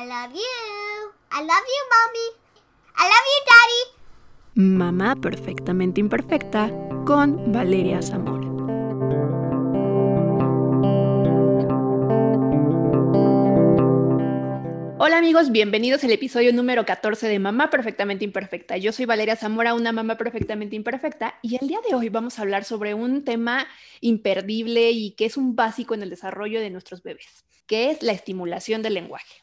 I 0.00 0.06
love 0.06 0.32
you. 0.32 1.12
I 1.30 1.42
love 1.42 1.66
you, 1.68 1.82
mommy. 1.92 2.28
I 2.96 3.04
love 3.04 3.26
you, 3.32 3.40
daddy. 3.50 3.82
Mamá 4.54 5.16
perfectamente 5.16 6.00
imperfecta 6.00 6.70
con 7.04 7.52
Valeria 7.52 8.00
Zamora. 8.00 8.48
Hola 14.96 15.18
amigos, 15.18 15.50
bienvenidos 15.50 16.02
al 16.04 16.12
episodio 16.12 16.54
número 16.54 16.86
14 16.86 17.28
de 17.28 17.38
Mamá 17.38 17.68
Perfectamente 17.68 18.24
Imperfecta. 18.24 18.78
Yo 18.78 18.92
soy 18.92 19.04
Valeria 19.04 19.36
Zamora, 19.36 19.74
una 19.74 19.92
mamá 19.92 20.16
perfectamente 20.16 20.76
imperfecta, 20.76 21.38
y 21.42 21.58
el 21.60 21.68
día 21.68 21.80
de 21.86 21.94
hoy 21.94 22.08
vamos 22.08 22.38
a 22.38 22.42
hablar 22.42 22.64
sobre 22.64 22.94
un 22.94 23.22
tema 23.22 23.66
imperdible 24.00 24.92
y 24.92 25.10
que 25.10 25.26
es 25.26 25.36
un 25.36 25.56
básico 25.56 25.92
en 25.92 26.02
el 26.02 26.08
desarrollo 26.08 26.58
de 26.58 26.70
nuestros 26.70 27.02
bebés, 27.02 27.44
que 27.66 27.90
es 27.90 28.02
la 28.02 28.12
estimulación 28.12 28.80
del 28.80 28.94
lenguaje. 28.94 29.42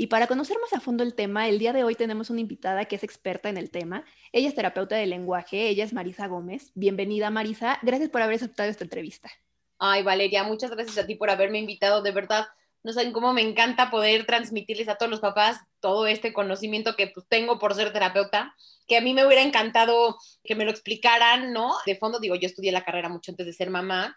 Y 0.00 0.06
para 0.06 0.28
conocer 0.28 0.56
más 0.60 0.72
a 0.72 0.78
fondo 0.78 1.02
el 1.02 1.12
tema, 1.12 1.48
el 1.48 1.58
día 1.58 1.72
de 1.72 1.82
hoy 1.82 1.96
tenemos 1.96 2.30
una 2.30 2.40
invitada 2.40 2.84
que 2.84 2.94
es 2.94 3.02
experta 3.02 3.48
en 3.48 3.56
el 3.56 3.68
tema. 3.68 4.04
Ella 4.30 4.46
es 4.46 4.54
terapeuta 4.54 4.94
de 4.94 5.06
lenguaje, 5.06 5.68
ella 5.68 5.82
es 5.82 5.92
Marisa 5.92 6.28
Gómez. 6.28 6.70
Bienvenida 6.76 7.30
Marisa, 7.30 7.80
gracias 7.82 8.08
por 8.08 8.22
haber 8.22 8.36
aceptado 8.36 8.70
esta 8.70 8.84
entrevista. 8.84 9.28
Ay, 9.76 10.04
Valeria, 10.04 10.44
muchas 10.44 10.70
gracias 10.70 10.98
a 10.98 11.04
ti 11.04 11.16
por 11.16 11.30
haberme 11.30 11.58
invitado, 11.58 12.00
de 12.00 12.12
verdad 12.12 12.46
no 12.84 12.92
saben 12.92 13.12
cómo 13.12 13.32
me 13.32 13.42
encanta 13.42 13.90
poder 13.90 14.24
transmitirles 14.24 14.88
a 14.88 14.94
todos 14.94 15.10
los 15.10 15.20
papás 15.20 15.58
todo 15.80 16.06
este 16.06 16.32
conocimiento 16.32 16.94
que 16.94 17.08
pues, 17.08 17.26
tengo 17.28 17.58
por 17.58 17.74
ser 17.74 17.92
terapeuta, 17.92 18.54
que 18.86 18.96
a 18.96 19.00
mí 19.00 19.14
me 19.14 19.26
hubiera 19.26 19.42
encantado 19.42 20.16
que 20.44 20.54
me 20.54 20.64
lo 20.64 20.70
explicaran, 20.70 21.52
¿no? 21.52 21.74
De 21.86 21.96
fondo, 21.96 22.20
digo, 22.20 22.36
yo 22.36 22.46
estudié 22.46 22.70
la 22.70 22.84
carrera 22.84 23.08
mucho 23.08 23.32
antes 23.32 23.46
de 23.46 23.52
ser 23.52 23.68
mamá, 23.68 24.16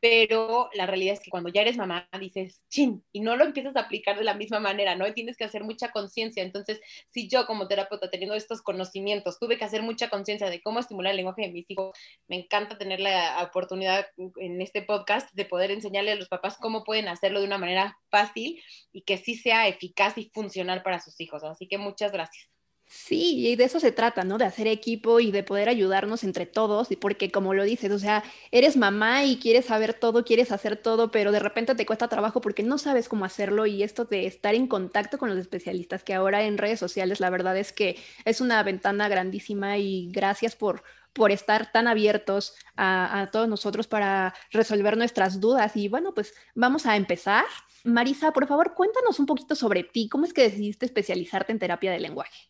pero 0.00 0.70
la 0.74 0.86
realidad 0.86 1.14
es 1.14 1.20
que 1.20 1.30
cuando 1.30 1.48
ya 1.48 1.62
eres 1.62 1.76
mamá 1.76 2.08
dices, 2.20 2.62
chin, 2.68 3.04
y 3.12 3.20
no 3.20 3.36
lo 3.36 3.44
empiezas 3.44 3.76
a 3.76 3.80
aplicar 3.80 4.18
de 4.18 4.24
la 4.24 4.34
misma 4.34 4.60
manera, 4.60 4.94
¿no? 4.94 5.06
Y 5.06 5.12
tienes 5.12 5.36
que 5.36 5.44
hacer 5.44 5.64
mucha 5.64 5.90
conciencia. 5.90 6.42
Entonces, 6.42 6.80
si 7.08 7.28
yo 7.28 7.46
como 7.46 7.68
terapeuta 7.68 8.10
teniendo 8.10 8.34
estos 8.34 8.62
conocimientos 8.62 9.38
tuve 9.38 9.58
que 9.58 9.64
hacer 9.64 9.82
mucha 9.82 10.08
conciencia 10.08 10.50
de 10.50 10.62
cómo 10.62 10.80
estimular 10.80 11.10
el 11.10 11.16
lenguaje 11.16 11.42
de 11.42 11.52
mis 11.52 11.70
hijos, 11.70 11.96
me 12.28 12.36
encanta 12.36 12.78
tener 12.78 13.00
la 13.00 13.42
oportunidad 13.42 14.06
en 14.36 14.60
este 14.60 14.82
podcast 14.82 15.32
de 15.34 15.44
poder 15.44 15.70
enseñarle 15.70 16.12
a 16.12 16.16
los 16.16 16.28
papás 16.28 16.56
cómo 16.58 16.84
pueden 16.84 17.08
hacerlo 17.08 17.40
de 17.40 17.46
una 17.46 17.58
manera 17.58 17.98
fácil 18.10 18.62
y 18.92 19.02
que 19.02 19.18
sí 19.18 19.34
sea 19.34 19.68
eficaz 19.68 20.18
y 20.18 20.30
funcional 20.32 20.82
para 20.82 21.00
sus 21.00 21.20
hijos. 21.20 21.42
Así 21.44 21.68
que 21.68 21.78
muchas 21.78 22.12
gracias. 22.12 22.57
Sí, 22.90 23.46
y 23.46 23.56
de 23.56 23.64
eso 23.64 23.80
se 23.80 23.92
trata, 23.92 24.24
¿no? 24.24 24.38
De 24.38 24.46
hacer 24.46 24.66
equipo 24.66 25.20
y 25.20 25.30
de 25.30 25.42
poder 25.42 25.68
ayudarnos 25.68 26.24
entre 26.24 26.46
todos, 26.46 26.88
porque 26.98 27.30
como 27.30 27.52
lo 27.52 27.64
dices, 27.64 27.92
o 27.92 27.98
sea, 27.98 28.24
eres 28.50 28.78
mamá 28.78 29.24
y 29.24 29.38
quieres 29.38 29.66
saber 29.66 29.92
todo, 29.92 30.24
quieres 30.24 30.50
hacer 30.52 30.76
todo, 30.78 31.10
pero 31.10 31.30
de 31.30 31.38
repente 31.38 31.74
te 31.74 31.84
cuesta 31.84 32.08
trabajo 32.08 32.40
porque 32.40 32.62
no 32.62 32.78
sabes 32.78 33.08
cómo 33.10 33.26
hacerlo 33.26 33.66
y 33.66 33.82
esto 33.82 34.06
de 34.06 34.26
estar 34.26 34.54
en 34.54 34.66
contacto 34.66 35.18
con 35.18 35.28
los 35.28 35.38
especialistas, 35.38 36.02
que 36.02 36.14
ahora 36.14 36.44
en 36.44 36.56
redes 36.56 36.80
sociales 36.80 37.20
la 37.20 37.28
verdad 37.28 37.58
es 37.58 37.72
que 37.74 37.96
es 38.24 38.40
una 38.40 38.62
ventana 38.62 39.06
grandísima 39.08 39.76
y 39.76 40.08
gracias 40.10 40.56
por, 40.56 40.82
por 41.12 41.30
estar 41.30 41.70
tan 41.70 41.88
abiertos 41.88 42.54
a, 42.74 43.20
a 43.20 43.30
todos 43.30 43.48
nosotros 43.48 43.86
para 43.86 44.34
resolver 44.50 44.96
nuestras 44.96 45.40
dudas. 45.40 45.76
Y 45.76 45.88
bueno, 45.88 46.14
pues 46.14 46.32
vamos 46.54 46.86
a 46.86 46.96
empezar. 46.96 47.44
Marisa, 47.84 48.32
por 48.32 48.46
favor, 48.48 48.72
cuéntanos 48.74 49.18
un 49.18 49.26
poquito 49.26 49.54
sobre 49.54 49.84
ti, 49.84 50.08
¿cómo 50.08 50.24
es 50.24 50.32
que 50.32 50.42
decidiste 50.42 50.86
especializarte 50.86 51.52
en 51.52 51.58
terapia 51.58 51.92
de 51.92 52.00
lenguaje? 52.00 52.48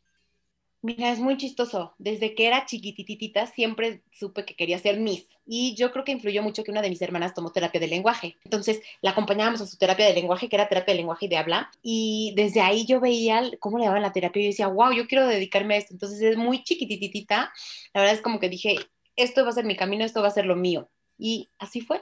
Mira, 0.81 1.11
es 1.11 1.19
muy 1.19 1.37
chistoso. 1.37 1.95
Desde 1.99 2.35
que 2.37 2.47
era 2.47 2.65
chiquititita 2.65 3.47
siempre 3.47 4.03
supe 4.13 4.45
que 4.45 4.55
quería 4.55 4.79
ser 4.79 5.01
Miss. 5.01 5.27
Y 5.45 5.75
yo 5.75 5.91
creo 5.91 6.05
que 6.05 6.13
influyó 6.13 6.43
mucho 6.43 6.63
que 6.63 6.71
una 6.71 6.83
de 6.83 6.91
mis 6.91 7.03
hermanas 7.03 7.35
tomó 7.35 7.51
terapia 7.51 7.81
de 7.81 7.89
lenguaje. 7.89 8.37
Entonces 8.45 8.81
la 9.01 9.11
acompañábamos 9.11 9.61
a 9.61 9.67
su 9.67 9.77
terapia 9.77 10.07
de 10.07 10.15
lenguaje, 10.15 10.49
que 10.49 10.55
era 10.55 10.69
terapia 10.69 10.95
de 10.95 10.99
lenguaje 10.99 11.27
y 11.27 11.29
de 11.29 11.37
habla. 11.37 11.71
Y 11.83 12.33
desde 12.37 12.61
ahí 12.61 12.87
yo 12.87 13.01
veía 13.01 13.43
cómo 13.59 13.79
le 13.79 13.87
daban 13.87 14.03
la 14.03 14.13
terapia 14.13 14.41
y 14.41 14.45
yo 14.45 14.51
decía, 14.51 14.69
wow, 14.69 14.93
yo 14.93 15.09
quiero 15.09 15.27
dedicarme 15.27 15.75
a 15.75 15.79
esto. 15.79 15.95
Entonces 15.95 16.23
es 16.23 16.37
muy 16.37 16.63
chiquititita. 16.63 17.53
La 17.93 18.01
verdad 18.01 18.15
es 18.15 18.23
como 18.23 18.39
que 18.39 18.49
dije, 18.49 18.77
esto 19.17 19.43
va 19.43 19.51
a 19.51 19.55
ser 19.55 19.65
mi 19.65 19.77
camino, 19.77 20.05
esto 20.05 20.23
va 20.23 20.29
a 20.29 20.33
ser 20.33 20.47
lo 20.47 20.55
mío. 20.55 20.89
Y 21.19 21.49
así 21.59 21.81
fue 21.81 22.01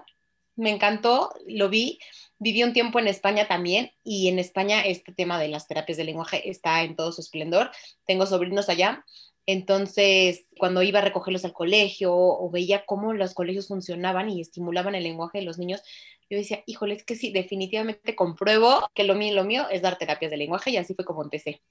me 0.56 0.70
encantó, 0.70 1.32
lo 1.46 1.68
vi, 1.68 1.98
viví 2.38 2.62
un 2.62 2.72
tiempo 2.72 2.98
en 2.98 3.08
España 3.08 3.46
también 3.46 3.92
y 4.02 4.28
en 4.28 4.38
España 4.38 4.84
este 4.84 5.12
tema 5.12 5.38
de 5.38 5.48
las 5.48 5.68
terapias 5.68 5.98
de 5.98 6.04
lenguaje 6.04 6.48
está 6.48 6.82
en 6.82 6.96
todo 6.96 7.12
su 7.12 7.20
esplendor. 7.20 7.70
Tengo 8.06 8.26
sobrinos 8.26 8.68
allá, 8.68 9.04
entonces 9.46 10.46
cuando 10.58 10.82
iba 10.82 10.98
a 10.98 11.02
recogerlos 11.02 11.44
al 11.44 11.52
colegio 11.52 12.12
o 12.14 12.50
veía 12.50 12.84
cómo 12.84 13.12
los 13.12 13.32
colegios 13.32 13.68
funcionaban 13.68 14.28
y 14.28 14.40
estimulaban 14.40 14.94
el 14.94 15.04
lenguaje 15.04 15.38
de 15.38 15.44
los 15.44 15.58
niños, 15.58 15.82
yo 16.28 16.36
decía, 16.36 16.62
híjole, 16.66 16.94
es 16.94 17.04
que 17.04 17.14
sí, 17.14 17.30
definitivamente 17.30 18.16
compruebo 18.16 18.88
que 18.94 19.04
lo 19.04 19.14
mío, 19.14 19.34
lo 19.34 19.44
mío 19.44 19.66
es 19.70 19.82
dar 19.82 19.96
terapias 19.96 20.32
de 20.32 20.36
lenguaje 20.36 20.70
y 20.70 20.76
así 20.76 20.94
fue 20.94 21.04
como 21.04 21.22
empecé. 21.22 21.62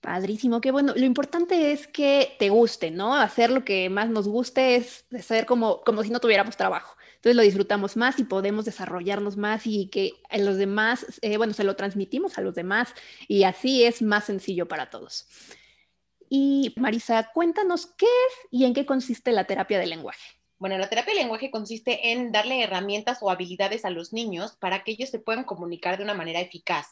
Padrísimo, 0.00 0.60
qué 0.60 0.72
bueno. 0.72 0.92
Lo 0.96 1.06
importante 1.06 1.72
es 1.72 1.86
que 1.86 2.34
te 2.38 2.50
guste, 2.50 2.90
¿no? 2.90 3.14
Hacer 3.14 3.50
lo 3.50 3.64
que 3.64 3.88
más 3.88 4.10
nos 4.10 4.26
guste 4.26 4.74
es 4.74 5.06
como, 5.46 5.82
como 5.82 6.02
si 6.02 6.10
no 6.10 6.18
tuviéramos 6.18 6.56
trabajo. 6.56 6.96
Entonces 7.22 7.36
lo 7.36 7.42
disfrutamos 7.42 7.96
más 7.96 8.18
y 8.18 8.24
podemos 8.24 8.64
desarrollarnos 8.64 9.36
más 9.36 9.64
y 9.64 9.86
que 9.86 10.10
a 10.28 10.38
los 10.38 10.56
demás, 10.56 11.06
eh, 11.22 11.36
bueno, 11.36 11.52
se 11.52 11.62
lo 11.62 11.76
transmitimos 11.76 12.36
a 12.36 12.40
los 12.40 12.56
demás 12.56 12.96
y 13.28 13.44
así 13.44 13.84
es 13.84 14.02
más 14.02 14.24
sencillo 14.24 14.66
para 14.66 14.90
todos. 14.90 15.28
Y 16.28 16.74
Marisa, 16.76 17.30
cuéntanos 17.32 17.86
qué 17.86 18.06
es 18.06 18.48
y 18.50 18.64
en 18.64 18.74
qué 18.74 18.84
consiste 18.84 19.30
la 19.30 19.44
terapia 19.44 19.78
del 19.78 19.90
lenguaje. 19.90 20.41
Bueno, 20.62 20.78
la 20.78 20.88
terapia 20.88 21.12
del 21.12 21.24
lenguaje 21.24 21.50
consiste 21.50 22.12
en 22.12 22.30
darle 22.30 22.62
herramientas 22.62 23.18
o 23.20 23.30
habilidades 23.30 23.84
a 23.84 23.90
los 23.90 24.12
niños 24.12 24.56
para 24.60 24.84
que 24.84 24.92
ellos 24.92 25.10
se 25.10 25.18
puedan 25.18 25.42
comunicar 25.42 25.96
de 25.96 26.04
una 26.04 26.14
manera 26.14 26.38
eficaz. 26.38 26.86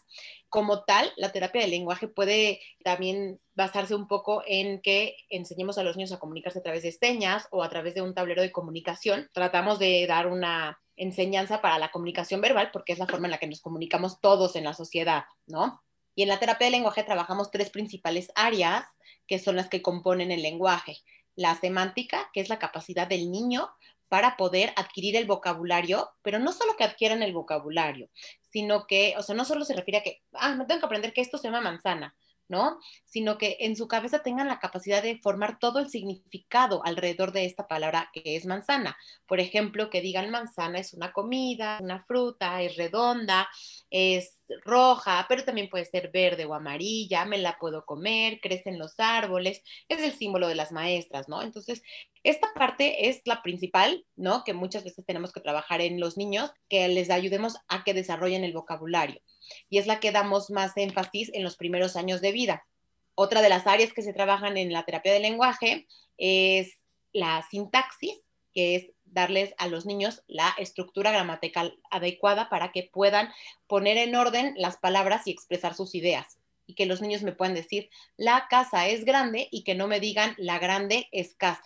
Como 0.48 0.82
tal, 0.82 1.12
la 1.16 1.30
terapia 1.30 1.60
del 1.60 1.70
lenguaje 1.70 2.08
puede 2.08 2.60
también 2.82 3.40
basarse 3.54 3.94
un 3.94 4.08
poco 4.08 4.42
en 4.44 4.82
que 4.82 5.14
enseñemos 5.28 5.78
a 5.78 5.84
los 5.84 5.96
niños 5.96 6.10
a 6.10 6.18
comunicarse 6.18 6.58
a 6.58 6.62
través 6.64 6.82
de 6.82 6.90
señas 6.90 7.46
o 7.52 7.62
a 7.62 7.70
través 7.70 7.94
de 7.94 8.02
un 8.02 8.12
tablero 8.12 8.42
de 8.42 8.50
comunicación. 8.50 9.30
Tratamos 9.32 9.78
de 9.78 10.04
dar 10.08 10.26
una 10.26 10.80
enseñanza 10.96 11.62
para 11.62 11.78
la 11.78 11.92
comunicación 11.92 12.40
verbal 12.40 12.70
porque 12.72 12.92
es 12.92 12.98
la 12.98 13.06
forma 13.06 13.28
en 13.28 13.30
la 13.30 13.38
que 13.38 13.46
nos 13.46 13.60
comunicamos 13.60 14.20
todos 14.20 14.56
en 14.56 14.64
la 14.64 14.74
sociedad, 14.74 15.26
¿no? 15.46 15.80
Y 16.16 16.22
en 16.22 16.28
la 16.28 16.40
terapia 16.40 16.64
del 16.64 16.72
lenguaje 16.72 17.04
trabajamos 17.04 17.52
tres 17.52 17.70
principales 17.70 18.32
áreas 18.34 18.84
que 19.28 19.38
son 19.38 19.54
las 19.54 19.68
que 19.68 19.80
componen 19.80 20.32
el 20.32 20.42
lenguaje 20.42 20.96
la 21.36 21.54
semántica, 21.54 22.30
que 22.32 22.40
es 22.40 22.48
la 22.48 22.58
capacidad 22.58 23.06
del 23.06 23.30
niño 23.30 23.70
para 24.08 24.36
poder 24.36 24.72
adquirir 24.76 25.16
el 25.16 25.26
vocabulario, 25.26 26.10
pero 26.22 26.38
no 26.38 26.52
solo 26.52 26.76
que 26.76 26.84
adquieran 26.84 27.22
el 27.22 27.32
vocabulario, 27.32 28.10
sino 28.42 28.86
que, 28.86 29.14
o 29.16 29.22
sea, 29.22 29.34
no 29.36 29.44
solo 29.44 29.64
se 29.64 29.74
refiere 29.74 29.98
a 29.98 30.02
que, 30.02 30.22
ah, 30.32 30.54
me 30.56 30.64
tengo 30.64 30.80
que 30.80 30.86
aprender 30.86 31.12
que 31.12 31.20
esto 31.20 31.38
se 31.38 31.48
llama 31.48 31.60
manzana, 31.60 32.14
¿no? 32.50 32.78
Sino 33.04 33.38
que 33.38 33.56
en 33.60 33.76
su 33.76 33.88
cabeza 33.88 34.22
tengan 34.22 34.48
la 34.48 34.58
capacidad 34.58 35.02
de 35.02 35.18
formar 35.18 35.58
todo 35.58 35.78
el 35.78 35.88
significado 35.88 36.84
alrededor 36.84 37.32
de 37.32 37.46
esta 37.46 37.68
palabra 37.68 38.10
que 38.12 38.36
es 38.36 38.44
manzana. 38.44 38.96
Por 39.26 39.40
ejemplo, 39.40 39.88
que 39.88 40.02
digan 40.02 40.30
manzana 40.30 40.78
es 40.80 40.92
una 40.92 41.12
comida, 41.12 41.78
una 41.80 42.04
fruta, 42.04 42.60
es 42.60 42.76
redonda, 42.76 43.48
es 43.88 44.36
roja, 44.64 45.26
pero 45.28 45.44
también 45.44 45.70
puede 45.70 45.84
ser 45.84 46.10
verde 46.12 46.44
o 46.44 46.54
amarilla, 46.54 47.24
me 47.24 47.38
la 47.38 47.56
puedo 47.58 47.86
comer, 47.86 48.40
crece 48.40 48.70
en 48.70 48.78
los 48.78 48.98
árboles, 48.98 49.62
es 49.88 50.00
el 50.02 50.12
símbolo 50.12 50.48
de 50.48 50.56
las 50.56 50.72
maestras, 50.72 51.28
¿no? 51.28 51.42
Entonces, 51.42 51.82
esta 52.24 52.48
parte 52.54 53.08
es 53.08 53.22
la 53.24 53.42
principal, 53.42 54.04
¿no? 54.16 54.42
Que 54.44 54.54
muchas 54.54 54.84
veces 54.84 55.06
tenemos 55.06 55.32
que 55.32 55.40
trabajar 55.40 55.80
en 55.80 56.00
los 56.00 56.16
niños, 56.16 56.52
que 56.68 56.88
les 56.88 57.10
ayudemos 57.10 57.56
a 57.68 57.84
que 57.84 57.94
desarrollen 57.94 58.44
el 58.44 58.52
vocabulario 58.52 59.22
y 59.68 59.78
es 59.78 59.86
la 59.86 60.00
que 60.00 60.12
damos 60.12 60.50
más 60.50 60.76
énfasis 60.76 61.30
en 61.32 61.42
los 61.42 61.56
primeros 61.56 61.96
años 61.96 62.20
de 62.20 62.32
vida. 62.32 62.66
Otra 63.14 63.42
de 63.42 63.48
las 63.48 63.66
áreas 63.66 63.92
que 63.92 64.02
se 64.02 64.12
trabajan 64.12 64.56
en 64.56 64.72
la 64.72 64.84
terapia 64.84 65.12
del 65.12 65.22
lenguaje 65.22 65.86
es 66.16 66.78
la 67.12 67.44
sintaxis, 67.50 68.18
que 68.54 68.76
es 68.76 68.90
darles 69.04 69.54
a 69.58 69.68
los 69.68 69.86
niños 69.86 70.22
la 70.26 70.54
estructura 70.58 71.10
gramatical 71.10 71.78
adecuada 71.90 72.48
para 72.48 72.72
que 72.72 72.88
puedan 72.92 73.30
poner 73.66 73.96
en 73.96 74.14
orden 74.14 74.54
las 74.56 74.76
palabras 74.76 75.26
y 75.26 75.32
expresar 75.32 75.74
sus 75.74 75.94
ideas. 75.94 76.38
Y 76.66 76.74
que 76.74 76.86
los 76.86 77.00
niños 77.00 77.22
me 77.22 77.32
puedan 77.32 77.54
decir, 77.54 77.90
la 78.16 78.46
casa 78.48 78.86
es 78.88 79.04
grande 79.04 79.48
y 79.50 79.64
que 79.64 79.74
no 79.74 79.88
me 79.88 79.98
digan, 79.98 80.34
la 80.38 80.58
grande 80.58 81.08
es 81.10 81.34
casa, 81.34 81.62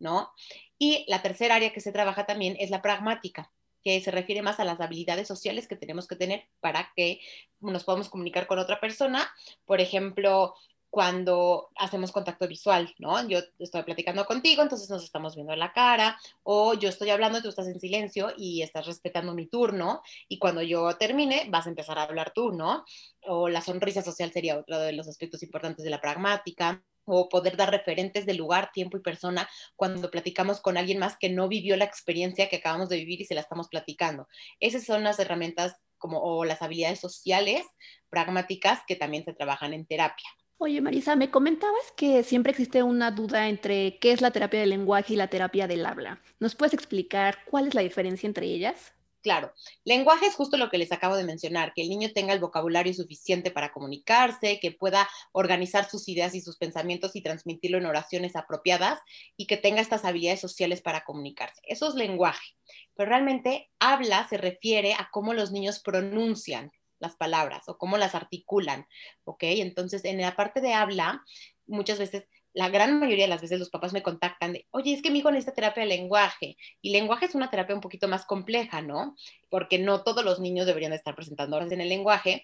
¿no? 0.00 0.32
Y 0.78 1.04
la 1.08 1.22
tercera 1.22 1.54
área 1.54 1.72
que 1.72 1.80
se 1.80 1.92
trabaja 1.92 2.26
también 2.26 2.56
es 2.58 2.70
la 2.70 2.82
pragmática, 2.82 3.52
que 3.88 4.02
se 4.02 4.10
refiere 4.10 4.42
más 4.42 4.60
a 4.60 4.66
las 4.66 4.82
habilidades 4.82 5.26
sociales 5.26 5.66
que 5.66 5.74
tenemos 5.74 6.06
que 6.06 6.14
tener 6.14 6.44
para 6.60 6.92
que 6.94 7.20
nos 7.60 7.84
podamos 7.84 8.10
comunicar 8.10 8.46
con 8.46 8.58
otra 8.58 8.80
persona. 8.80 9.26
Por 9.64 9.80
ejemplo, 9.80 10.54
cuando 10.90 11.70
hacemos 11.74 12.12
contacto 12.12 12.46
visual, 12.46 12.94
¿no? 12.98 13.26
Yo 13.26 13.38
estoy 13.58 13.84
platicando 13.84 14.26
contigo, 14.26 14.60
entonces 14.60 14.90
nos 14.90 15.02
estamos 15.04 15.36
viendo 15.36 15.54
en 15.54 15.58
la 15.58 15.72
cara, 15.72 16.20
o 16.42 16.74
yo 16.74 16.90
estoy 16.90 17.08
hablando, 17.08 17.40
tú 17.40 17.48
estás 17.48 17.66
en 17.66 17.80
silencio 17.80 18.34
y 18.36 18.60
estás 18.60 18.84
respetando 18.84 19.32
mi 19.32 19.46
turno, 19.46 20.02
y 20.28 20.38
cuando 20.38 20.60
yo 20.60 20.94
termine, 20.98 21.46
vas 21.48 21.64
a 21.64 21.70
empezar 21.70 21.98
a 21.98 22.02
hablar 22.02 22.32
tú, 22.34 22.52
¿no? 22.52 22.84
O 23.22 23.48
la 23.48 23.62
sonrisa 23.62 24.02
social 24.02 24.30
sería 24.32 24.58
otro 24.58 24.78
de 24.78 24.92
los 24.92 25.08
aspectos 25.08 25.42
importantes 25.42 25.82
de 25.82 25.90
la 25.90 26.02
pragmática 26.02 26.84
o 27.08 27.28
poder 27.28 27.56
dar 27.56 27.70
referentes 27.70 28.26
de 28.26 28.34
lugar, 28.34 28.70
tiempo 28.72 28.96
y 28.96 29.00
persona 29.00 29.48
cuando 29.76 30.10
platicamos 30.10 30.60
con 30.60 30.76
alguien 30.76 30.98
más 30.98 31.16
que 31.18 31.30
no 31.30 31.48
vivió 31.48 31.76
la 31.76 31.84
experiencia 31.84 32.48
que 32.48 32.56
acabamos 32.56 32.88
de 32.88 32.96
vivir 32.96 33.20
y 33.20 33.24
se 33.24 33.34
la 33.34 33.40
estamos 33.40 33.68
platicando. 33.68 34.28
Esas 34.60 34.84
son 34.84 35.02
las 35.02 35.18
herramientas 35.18 35.76
como, 35.96 36.20
o 36.20 36.44
las 36.44 36.62
habilidades 36.62 37.00
sociales 37.00 37.64
pragmáticas 38.10 38.80
que 38.86 38.96
también 38.96 39.24
se 39.24 39.32
trabajan 39.32 39.72
en 39.72 39.86
terapia. 39.86 40.28
Oye, 40.60 40.80
Marisa, 40.80 41.14
me 41.14 41.30
comentabas 41.30 41.92
que 41.96 42.24
siempre 42.24 42.50
existe 42.50 42.82
una 42.82 43.12
duda 43.12 43.48
entre 43.48 43.98
qué 44.00 44.10
es 44.10 44.20
la 44.20 44.32
terapia 44.32 44.58
del 44.60 44.70
lenguaje 44.70 45.14
y 45.14 45.16
la 45.16 45.28
terapia 45.28 45.68
del 45.68 45.86
habla. 45.86 46.20
¿Nos 46.40 46.56
puedes 46.56 46.74
explicar 46.74 47.44
cuál 47.48 47.68
es 47.68 47.74
la 47.74 47.82
diferencia 47.82 48.26
entre 48.26 48.46
ellas? 48.46 48.92
Claro, 49.20 49.52
lenguaje 49.84 50.26
es 50.26 50.36
justo 50.36 50.56
lo 50.56 50.70
que 50.70 50.78
les 50.78 50.92
acabo 50.92 51.16
de 51.16 51.24
mencionar, 51.24 51.72
que 51.74 51.82
el 51.82 51.88
niño 51.88 52.10
tenga 52.14 52.32
el 52.32 52.38
vocabulario 52.38 52.94
suficiente 52.94 53.50
para 53.50 53.72
comunicarse, 53.72 54.60
que 54.60 54.70
pueda 54.70 55.08
organizar 55.32 55.90
sus 55.90 56.08
ideas 56.08 56.36
y 56.36 56.40
sus 56.40 56.56
pensamientos 56.56 57.16
y 57.16 57.22
transmitirlo 57.22 57.78
en 57.78 57.86
oraciones 57.86 58.36
apropiadas 58.36 59.00
y 59.36 59.46
que 59.48 59.56
tenga 59.56 59.80
estas 59.80 60.04
habilidades 60.04 60.40
sociales 60.40 60.82
para 60.82 61.02
comunicarse. 61.02 61.60
Eso 61.64 61.88
es 61.88 61.94
lenguaje, 61.96 62.54
pero 62.94 63.10
realmente 63.10 63.68
habla 63.80 64.26
se 64.28 64.36
refiere 64.36 64.94
a 64.94 65.08
cómo 65.12 65.34
los 65.34 65.50
niños 65.50 65.80
pronuncian 65.80 66.70
las 67.00 67.16
palabras 67.16 67.68
o 67.68 67.76
cómo 67.76 67.98
las 67.98 68.14
articulan, 68.14 68.86
¿ok? 69.24 69.42
Entonces, 69.42 70.04
en 70.04 70.20
la 70.20 70.36
parte 70.36 70.60
de 70.60 70.74
habla, 70.74 71.24
muchas 71.66 71.98
veces 71.98 72.28
la 72.58 72.70
gran 72.70 72.98
mayoría 72.98 73.26
de 73.26 73.30
las 73.30 73.40
veces 73.40 73.60
los 73.60 73.70
papás 73.70 73.92
me 73.92 74.02
contactan 74.02 74.52
de, 74.52 74.66
oye, 74.72 74.92
es 74.92 75.00
que 75.00 75.12
mi 75.12 75.20
hijo 75.20 75.30
necesita 75.30 75.54
terapia 75.54 75.84
de 75.84 75.90
lenguaje. 75.90 76.56
Y 76.82 76.90
lenguaje 76.90 77.26
es 77.26 77.36
una 77.36 77.50
terapia 77.50 77.72
un 77.72 77.80
poquito 77.80 78.08
más 78.08 78.26
compleja, 78.26 78.82
¿no? 78.82 79.14
Porque 79.48 79.78
no 79.78 80.02
todos 80.02 80.24
los 80.24 80.40
niños 80.40 80.66
deberían 80.66 80.92
estar 80.92 81.14
presentando 81.14 81.56
horas 81.56 81.70
en 81.70 81.80
el 81.80 81.88
lenguaje. 81.88 82.42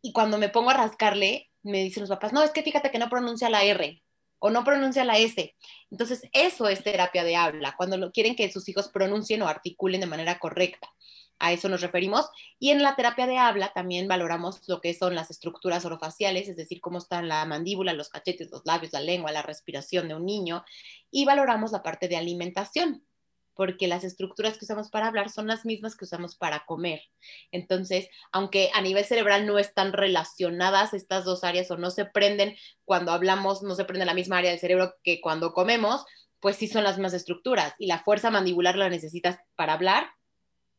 Y 0.00 0.12
cuando 0.12 0.38
me 0.38 0.50
pongo 0.50 0.70
a 0.70 0.74
rascarle, 0.74 1.50
me 1.64 1.82
dicen 1.82 2.02
los 2.02 2.10
papás, 2.10 2.32
no, 2.32 2.44
es 2.44 2.52
que 2.52 2.62
fíjate 2.62 2.92
que 2.92 3.00
no 3.00 3.10
pronuncia 3.10 3.50
la 3.50 3.64
R 3.64 4.00
o 4.38 4.50
no 4.50 4.62
pronuncia 4.62 5.02
la 5.02 5.18
S. 5.18 5.56
Entonces, 5.90 6.22
eso 6.32 6.68
es 6.68 6.84
terapia 6.84 7.24
de 7.24 7.34
habla, 7.34 7.74
cuando 7.76 8.12
quieren 8.12 8.36
que 8.36 8.48
sus 8.52 8.68
hijos 8.68 8.86
pronuncien 8.86 9.42
o 9.42 9.48
articulen 9.48 10.00
de 10.00 10.06
manera 10.06 10.38
correcta 10.38 10.88
a 11.38 11.52
eso 11.52 11.68
nos 11.68 11.80
referimos. 11.80 12.28
Y 12.58 12.70
en 12.70 12.82
la 12.82 12.96
terapia 12.96 13.26
de 13.26 13.38
habla 13.38 13.72
también 13.74 14.08
valoramos 14.08 14.66
lo 14.68 14.80
que 14.80 14.94
son 14.94 15.14
las 15.14 15.30
estructuras 15.30 15.84
orofaciales, 15.84 16.48
es 16.48 16.56
decir, 16.56 16.80
cómo 16.80 16.98
están 16.98 17.28
la 17.28 17.44
mandíbula, 17.44 17.92
los 17.92 18.08
cachetes, 18.08 18.50
los 18.50 18.62
labios, 18.64 18.92
la 18.92 19.00
lengua, 19.00 19.32
la 19.32 19.42
respiración 19.42 20.08
de 20.08 20.14
un 20.14 20.24
niño. 20.24 20.64
Y 21.10 21.24
valoramos 21.24 21.72
la 21.72 21.82
parte 21.82 22.08
de 22.08 22.16
alimentación, 22.16 23.06
porque 23.54 23.88
las 23.88 24.04
estructuras 24.04 24.58
que 24.58 24.64
usamos 24.64 24.90
para 24.90 25.08
hablar 25.08 25.30
son 25.30 25.46
las 25.46 25.64
mismas 25.64 25.96
que 25.96 26.04
usamos 26.04 26.36
para 26.36 26.64
comer. 26.66 27.02
Entonces, 27.50 28.08
aunque 28.32 28.70
a 28.74 28.82
nivel 28.82 29.04
cerebral 29.04 29.46
no 29.46 29.58
están 29.58 29.92
relacionadas 29.92 30.94
estas 30.94 31.24
dos 31.24 31.44
áreas 31.44 31.70
o 31.70 31.76
no 31.76 31.90
se 31.90 32.04
prenden 32.04 32.56
cuando 32.84 33.12
hablamos, 33.12 33.62
no 33.62 33.74
se 33.74 33.84
prende 33.84 34.04
la 34.04 34.14
misma 34.14 34.38
área 34.38 34.50
del 34.50 34.60
cerebro 34.60 34.94
que 35.02 35.20
cuando 35.20 35.52
comemos, 35.52 36.04
pues 36.40 36.56
sí 36.56 36.68
son 36.68 36.84
las 36.84 36.96
mismas 36.96 37.14
estructuras 37.14 37.74
y 37.78 37.86
la 37.86 37.98
fuerza 37.98 38.30
mandibular 38.30 38.76
la 38.76 38.88
necesitas 38.88 39.38
para 39.56 39.72
hablar 39.72 40.10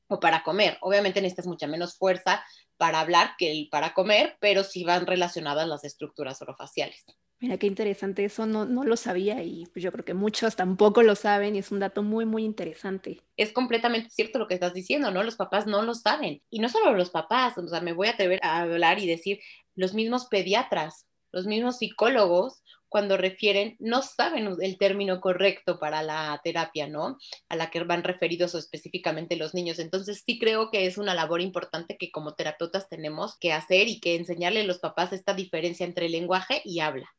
o 0.07 0.19
para 0.19 0.43
comer. 0.43 0.77
Obviamente 0.81 1.21
necesitas 1.21 1.47
mucha 1.47 1.67
menos 1.67 1.97
fuerza 1.97 2.43
para 2.77 2.99
hablar 2.99 3.31
que 3.37 3.51
el 3.51 3.69
para 3.69 3.93
comer, 3.93 4.37
pero 4.39 4.63
sí 4.63 4.83
van 4.83 5.05
relacionadas 5.05 5.67
las 5.67 5.83
estructuras 5.83 6.41
orofaciales. 6.41 7.05
Mira 7.39 7.57
qué 7.57 7.67
interesante, 7.67 8.25
eso 8.25 8.47
no, 8.47 8.65
no 8.65 8.83
lo 8.83 8.97
sabía 8.97 9.43
y 9.43 9.67
pues 9.67 9.83
yo 9.83 9.91
creo 9.91 10.03
que 10.03 10.15
muchos 10.15 10.55
tampoco 10.55 11.03
lo 11.03 11.13
saben 11.13 11.55
y 11.55 11.59
es 11.59 11.71
un 11.71 11.79
dato 11.79 12.01
muy, 12.01 12.25
muy 12.25 12.43
interesante. 12.43 13.21
Es 13.35 13.51
completamente 13.51 14.09
cierto 14.09 14.39
lo 14.39 14.47
que 14.47 14.55
estás 14.55 14.73
diciendo, 14.73 15.11
¿no? 15.11 15.21
Los 15.21 15.35
papás 15.35 15.67
no 15.67 15.83
lo 15.83 15.93
saben. 15.93 16.41
Y 16.49 16.59
no 16.59 16.67
solo 16.67 16.93
los 16.93 17.11
papás, 17.11 17.55
o 17.59 17.67
sea, 17.67 17.79
me 17.79 17.93
voy 17.93 18.07
a 18.07 18.11
atrever 18.11 18.39
a 18.41 18.61
hablar 18.61 18.97
y 18.97 19.05
decir, 19.05 19.39
los 19.75 19.93
mismos 19.93 20.25
pediatras, 20.25 21.05
los 21.31 21.45
mismos 21.45 21.77
psicólogos 21.77 22.63
cuando 22.89 23.17
refieren, 23.17 23.75
no 23.79 24.01
saben 24.01 24.55
el 24.61 24.77
término 24.77 25.19
correcto 25.21 25.79
para 25.79 26.01
la 26.03 26.39
terapia, 26.43 26.87
¿no? 26.87 27.17
A 27.49 27.55
la 27.55 27.69
que 27.69 27.83
van 27.83 28.03
referidos 28.03 28.55
específicamente 28.55 29.35
los 29.35 29.53
niños. 29.53 29.79
Entonces 29.79 30.23
sí 30.25 30.39
creo 30.39 30.71
que 30.71 30.85
es 30.85 30.97
una 30.97 31.15
labor 31.15 31.41
importante 31.41 31.97
que 31.97 32.11
como 32.11 32.35
terapeutas 32.35 32.89
tenemos 32.89 33.37
que 33.39 33.53
hacer 33.53 33.87
y 33.87 33.99
que 33.99 34.15
enseñarle 34.15 34.61
a 34.61 34.65
los 34.65 34.79
papás 34.79 35.13
esta 35.13 35.33
diferencia 35.33 35.85
entre 35.85 36.09
lenguaje 36.09 36.61
y 36.63 36.79
habla. 36.79 37.09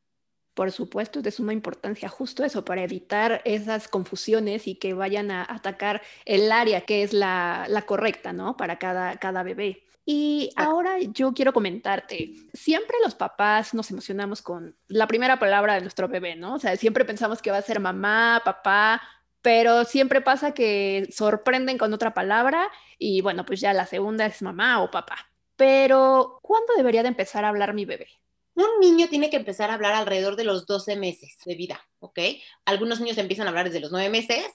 Por 0.53 0.71
supuesto, 0.71 1.19
es 1.19 1.23
de 1.23 1.31
suma 1.31 1.53
importancia 1.53 2.09
justo 2.09 2.43
eso, 2.43 2.65
para 2.65 2.83
evitar 2.83 3.41
esas 3.45 3.87
confusiones 3.87 4.67
y 4.67 4.75
que 4.75 4.93
vayan 4.93 5.31
a 5.31 5.45
atacar 5.47 6.01
el 6.25 6.51
área 6.51 6.81
que 6.81 7.03
es 7.03 7.13
la, 7.13 7.65
la 7.69 7.83
correcta, 7.83 8.33
¿no? 8.33 8.57
Para 8.57 8.77
cada, 8.77 9.17
cada 9.19 9.43
bebé. 9.43 9.85
Y 10.11 10.49
ahora 10.55 10.97
yo 10.99 11.33
quiero 11.35 11.53
comentarte, 11.53 12.33
siempre 12.51 12.97
los 13.03 13.13
papás 13.13 13.75
nos 13.75 13.91
emocionamos 13.91 14.41
con 14.41 14.75
la 14.87 15.05
primera 15.05 15.37
palabra 15.37 15.75
de 15.75 15.81
nuestro 15.81 16.07
bebé, 16.07 16.35
¿no? 16.35 16.55
O 16.55 16.59
sea, 16.59 16.75
siempre 16.77 17.05
pensamos 17.05 17.43
que 17.43 17.51
va 17.51 17.57
a 17.57 17.61
ser 17.61 17.79
mamá, 17.79 18.41
papá, 18.43 19.03
pero 19.43 19.85
siempre 19.85 20.21
pasa 20.21 20.55
que 20.55 21.07
sorprenden 21.11 21.77
con 21.77 21.93
otra 21.93 22.15
palabra 22.15 22.71
y 22.97 23.21
bueno, 23.21 23.45
pues 23.45 23.61
ya 23.61 23.71
la 23.71 23.85
segunda 23.85 24.25
es 24.25 24.41
mamá 24.41 24.81
o 24.81 24.89
papá. 24.89 25.29
Pero, 25.55 26.39
¿cuándo 26.41 26.73
debería 26.75 27.03
de 27.03 27.09
empezar 27.09 27.45
a 27.45 27.49
hablar 27.49 27.75
mi 27.75 27.85
bebé? 27.85 28.07
Un 28.55 28.79
niño 28.81 29.09
tiene 29.09 29.29
que 29.29 29.37
empezar 29.37 29.69
a 29.69 29.75
hablar 29.75 29.93
alrededor 29.93 30.37
de 30.37 30.43
los 30.43 30.65
12 30.65 30.95
meses 30.95 31.37
de 31.45 31.53
vida, 31.53 31.87
¿ok? 31.99 32.17
Algunos 32.65 32.99
niños 32.99 33.19
empiezan 33.19 33.45
a 33.45 33.49
hablar 33.49 33.65
desde 33.65 33.79
los 33.79 33.91
9 33.91 34.09
meses, 34.09 34.47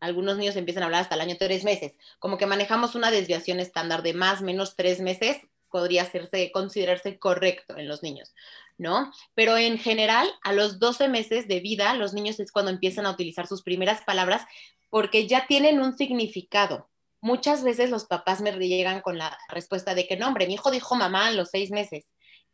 algunos 0.00 0.36
niños 0.36 0.56
empiezan 0.56 0.82
a 0.82 0.86
hablar 0.86 1.02
hasta 1.02 1.14
el 1.14 1.20
año 1.20 1.36
tres 1.38 1.64
meses. 1.64 1.96
Como 2.18 2.38
que 2.38 2.46
manejamos 2.46 2.94
una 2.94 3.10
desviación 3.10 3.60
estándar 3.60 4.02
de 4.02 4.14
más 4.14 4.42
menos 4.42 4.76
tres 4.76 5.00
meses, 5.00 5.38
podría 5.70 6.02
hacerse, 6.02 6.50
considerarse 6.52 7.18
correcto 7.18 7.76
en 7.76 7.88
los 7.88 8.02
niños, 8.02 8.34
¿no? 8.78 9.12
Pero 9.34 9.56
en 9.56 9.78
general, 9.78 10.28
a 10.42 10.52
los 10.52 10.78
12 10.78 11.08
meses 11.08 11.48
de 11.48 11.60
vida, 11.60 11.94
los 11.94 12.14
niños 12.14 12.40
es 12.40 12.52
cuando 12.52 12.70
empiezan 12.70 13.06
a 13.06 13.10
utilizar 13.10 13.46
sus 13.46 13.62
primeras 13.62 14.02
palabras 14.02 14.42
porque 14.90 15.26
ya 15.26 15.46
tienen 15.46 15.80
un 15.80 15.96
significado. 15.96 16.88
Muchas 17.20 17.64
veces 17.64 17.90
los 17.90 18.06
papás 18.06 18.40
me 18.40 18.52
llegan 18.52 19.00
con 19.00 19.18
la 19.18 19.36
respuesta 19.48 19.94
de 19.94 20.06
que 20.06 20.16
no, 20.16 20.28
hombre, 20.28 20.46
mi 20.46 20.54
hijo 20.54 20.70
dijo 20.70 20.94
mamá 20.94 21.26
a 21.26 21.32
los 21.32 21.50
seis 21.50 21.70
meses. 21.70 22.06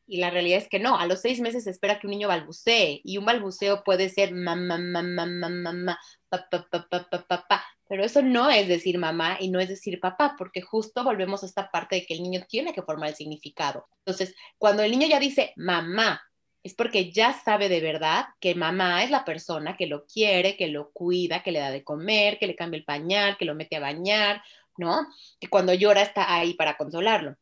Y 0.06 0.18
la 0.18 0.30
realidad 0.30 0.58
es 0.58 0.68
que 0.68 0.78
no, 0.78 0.98
a 0.98 1.06
los 1.06 1.20
seis 1.20 1.40
meses 1.40 1.64
se 1.64 1.70
espera 1.70 1.98
que 1.98 2.06
un 2.06 2.12
niño 2.12 2.28
balbucee 2.28 3.00
y 3.04 3.16
un 3.18 3.24
balbuceo 3.24 3.82
puede 3.84 4.10
ser 4.10 4.32
mamá, 4.34 4.76
mamá, 4.76 5.26
mamá, 5.26 5.98
papá, 6.28 6.68
papá, 6.70 7.24
papá, 7.26 7.64
pero 7.88 8.04
eso 8.04 8.22
no 8.22 8.50
es 8.50 8.68
decir 8.68 8.98
mamá 8.98 9.36
y 9.40 9.50
no 9.50 9.60
es 9.60 9.68
decir 9.68 10.00
papá, 10.00 10.34
porque 10.38 10.62
justo 10.62 11.04
volvemos 11.04 11.42
a 11.42 11.46
esta 11.46 11.70
parte 11.70 11.96
de 11.96 12.06
que 12.06 12.14
el 12.14 12.22
niño 12.22 12.44
tiene 12.48 12.72
que 12.72 12.82
formar 12.82 13.10
el 13.10 13.14
significado. 13.14 13.86
Entonces, 14.04 14.34
cuando 14.58 14.82
el 14.82 14.90
niño 14.90 15.06
ya 15.06 15.20
dice 15.20 15.52
mamá, 15.56 16.22
es 16.62 16.74
porque 16.74 17.12
ya 17.12 17.34
sabe 17.34 17.68
de 17.68 17.80
verdad 17.80 18.26
que 18.40 18.54
mamá 18.54 19.04
es 19.04 19.10
la 19.10 19.24
persona 19.24 19.76
que 19.76 19.86
lo 19.86 20.06
quiere, 20.06 20.56
que 20.56 20.68
lo 20.68 20.90
cuida, 20.92 21.42
que 21.42 21.52
le 21.52 21.58
da 21.60 21.70
de 21.70 21.84
comer, 21.84 22.38
que 22.38 22.46
le 22.46 22.56
cambia 22.56 22.78
el 22.78 22.84
pañal, 22.84 23.36
que 23.36 23.44
lo 23.44 23.54
mete 23.54 23.76
a 23.76 23.80
bañar, 23.80 24.42
¿no? 24.78 25.06
Que 25.38 25.48
cuando 25.48 25.74
llora 25.74 26.02
está 26.02 26.34
ahí 26.34 26.54
para 26.54 26.76
consolarlo. 26.78 27.36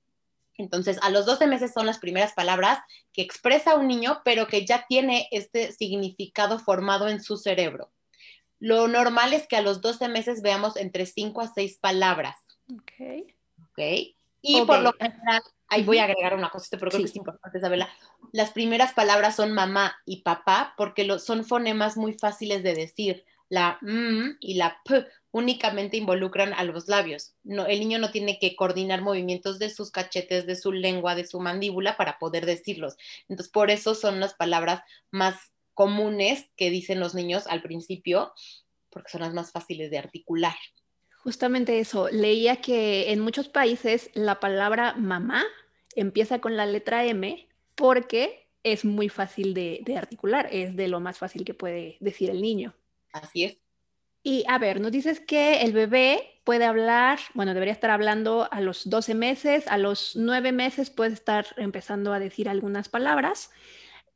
Entonces, 0.58 0.98
a 1.02 1.10
los 1.10 1.26
12 1.26 1.46
meses 1.46 1.72
son 1.72 1.86
las 1.86 1.98
primeras 1.98 2.34
palabras 2.34 2.78
que 3.12 3.22
expresa 3.22 3.74
un 3.76 3.88
niño, 3.88 4.20
pero 4.24 4.46
que 4.46 4.66
ya 4.66 4.84
tiene 4.88 5.28
este 5.30 5.72
significado 5.72 6.58
formado 6.58 7.08
en 7.08 7.22
su 7.22 7.36
cerebro. 7.36 7.90
Lo 8.60 8.86
normal 8.86 9.32
es 9.32 9.48
que 9.48 9.56
a 9.56 9.62
los 9.62 9.80
12 9.80 10.08
meses 10.08 10.42
veamos 10.42 10.76
entre 10.76 11.06
5 11.06 11.40
a 11.40 11.52
6 11.52 11.78
palabras. 11.78 12.36
Ok. 12.72 13.26
Ok. 13.70 13.78
Y 14.42 14.64
por 14.66 14.80
lo 14.80 14.92
general, 14.92 15.42
ahí 15.68 15.84
voy 15.84 15.98
a 15.98 16.04
agregar 16.04 16.34
una 16.34 16.50
cosita, 16.50 16.76
pero 16.76 16.90
creo 16.90 17.02
que 17.02 17.08
es 17.08 17.16
importante 17.16 17.60
saberla. 17.60 17.88
Las 18.32 18.50
primeras 18.50 18.92
palabras 18.92 19.36
son 19.36 19.52
mamá 19.52 19.96
y 20.04 20.22
papá 20.22 20.74
porque 20.76 21.18
son 21.20 21.44
fonemas 21.44 21.96
muy 21.96 22.14
fáciles 22.14 22.62
de 22.62 22.74
decir. 22.74 23.24
La 23.48 23.78
M 23.82 24.36
y 24.40 24.54
la 24.54 24.80
P 24.84 25.06
únicamente 25.32 25.96
involucran 25.96 26.52
a 26.52 26.62
los 26.62 26.88
labios. 26.88 27.34
No, 27.42 27.66
el 27.66 27.80
niño 27.80 27.98
no 27.98 28.12
tiene 28.12 28.38
que 28.38 28.54
coordinar 28.54 29.00
movimientos 29.02 29.58
de 29.58 29.70
sus 29.70 29.90
cachetes, 29.90 30.46
de 30.46 30.56
su 30.56 30.72
lengua, 30.72 31.14
de 31.14 31.26
su 31.26 31.40
mandíbula 31.40 31.96
para 31.96 32.18
poder 32.18 32.46
decirlos. 32.46 32.96
Entonces, 33.28 33.50
por 33.50 33.70
eso 33.70 33.94
son 33.94 34.20
las 34.20 34.34
palabras 34.34 34.82
más 35.10 35.36
comunes 35.74 36.50
que 36.56 36.70
dicen 36.70 37.00
los 37.00 37.14
niños 37.14 37.46
al 37.46 37.62
principio, 37.62 38.32
porque 38.90 39.10
son 39.10 39.22
las 39.22 39.32
más 39.32 39.50
fáciles 39.52 39.90
de 39.90 39.98
articular. 39.98 40.54
Justamente 41.24 41.80
eso, 41.80 42.08
leía 42.10 42.56
que 42.56 43.10
en 43.10 43.20
muchos 43.20 43.48
países 43.48 44.10
la 44.12 44.38
palabra 44.38 44.94
mamá 44.94 45.44
empieza 45.96 46.40
con 46.40 46.56
la 46.56 46.66
letra 46.66 47.06
M 47.06 47.48
porque 47.74 48.48
es 48.64 48.84
muy 48.84 49.08
fácil 49.08 49.54
de, 49.54 49.80
de 49.84 49.96
articular, 49.96 50.48
es 50.52 50.76
de 50.76 50.88
lo 50.88 51.00
más 51.00 51.18
fácil 51.18 51.44
que 51.44 51.54
puede 51.54 51.96
decir 52.00 52.28
el 52.28 52.42
niño. 52.42 52.74
Así 53.12 53.44
es. 53.44 53.56
Y 54.22 54.44
a 54.48 54.58
ver, 54.58 54.80
nos 54.80 54.92
dices 54.92 55.20
que 55.20 55.62
el 55.62 55.72
bebé 55.72 56.40
puede 56.44 56.64
hablar, 56.64 57.18
bueno, 57.34 57.54
debería 57.54 57.72
estar 57.72 57.90
hablando 57.90 58.48
a 58.50 58.60
los 58.60 58.88
12 58.88 59.14
meses, 59.14 59.66
a 59.66 59.78
los 59.78 60.14
9 60.14 60.52
meses 60.52 60.90
puede 60.90 61.12
estar 61.12 61.46
empezando 61.56 62.12
a 62.12 62.20
decir 62.20 62.48
algunas 62.48 62.88
palabras. 62.88 63.50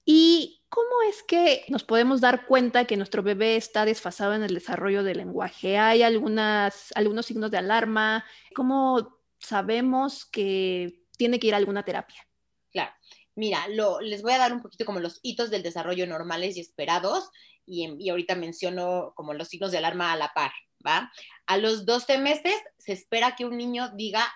¿Y 0.05 0.63
cómo 0.69 1.03
es 1.09 1.25
que 1.25 1.65
nos 1.69 1.83
podemos 1.83 2.21
dar 2.21 2.47
cuenta 2.47 2.85
que 2.85 2.97
nuestro 2.97 3.25
bebé 3.25 3.57
está 3.57 3.85
desfasado 3.85 4.35
en 4.35 4.45
el 4.45 4.55
desarrollo 4.55 5.03
del 5.03 5.19
lenguaje? 5.19 5.79
¿Hay 5.79 6.03
algunas, 6.03 6.93
algunos 6.95 7.27
signos 7.27 7.51
de 7.51 7.59
alarma? 7.59 8.25
¿Cómo 8.55 9.21
sabemos 9.41 10.25
que 10.25 11.03
tiene 11.19 11.41
que 11.41 11.49
ir 11.49 11.55
a 11.55 11.57
alguna 11.57 11.85
terapia? 11.85 12.29
Claro. 12.71 12.93
Mira, 13.35 13.67
les 14.01 14.23
voy 14.23 14.33
a 14.33 14.39
dar 14.39 14.53
un 14.53 14.63
poquito 14.63 14.85
como 14.87 15.01
los 15.01 15.19
hitos 15.23 15.51
del 15.51 15.63
desarrollo 15.63 16.07
normales 16.07 16.57
y 16.57 16.61
esperados 16.61 17.31
y, 17.67 18.09
ahorita 18.09 18.35
menciono 18.35 19.13
como 19.15 19.35
los 19.35 19.49
signos 19.49 19.73
de 19.73 19.79
alarma 19.79 20.13
a 20.13 20.17
la 20.17 20.33
par, 20.33 20.53
¿va? 20.87 21.13
A 21.47 21.57
los 21.59 21.85
12 21.85 22.19
meses 22.19 22.55
se 22.79 22.93
espera 22.93 23.37
que 23.37 23.45
un 23.45 23.57
niño 23.57 23.91
diga 23.95 24.27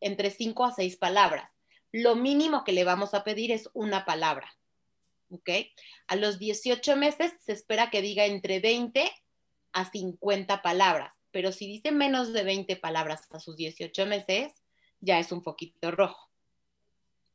entre 0.00 0.30
5 0.30 0.64
a 0.64 0.72
6 0.72 0.96
palabras. 0.96 1.50
Lo 1.92 2.16
mínimo 2.16 2.64
que 2.64 2.72
le 2.72 2.84
vamos 2.84 3.14
a 3.14 3.24
pedir 3.24 3.52
es 3.52 3.70
una 3.72 4.04
palabra. 4.04 4.52
¿Ok? 5.30 5.50
A 6.06 6.16
los 6.16 6.38
18 6.38 6.96
meses 6.96 7.32
se 7.40 7.52
espera 7.52 7.90
que 7.90 8.02
diga 8.02 8.26
entre 8.26 8.60
20 8.60 9.10
a 9.72 9.90
50 9.90 10.62
palabras, 10.62 11.14
pero 11.30 11.50
si 11.50 11.66
dice 11.66 11.90
menos 11.90 12.32
de 12.32 12.44
20 12.44 12.76
palabras 12.76 13.26
a 13.30 13.40
sus 13.40 13.56
18 13.56 14.06
meses, 14.06 14.52
ya 15.00 15.18
es 15.18 15.32
un 15.32 15.42
poquito 15.42 15.90
rojo. 15.90 16.30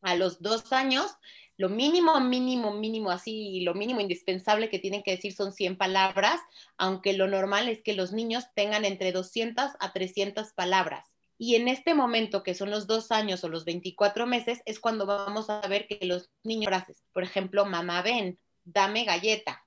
A 0.01 0.15
los 0.15 0.41
dos 0.41 0.71
años, 0.71 1.11
lo 1.59 1.67
mínimo, 1.67 2.17
mínimo, 2.21 2.73
mínimo, 2.73 3.11
así, 3.11 3.59
lo 3.65 3.73
mínimo 3.73 3.99
indispensable 3.99 4.69
que 4.69 4.79
tienen 4.79 5.03
que 5.03 5.11
decir 5.11 5.33
son 5.33 5.51
100 5.51 5.77
palabras, 5.77 6.39
aunque 6.77 7.11
lo 7.11 7.27
normal 7.27 7.67
es 7.67 7.81
que 7.83 7.91
los 7.91 8.13
niños 8.13 8.45
tengan 8.55 8.85
entre 8.85 9.11
200 9.11 9.71
a 9.77 9.91
300 9.91 10.53
palabras. 10.53 11.13
Y 11.37 11.55
en 11.55 11.67
este 11.67 11.93
momento, 11.93 12.43
que 12.43 12.55
son 12.55 12.69
los 12.69 12.87
dos 12.87 13.11
años 13.11 13.43
o 13.43 13.49
los 13.49 13.65
24 13.65 14.25
meses, 14.25 14.61
es 14.63 14.79
cuando 14.79 15.05
vamos 15.05 15.49
a 15.49 15.59
ver 15.67 15.85
que 15.85 15.99
los 16.05 16.29
niños 16.45 16.69
frases, 16.69 17.03
por 17.11 17.23
ejemplo, 17.23 17.65
mamá 17.65 18.01
ven, 18.03 18.39
dame 18.63 19.03
galleta, 19.03 19.65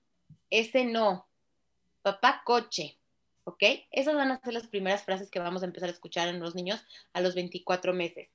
ese 0.49 0.87
no, 0.87 1.29
papá 2.01 2.41
coche, 2.47 2.99
¿ok? 3.45 3.63
Esas 3.91 4.15
van 4.15 4.31
a 4.31 4.41
ser 4.41 4.55
las 4.55 4.67
primeras 4.67 5.05
frases 5.05 5.31
que 5.31 5.41
vamos 5.41 5.63
a 5.63 5.67
empezar 5.67 5.91
a 5.91 5.93
escuchar 5.93 6.29
en 6.29 6.41
los 6.41 6.55
niños 6.55 6.83
a 7.13 7.21
los 7.21 7.35
24 7.35 7.93
meses. 7.93 8.31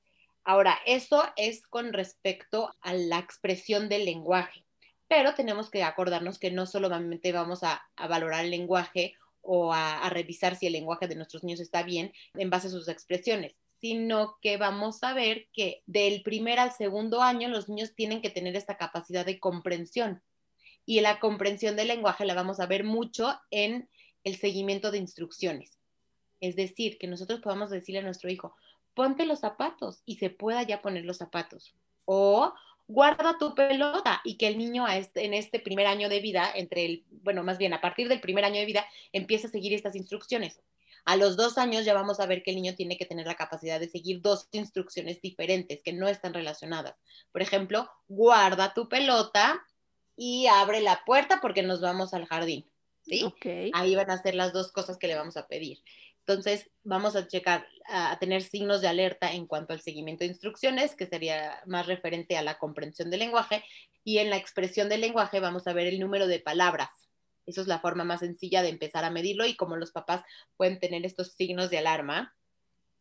Ahora, 0.48 0.80
eso 0.86 1.26
es 1.36 1.68
con 1.68 1.92
respecto 1.92 2.74
a 2.80 2.94
la 2.94 3.20
expresión 3.20 3.90
del 3.90 4.06
lenguaje, 4.06 4.64
pero 5.10 5.36
tenemos 5.36 5.70
que 5.70 5.84
acordarnos 5.84 6.40
que 6.40 6.52
no 6.52 6.66
solamente 6.66 7.34
vamos 7.34 7.64
a, 7.64 7.82
valorar 7.98 8.46
el 8.46 8.52
lenguaje 8.52 9.16
o 9.42 9.74
a, 9.74 10.10
revisar 10.10 10.56
si 10.56 10.66
el 10.66 10.72
lenguaje 10.72 11.10
de 11.10 11.16
nuestros 11.16 11.44
niños 11.44 11.60
está 11.60 11.84
bien 11.84 12.14
en 12.36 12.50
base 12.50 12.68
a 12.68 12.70
sus 12.70 12.88
expresiones, 12.88 13.58
sino 13.82 14.38
que 14.42 14.56
vamos 14.56 15.04
a 15.04 15.14
ver 15.14 15.50
que 15.52 15.84
del 15.86 16.22
primer 16.22 16.60
al 16.60 16.72
segundo 16.72 17.22
año 17.22 17.50
los 17.50 17.68
niños 17.68 17.94
tienen 17.94 18.22
que 18.22 18.30
tener 18.30 18.56
esta 18.56 18.78
capacidad 18.78 19.26
de 19.26 19.42
comprensión. 19.42 20.24
Y 20.86 21.02
la 21.02 21.20
comprensión 21.20 21.76
del 21.76 21.90
lenguaje 21.90 22.24
la 22.24 22.36
vamos 22.36 22.62
a 22.62 22.68
ver 22.68 22.86
mucho 22.86 23.38
en 23.52 23.90
el 24.24 24.38
seguimiento 24.38 24.92
de 24.92 25.00
instrucciones. 25.00 25.78
Es 26.40 26.56
decir, 26.56 26.98
que 26.98 27.08
nosotros 27.08 27.42
podamos 27.42 27.70
decirle 27.70 28.00
a 28.00 28.04
nuestro 28.04 28.30
hijo, 28.30 28.56
ponte 28.98 29.28
los 29.28 29.42
zapatos 29.42 30.02
y 30.08 30.16
se 30.16 30.32
pueda 30.32 30.64
ya 30.64 30.82
poner 30.82 31.06
los 31.06 31.18
zapatos. 31.18 31.76
O 32.06 32.52
guarda 32.88 33.38
tu 33.38 33.54
pelota 33.54 34.22
y 34.24 34.38
que 34.38 34.48
el 34.48 34.58
niño 34.58 34.88
este, 34.88 35.24
en 35.24 35.36
este 35.36 35.60
primer 35.60 35.86
año 35.86 36.10
de 36.10 36.20
vida, 36.20 36.52
entre 36.56 36.84
el, 36.84 37.04
bueno, 37.12 37.44
más 37.44 37.60
bien 37.60 37.74
a 37.74 37.80
partir 37.80 38.10
del 38.10 38.22
primer 38.22 38.44
año 38.44 38.60
de 38.60 38.66
vida, 38.66 38.88
empiece 39.14 39.46
a 39.46 39.52
seguir 39.52 39.72
estas 39.76 39.96
instrucciones. 39.96 40.60
A 41.06 41.16
los 41.16 41.38
dos 41.38 41.60
años 41.60 41.86
ya 41.86 41.94
vamos 41.94 42.20
a 42.20 42.26
ver 42.26 42.42
que 42.42 42.50
el 42.50 42.56
niño 42.56 42.74
tiene 42.74 42.98
que 42.98 43.06
tener 43.06 43.28
la 43.28 43.36
capacidad 43.36 43.80
de 43.80 43.88
seguir 43.88 44.20
dos 44.22 44.48
instrucciones 44.52 45.22
diferentes 45.22 45.84
que 45.84 45.94
no 45.94 46.08
están 46.08 46.34
relacionadas. 46.34 46.96
Por 47.32 47.44
ejemplo, 47.44 47.88
guarda 48.08 48.74
tu 48.74 48.90
pelota 48.90 49.64
y 50.16 50.48
abre 50.48 50.82
la 50.82 51.04
puerta 51.06 51.40
porque 51.40 51.62
nos 51.62 51.82
vamos 51.82 52.16
al 52.16 52.26
jardín. 52.26 52.68
¿sí? 53.04 53.32
Ahí 53.74 53.96
van 53.96 54.10
a 54.10 54.22
ser 54.22 54.34
las 54.34 54.54
dos 54.54 54.72
cosas 54.72 54.98
que 54.98 55.08
le 55.08 55.16
vamos 55.16 55.38
a 55.38 55.48
pedir. 55.48 55.84
Entonces, 56.28 56.70
vamos 56.84 57.16
a 57.16 57.26
checar, 57.26 57.66
a 57.86 58.20
tener 58.20 58.42
signos 58.42 58.82
de 58.82 58.90
alerta 58.90 59.32
en 59.32 59.48
cuanto 59.48 59.72
al 59.72 59.80
seguimiento 59.80 60.26
de 60.26 60.32
instrucciones, 60.32 60.94
que 60.94 61.08
sería 61.08 61.62
más 61.66 61.88
referente 61.88 62.36
a 62.36 62.42
la 62.42 62.58
comprensión 62.58 63.10
del 63.10 63.22
lenguaje, 63.22 63.64
y 64.04 64.18
en 64.18 64.30
la 64.30 64.36
expresión 64.36 64.90
del 64.90 65.00
lenguaje 65.00 65.40
vamos 65.40 65.68
a 65.68 65.74
ver 65.74 65.88
el 65.88 66.02
número 66.02 66.28
de 66.28 66.42
palabras. 66.42 66.90
Eso 67.46 67.62
es 67.62 67.68
la 67.68 67.80
forma 67.80 68.04
más 68.04 68.20
sencilla 68.20 68.62
de 68.62 68.68
empezar 68.68 69.06
a 69.06 69.10
medirlo 69.10 69.46
y 69.46 69.56
cómo 69.56 69.78
los 69.78 69.94
papás 69.94 70.22
pueden 70.58 70.82
tener 70.82 71.06
estos 71.06 71.32
signos 71.32 71.70
de 71.70 71.78
alarma 71.78 72.36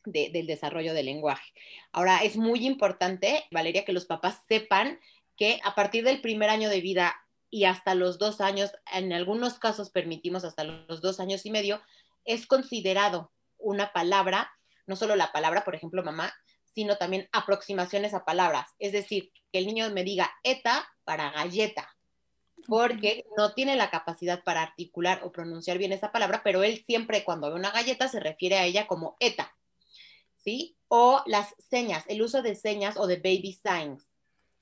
del 0.05 0.47
desarrollo 0.47 0.95
del 0.95 1.07
lenguaje. 1.07 1.53
Ahora, 1.91 2.19
es 2.19 2.37
muy 2.37 2.65
importante, 2.65 3.45
Valeria, 3.51 3.85
que 3.85 3.93
los 3.93 4.07
papás 4.07 4.45
sepan 4.49 5.01
que 5.37 5.59
a 5.65 5.75
partir 5.75 6.05
del 6.05 6.21
primer 6.21 6.49
año 6.49 6.69
de 6.69 6.81
vida 6.81 7.17
y 7.51 7.65
hasta 7.65 7.97
los 7.97 8.19
dos 8.19 8.41
años, 8.41 8.71
en 8.93 9.13
algunos 9.13 9.59
casos 9.59 9.91
permitimos 9.91 10.45
hasta 10.45 10.63
los 10.63 11.01
dos 11.01 11.19
años 11.19 11.45
y 11.45 11.51
medio, 11.51 11.83
es 12.27 12.47
considerado 12.47 13.33
una 13.59 13.93
palabra, 13.93 14.51
no 14.87 14.97
solo 14.97 15.17
la 15.17 15.33
palabra, 15.33 15.65
por 15.65 15.75
ejemplo, 15.75 16.03
mamá, 16.03 16.35
sino 16.65 16.99
también 16.99 17.29
aproximaciones 17.33 18.13
a 18.13 18.25
palabras. 18.25 18.67
Es 18.79 18.93
decir, 18.93 19.33
que 19.51 19.59
el 19.59 19.67
niño 19.67 19.89
me 19.91 20.05
diga 20.05 20.31
eta 20.43 20.87
para 21.05 21.31
galleta, 21.31 21.97
porque 22.67 23.25
no 23.37 23.55
tiene 23.55 23.77
la 23.77 23.91
capacidad 23.91 24.43
para 24.45 24.63
articular 24.63 25.23
o 25.25 25.33
pronunciar 25.33 25.79
bien 25.79 25.93
esa 25.93 26.13
palabra, 26.13 26.43
pero 26.45 26.63
él 26.63 26.85
siempre 26.85 27.25
cuando 27.25 27.49
ve 27.49 27.55
una 27.55 27.71
galleta 27.71 28.09
se 28.09 28.21
refiere 28.21 28.59
a 28.59 28.67
ella 28.67 28.87
como 28.87 29.17
eta. 29.21 29.57
¿Sí? 30.35 30.77
O 30.89 31.23
las 31.27 31.55
señas, 31.71 32.05
el 32.09 32.23
uso 32.23 32.43
de 32.43 32.55
señas 32.55 32.97
o 32.97 33.07
de 33.07 33.17
baby 33.17 33.53
signs. 33.53 34.13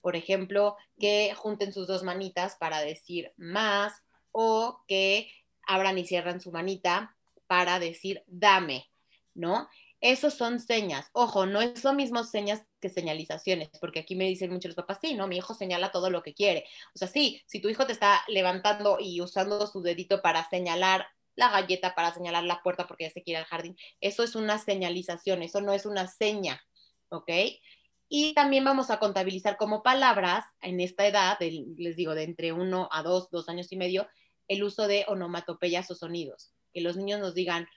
Por 0.01 0.17
ejemplo, 0.17 0.77
que 0.99 1.35
junten 1.35 1.73
sus 1.73 1.87
dos 1.87 2.03
manitas 2.03 2.57
para 2.57 2.81
decir 2.81 3.33
más 3.37 4.03
o 4.33 4.83
que 4.87 5.31
abran 5.67 5.99
y 5.99 6.07
cierran 6.07 6.41
su 6.41 6.53
manita 6.53 7.14
para 7.47 7.79
decir 7.79 8.23
dame, 8.27 8.91
¿no? 9.35 9.69
Esos 10.01 10.35
son 10.35 10.61
señas. 10.61 11.09
Ojo, 11.13 11.47
no 11.47 11.63
es 11.63 11.83
lo 11.83 11.95
mismo 11.95 12.25
señas 12.25 12.67
que 12.79 12.91
señalizaciones, 12.91 13.71
porque 13.81 14.01
aquí 14.01 14.17
me 14.17 14.27
dicen 14.27 14.51
muchos 14.53 14.69
los 14.69 14.77
papás, 14.77 14.99
sí, 15.01 15.15
no, 15.15 15.27
mi 15.27 15.39
hijo 15.39 15.55
señala 15.55 15.93
todo 15.93 16.11
lo 16.11 16.23
que 16.23 16.35
quiere. 16.35 16.67
O 16.95 16.99
sea, 16.99 17.09
sí, 17.09 17.43
si 17.47 17.59
tu 17.59 17.71
hijo 17.71 17.87
te 17.87 17.95
está 17.95 18.23
levantando 18.29 18.99
y 19.01 19.23
usando 19.23 19.67
su 19.67 19.81
dedito 19.81 20.21
para 20.21 20.47
señalar 20.51 21.07
la 21.37 21.51
galleta, 21.51 21.95
para 21.95 22.13
señalar 22.13 22.45
la 22.45 22.63
puerta 22.63 22.87
porque 22.87 23.05
ya 23.05 23.11
se 23.11 23.23
quiere 23.23 23.39
al 23.39 23.47
jardín, 23.47 23.79
eso 24.03 24.23
es 24.23 24.35
una 24.35 24.59
señalización, 24.59 25.43
eso 25.43 25.63
no 25.63 25.73
es 25.73 25.87
una 25.87 26.07
seña, 26.07 26.63
¿ok? 27.09 27.31
Y 28.11 28.35
también 28.35 28.65
vamos 28.65 28.91
a 28.91 28.99
contabilizar 28.99 29.57
como 29.57 29.83
palabras 29.83 30.45
en 30.61 30.81
esta 30.81 31.07
edad, 31.07 31.39
les 31.41 31.97
digo, 31.97 32.15
de 32.15 32.25
entre 32.25 32.53
uno 32.53 32.91
a 32.93 33.03
dos, 33.03 33.31
dos 33.31 33.49
años 33.49 33.73
y 33.73 33.77
medio, 33.79 34.07
el 34.49 34.63
uso 34.65 34.87
de 34.87 35.07
onomatopeyas 35.09 35.91
o 35.91 35.95
sonidos 35.95 36.53
que 36.75 36.81
los 36.81 36.97
niños 36.97 37.21
nos 37.21 37.35
digan 37.35 37.69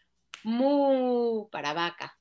mu 0.44 1.50
para 1.52 1.74
vaca, 1.74 2.18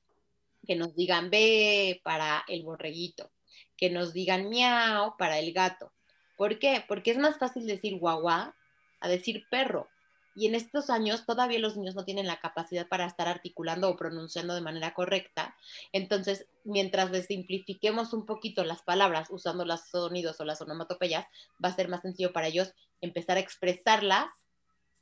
que 0.65 0.75
nos 0.75 0.95
digan 0.95 1.29
be 1.29 1.99
para 2.03 2.45
el 2.47 2.63
borreguito, 2.63 3.31
que 3.75 3.89
nos 3.89 4.13
digan 4.13 4.49
miau 4.49 5.17
para 5.17 5.39
el 5.39 5.51
gato. 5.53 5.91
¿Por 6.37 6.59
qué? 6.59 6.85
Porque 6.87 7.11
es 7.11 7.17
más 7.17 7.37
fácil 7.39 7.65
decir 7.65 7.97
guagua 7.97 8.55
a 8.99 9.07
decir 9.07 9.45
perro. 9.49 9.87
Y 10.35 10.45
en 10.45 10.53
estos 10.53 10.91
años 10.91 11.25
todavía 11.25 11.57
los 11.57 11.77
niños 11.77 11.95
no 11.95 12.05
tienen 12.05 12.27
la 12.27 12.39
capacidad 12.39 12.87
para 12.87 13.07
estar 13.07 13.27
articulando 13.27 13.89
o 13.89 13.97
pronunciando 13.97 14.53
de 14.53 14.61
manera 14.61 14.93
correcta. 14.93 15.55
Entonces, 15.93 16.45
mientras 16.63 17.09
les 17.09 17.25
simplifiquemos 17.25 18.13
un 18.13 18.27
poquito 18.27 18.63
las 18.63 18.83
palabras 18.83 19.29
usando 19.31 19.65
los 19.65 19.81
sonidos 19.89 20.39
o 20.39 20.45
las 20.45 20.61
onomatopeyas, 20.61 21.25
va 21.63 21.69
a 21.69 21.75
ser 21.75 21.87
más 21.87 22.01
sencillo 22.01 22.33
para 22.33 22.49
ellos 22.49 22.71
empezar 23.01 23.37
a 23.37 23.39
expresarlas 23.39 24.29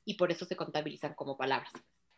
y 0.05 0.13
por 0.13 0.31
eso 0.31 0.45
se 0.45 0.55
contabilizan 0.55 1.13
como 1.15 1.35
palabras. 1.35 1.71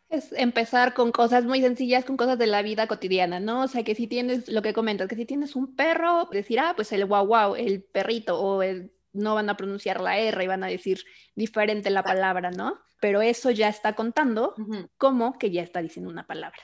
Es 0.08 0.32
empezar 0.32 0.94
con 0.94 1.12
cosas 1.12 1.44
muy 1.44 1.60
sencillas, 1.60 2.04
con 2.04 2.16
cosas 2.16 2.38
de 2.38 2.46
la 2.46 2.62
vida 2.62 2.86
cotidiana, 2.86 3.40
¿no? 3.40 3.64
O 3.64 3.68
sea, 3.68 3.82
que 3.82 3.94
si 3.94 4.06
tienes 4.06 4.48
lo 4.48 4.62
que 4.62 4.72
comentas, 4.72 5.08
que 5.08 5.16
si 5.16 5.26
tienes 5.26 5.54
un 5.54 5.74
perro, 5.74 6.28
decir, 6.30 6.60
ah, 6.60 6.72
pues 6.74 6.92
el 6.92 7.04
guau 7.04 7.26
guau, 7.26 7.56
el 7.56 7.82
perrito, 7.82 8.40
o 8.40 8.62
el, 8.62 8.92
no 9.12 9.34
van 9.34 9.50
a 9.50 9.56
pronunciar 9.56 10.00
la 10.00 10.18
R 10.18 10.42
y 10.42 10.46
van 10.46 10.64
a 10.64 10.68
decir 10.68 11.04
diferente 11.34 11.90
la 11.90 12.02
palabra, 12.02 12.50
¿no? 12.50 12.78
Pero 13.00 13.20
eso 13.20 13.50
ya 13.50 13.68
está 13.68 13.94
contando 13.94 14.54
como 14.96 15.38
que 15.38 15.50
ya 15.50 15.62
está 15.62 15.82
diciendo 15.82 16.10
una 16.10 16.26
palabra. 16.26 16.58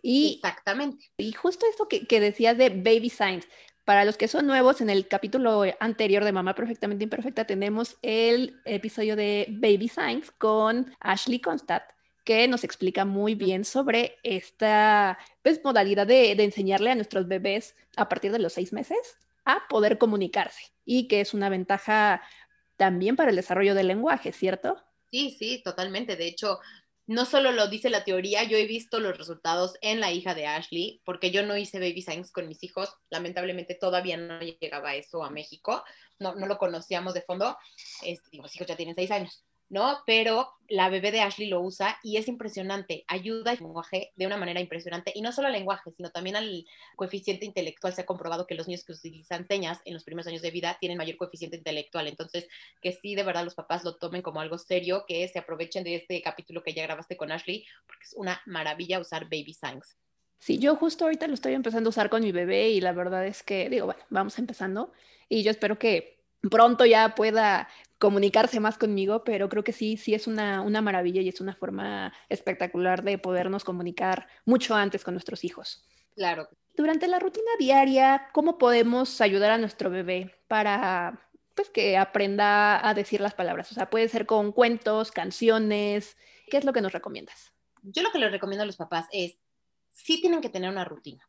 Y, 0.00 0.34
Exactamente. 0.34 1.06
Y 1.16 1.32
justo 1.32 1.66
esto 1.68 1.88
que, 1.88 2.06
que 2.06 2.20
decías 2.20 2.56
de 2.58 2.68
baby 2.68 3.10
signs, 3.10 3.48
para 3.84 4.04
los 4.04 4.16
que 4.16 4.28
son 4.28 4.46
nuevos, 4.46 4.80
en 4.80 4.88
el 4.88 5.06
capítulo 5.08 5.62
anterior 5.78 6.24
de 6.24 6.32
Mamá 6.32 6.54
Perfectamente 6.54 7.04
Imperfecta 7.04 7.46
tenemos 7.46 7.98
el 8.02 8.60
episodio 8.64 9.14
de 9.14 9.46
Baby 9.50 9.88
Signs 9.88 10.30
con 10.30 10.94
Ashley 11.00 11.40
Constat, 11.40 11.82
que 12.24 12.48
nos 12.48 12.64
explica 12.64 13.04
muy 13.04 13.34
bien 13.34 13.64
sobre 13.64 14.16
esta 14.22 15.18
pues, 15.42 15.60
modalidad 15.62 16.06
de, 16.06 16.32
enseñarle 16.32 16.90
a 16.90 16.94
nuestros 16.94 17.28
bebés 17.28 17.76
a 17.96 18.08
partir 18.08 18.32
de 18.32 18.38
los 18.38 18.54
seis 18.54 18.72
meses 18.72 19.18
a 19.44 19.68
poder 19.68 19.98
comunicarse 19.98 20.72
y 20.86 21.06
que 21.06 21.20
es 21.20 21.34
una 21.34 21.50
ventaja 21.50 22.22
también 22.76 23.16
para 23.16 23.30
el 23.30 23.36
desarrollo 23.36 23.74
del 23.74 23.88
lenguaje, 23.88 24.32
¿cierto? 24.32 24.82
Sí, 25.10 25.36
sí, 25.38 25.62
totalmente. 25.62 26.16
De 26.16 26.26
hecho, 26.26 26.58
no 27.06 27.26
solo 27.26 27.52
lo 27.52 27.68
dice 27.68 27.90
la 27.90 28.04
teoría, 28.04 28.44
yo 28.44 28.56
he 28.56 28.66
visto 28.66 28.98
los 28.98 29.16
resultados 29.16 29.74
en 29.82 30.00
la 30.00 30.12
hija 30.12 30.34
de 30.34 30.46
Ashley, 30.46 31.02
porque 31.04 31.30
yo 31.30 31.44
no 31.44 31.56
hice 31.56 31.78
baby 31.78 32.02
science 32.02 32.32
con 32.32 32.48
mis 32.48 32.62
hijos, 32.62 32.94
lamentablemente 33.10 33.74
todavía 33.74 34.16
no 34.16 34.40
llegaba 34.40 34.94
eso 34.94 35.22
a 35.22 35.30
México, 35.30 35.84
no, 36.18 36.34
no 36.34 36.46
lo 36.46 36.58
conocíamos 36.58 37.14
de 37.14 37.22
fondo, 37.22 37.56
este, 38.02 38.40
mis 38.40 38.54
hijos 38.56 38.66
ya 38.66 38.76
tienen 38.76 38.94
seis 38.94 39.10
años. 39.10 39.44
¿No? 39.74 39.98
Pero 40.06 40.50
la 40.68 40.88
bebé 40.88 41.10
de 41.10 41.20
Ashley 41.20 41.48
lo 41.48 41.60
usa 41.60 41.98
y 42.04 42.16
es 42.16 42.28
impresionante, 42.28 43.04
ayuda 43.08 43.50
al 43.50 43.58
lenguaje 43.58 44.12
de 44.14 44.24
una 44.24 44.36
manera 44.36 44.60
impresionante 44.60 45.12
y 45.14 45.20
no 45.20 45.32
solo 45.32 45.48
al 45.48 45.52
lenguaje, 45.52 45.90
sino 45.90 46.10
también 46.10 46.36
al 46.36 46.64
coeficiente 46.94 47.44
intelectual. 47.44 47.92
Se 47.92 48.02
ha 48.02 48.06
comprobado 48.06 48.46
que 48.46 48.54
los 48.54 48.68
niños 48.68 48.84
que 48.84 48.92
utilizan 48.92 49.48
señas 49.48 49.80
en 49.84 49.94
los 49.94 50.04
primeros 50.04 50.28
años 50.28 50.42
de 50.42 50.52
vida 50.52 50.78
tienen 50.80 50.96
mayor 50.96 51.16
coeficiente 51.16 51.56
intelectual, 51.56 52.06
entonces 52.06 52.48
que 52.80 52.92
sí, 52.92 53.16
de 53.16 53.24
verdad 53.24 53.42
los 53.42 53.56
papás 53.56 53.82
lo 53.82 53.96
tomen 53.96 54.22
como 54.22 54.40
algo 54.40 54.58
serio, 54.58 55.04
que 55.08 55.26
se 55.26 55.40
aprovechen 55.40 55.82
de 55.82 55.96
este 55.96 56.22
capítulo 56.22 56.62
que 56.62 56.72
ya 56.72 56.84
grabaste 56.84 57.16
con 57.16 57.32
Ashley, 57.32 57.66
porque 57.86 58.04
es 58.04 58.14
una 58.14 58.40
maravilla 58.46 59.00
usar 59.00 59.24
baby 59.24 59.54
signs. 59.54 59.96
Sí, 60.38 60.58
yo 60.58 60.76
justo 60.76 61.04
ahorita 61.04 61.26
lo 61.26 61.34
estoy 61.34 61.54
empezando 61.54 61.88
a 61.88 61.90
usar 61.90 62.10
con 62.10 62.22
mi 62.22 62.30
bebé 62.30 62.68
y 62.68 62.80
la 62.80 62.92
verdad 62.92 63.26
es 63.26 63.42
que, 63.42 63.68
digo, 63.68 63.86
bueno, 63.86 64.02
vamos 64.08 64.38
empezando 64.38 64.92
y 65.28 65.42
yo 65.42 65.50
espero 65.50 65.80
que 65.80 66.13
pronto 66.50 66.84
ya 66.84 67.14
pueda 67.14 67.68
comunicarse 67.98 68.60
más 68.60 68.76
conmigo, 68.76 69.24
pero 69.24 69.48
creo 69.48 69.64
que 69.64 69.72
sí, 69.72 69.96
sí 69.96 70.14
es 70.14 70.26
una, 70.26 70.60
una 70.60 70.82
maravilla 70.82 71.22
y 71.22 71.28
es 71.28 71.40
una 71.40 71.54
forma 71.54 72.12
espectacular 72.28 73.02
de 73.02 73.18
podernos 73.18 73.64
comunicar 73.64 74.28
mucho 74.44 74.74
antes 74.74 75.04
con 75.04 75.14
nuestros 75.14 75.44
hijos. 75.44 75.84
Claro. 76.14 76.48
Durante 76.76 77.08
la 77.08 77.18
rutina 77.18 77.50
diaria, 77.58 78.28
¿cómo 78.32 78.58
podemos 78.58 79.20
ayudar 79.20 79.52
a 79.52 79.58
nuestro 79.58 79.90
bebé 79.90 80.34
para 80.48 81.30
pues 81.54 81.70
que 81.70 81.96
aprenda 81.96 82.86
a 82.86 82.94
decir 82.94 83.20
las 83.20 83.34
palabras? 83.34 83.70
O 83.70 83.74
sea, 83.74 83.88
puede 83.88 84.08
ser 84.08 84.26
con 84.26 84.52
cuentos, 84.52 85.12
canciones. 85.12 86.16
¿Qué 86.48 86.56
es 86.56 86.64
lo 86.64 86.72
que 86.72 86.80
nos 86.80 86.92
recomiendas? 86.92 87.52
Yo 87.82 88.02
lo 88.02 88.10
que 88.10 88.18
les 88.18 88.32
recomiendo 88.32 88.64
a 88.64 88.66
los 88.66 88.76
papás 88.76 89.06
es, 89.12 89.38
sí 89.88 90.20
tienen 90.20 90.40
que 90.40 90.48
tener 90.48 90.70
una 90.70 90.84
rutina 90.84 91.28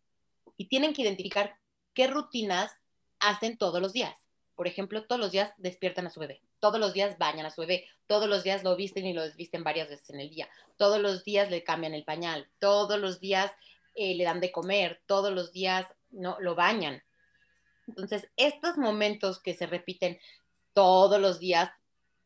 y 0.57 0.67
tienen 0.67 0.93
que 0.93 1.03
identificar 1.03 1.57
qué 1.93 2.07
rutinas 2.07 2.71
hacen 3.19 3.57
todos 3.57 3.81
los 3.81 3.93
días. 3.93 4.24
Por 4.55 4.67
ejemplo, 4.67 5.05
todos 5.05 5.19
los 5.19 5.31
días 5.31 5.51
despiertan 5.57 6.07
a 6.07 6.09
su 6.09 6.19
bebé, 6.19 6.41
todos 6.59 6.79
los 6.79 6.93
días 6.93 7.17
bañan 7.17 7.45
a 7.45 7.51
su 7.51 7.61
bebé, 7.61 7.85
todos 8.07 8.29
los 8.29 8.43
días 8.43 8.63
lo 8.63 8.75
visten 8.75 9.05
y 9.05 9.13
lo 9.13 9.23
desvisten 9.23 9.63
varias 9.63 9.89
veces 9.89 10.09
en 10.09 10.19
el 10.21 10.29
día, 10.29 10.49
todos 10.77 10.99
los 10.99 11.23
días 11.23 11.49
le 11.51 11.63
cambian 11.63 11.93
el 11.93 12.05
pañal, 12.05 12.47
todos 12.59 12.99
los 12.99 13.19
días 13.19 13.51
eh, 13.95 14.15
le 14.15 14.23
dan 14.23 14.39
de 14.39 14.51
comer, 14.51 15.01
todos 15.05 15.33
los 15.33 15.51
días 15.51 15.85
no 16.09 16.37
lo 16.39 16.55
bañan. 16.55 17.03
Entonces, 17.87 18.29
estos 18.37 18.77
momentos 18.77 19.39
que 19.39 19.53
se 19.53 19.67
repiten 19.67 20.19
todos 20.73 21.19
los 21.19 21.39
días, 21.39 21.71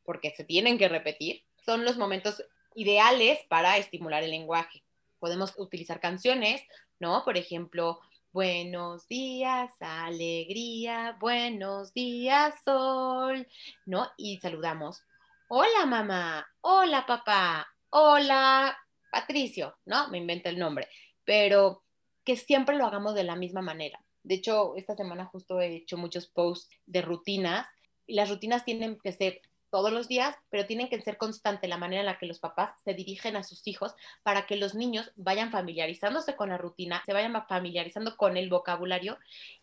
porque 0.04 0.32
se 0.32 0.44
tienen 0.44 0.78
que 0.78 0.88
repetir, 0.88 1.44
son 1.66 1.84
los 1.84 1.98
momentos 1.98 2.44
ideales 2.76 3.40
para 3.50 3.78
estimular 3.78 4.24
el 4.24 4.32
lenguaje. 4.32 4.84
Podemos 5.20 5.54
utilizar 5.58 6.00
canciones, 6.00 6.62
¿no? 7.00 7.24
Por 7.26 7.38
ejemplo, 7.38 8.00
Buenos 8.32 9.08
días, 9.08 9.74
alegría, 9.80 11.18
buenos 11.20 11.96
días, 11.96 12.54
sol, 12.64 13.48
¿no? 13.88 14.08
Y 14.18 14.38
saludamos. 14.38 15.02
Hola 15.48 15.88
mamá, 15.88 16.48
hola 16.62 17.08
papá, 17.08 17.68
hola 17.90 18.78
Patricio, 19.12 19.80
¿no? 19.86 20.10
Me 20.10 20.20
inventa 20.20 20.50
el 20.50 20.60
nombre, 20.60 20.88
pero 21.26 21.84
que 22.24 22.36
siempre 22.36 22.78
lo 22.78 22.86
hagamos 22.86 23.16
de 23.16 23.24
la 23.24 23.36
misma 23.36 23.64
manera. 23.64 24.00
De 24.22 24.36
hecho, 24.36 24.76
esta 24.76 24.96
semana 24.96 25.26
justo 25.26 25.60
he 25.60 25.78
hecho 25.78 25.98
muchos 25.98 26.28
posts 26.28 26.70
de 26.86 27.02
rutinas 27.02 27.66
y 28.06 28.14
las 28.14 28.30
rutinas 28.30 28.64
tienen 28.64 29.00
que 29.00 29.12
ser 29.12 29.42
todos 29.70 29.92
los 29.92 30.08
días, 30.08 30.36
pero 30.50 30.66
tienen 30.66 30.90
que 30.90 31.02
ser 31.02 31.18
constante 31.18 31.68
la 31.68 31.78
manera 31.78 32.02
en 32.02 32.06
la 32.06 32.18
que 32.18 32.26
los 32.26 32.40
papás 32.40 32.72
se 32.84 32.94
dirigen 32.94 33.36
a 33.36 33.44
sus 33.44 33.66
hijos 33.68 33.94
para 34.24 34.46
que 34.46 34.56
los 34.56 34.76
niños 34.76 35.12
vayan 35.16 35.52
familiarizándose 35.52 36.36
con 36.36 36.50
la 36.50 36.58
rutina, 36.58 37.02
se 37.06 37.14
vayan 37.14 37.34
familiarizando 37.48 38.18
con 38.18 38.38
el 38.38 38.50
vocabulario 38.50 39.18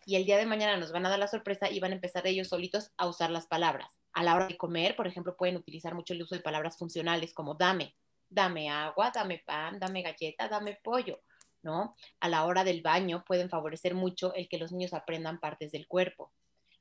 y 0.05 0.15
el 0.15 0.25
día 0.25 0.37
de 0.37 0.45
mañana 0.45 0.77
nos 0.77 0.91
van 0.91 1.05
a 1.05 1.09
dar 1.09 1.19
la 1.19 1.27
sorpresa 1.27 1.69
y 1.69 1.79
van 1.79 1.91
a 1.91 1.95
empezar 1.95 2.25
ellos 2.27 2.47
solitos 2.47 2.91
a 2.97 3.07
usar 3.07 3.29
las 3.29 3.47
palabras. 3.47 3.99
A 4.13 4.23
la 4.23 4.35
hora 4.35 4.47
de 4.47 4.57
comer, 4.57 4.95
por 4.95 5.07
ejemplo, 5.07 5.35
pueden 5.35 5.57
utilizar 5.57 5.93
mucho 5.93 6.13
el 6.13 6.21
uso 6.21 6.35
de 6.35 6.41
palabras 6.41 6.77
funcionales 6.77 7.33
como 7.33 7.55
dame, 7.55 7.95
dame 8.29 8.69
agua, 8.69 9.11
dame 9.13 9.43
pan, 9.45 9.79
dame 9.79 10.01
galleta, 10.01 10.47
dame 10.47 10.79
pollo. 10.83 11.21
¿No? 11.63 11.95
A 12.21 12.29
la 12.29 12.45
hora 12.45 12.63
del 12.63 12.81
baño 12.81 13.25
pueden 13.25 13.49
favorecer 13.49 13.93
mucho 13.93 14.33
el 14.35 14.47
que 14.47 14.57
los 14.57 14.71
niños 14.71 14.93
aprendan 14.93 15.39
partes 15.39 15.71
del 15.71 15.85
cuerpo 15.87 16.31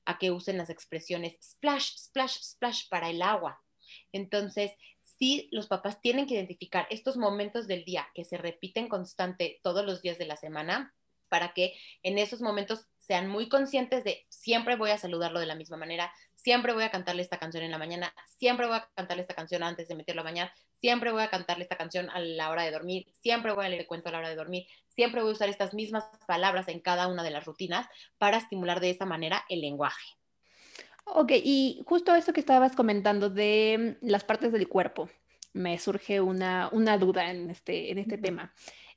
a 0.07 0.19
que 0.19 0.31
usen 0.31 0.57
las 0.57 0.71
expresiones 0.71 1.37
splash, 1.43 1.97
splash, 1.97 2.39
splash 2.41 2.89
para 2.89 3.11
el 3.11 3.23
agua. 3.23 3.63
Entonces, 4.13 4.73
sí, 5.05 5.49
los 5.53 5.67
papás 5.67 6.01
tienen 6.01 6.27
que 6.27 6.35
identificar 6.35 6.87
estos 6.91 7.17
momentos 7.17 7.67
del 7.67 7.85
día 7.85 8.09
que 8.15 8.25
se 8.25 8.39
repiten 8.39 8.89
constante 8.89 9.61
todos 9.63 9.85
los 9.85 10.03
días 10.03 10.19
de 10.19 10.27
la 10.27 10.37
semana 10.37 10.95
para 11.29 11.53
que 11.53 11.75
en 12.03 12.19
esos 12.19 12.41
momentos 12.41 12.87
sean 13.07 13.29
muy 13.29 13.49
conscientes 13.49 14.03
de 14.03 14.27
siempre 14.29 14.77
voy 14.77 14.91
a 14.91 14.99
saludarlo 14.99 15.39
de 15.39 15.47
la 15.47 15.55
misma 15.55 15.77
manera, 15.77 16.13
siempre 16.35 16.73
voy 16.73 16.83
a 16.83 16.91
cantarle 16.91 17.23
esta 17.23 17.39
canción 17.39 17.63
en 17.63 17.71
la 17.71 17.79
mañana, 17.79 18.13
siempre 18.37 18.67
voy 18.67 18.77
a 18.77 18.89
cantarle 18.95 19.23
esta 19.23 19.35
canción 19.35 19.63
antes 19.63 19.87
de 19.87 19.95
meterlo 19.95 20.23
a 20.23 20.25
bañar, 20.25 20.53
siempre 20.75 21.13
voy 21.13 21.23
a 21.23 21.31
cantarle 21.31 21.63
esta 21.63 21.77
canción 21.77 22.11
a 22.11 22.19
la 22.19 22.51
hora 22.51 22.65
de 22.65 22.73
dormir, 22.73 23.07
siempre 23.13 23.53
voy 23.53 23.65
a 23.65 23.69
leer 23.69 23.83
el 23.83 23.87
cuento 23.87 24.09
a 24.09 24.13
la 24.13 24.19
hora 24.19 24.29
de 24.29 24.35
dormir, 24.35 24.67
siempre 24.89 25.23
voy 25.23 25.31
a 25.31 25.35
usar 25.35 25.49
estas 25.49 25.73
mismas 25.73 26.05
palabras 26.27 26.69
en 26.69 26.81
cada 26.81 27.07
una 27.07 27.23
de 27.23 27.31
las 27.31 27.45
rutinas 27.45 27.87
para 28.19 28.39
estimular 28.39 28.81
de 28.81 28.91
esa 28.91 29.07
manera 29.07 29.45
el 29.49 29.61
lenguaje. 29.61 30.07
Ok, 31.05 31.33
y 31.37 31.83
justo 31.87 32.15
eso 32.17 32.33
que 32.33 32.41
estabas 32.41 32.75
comentando 32.75 33.31
de 33.31 33.99
las 34.01 34.25
partes 34.25 34.51
del 34.51 34.69
cuerpo, 34.69 35.09
me 35.53 35.79
surge 35.79 36.21
una, 36.21 36.71
duda 36.99 37.31
en 37.31 37.51
este, 37.51 37.93
en 37.93 37.99
este 37.99 38.19
tema. 38.19 38.53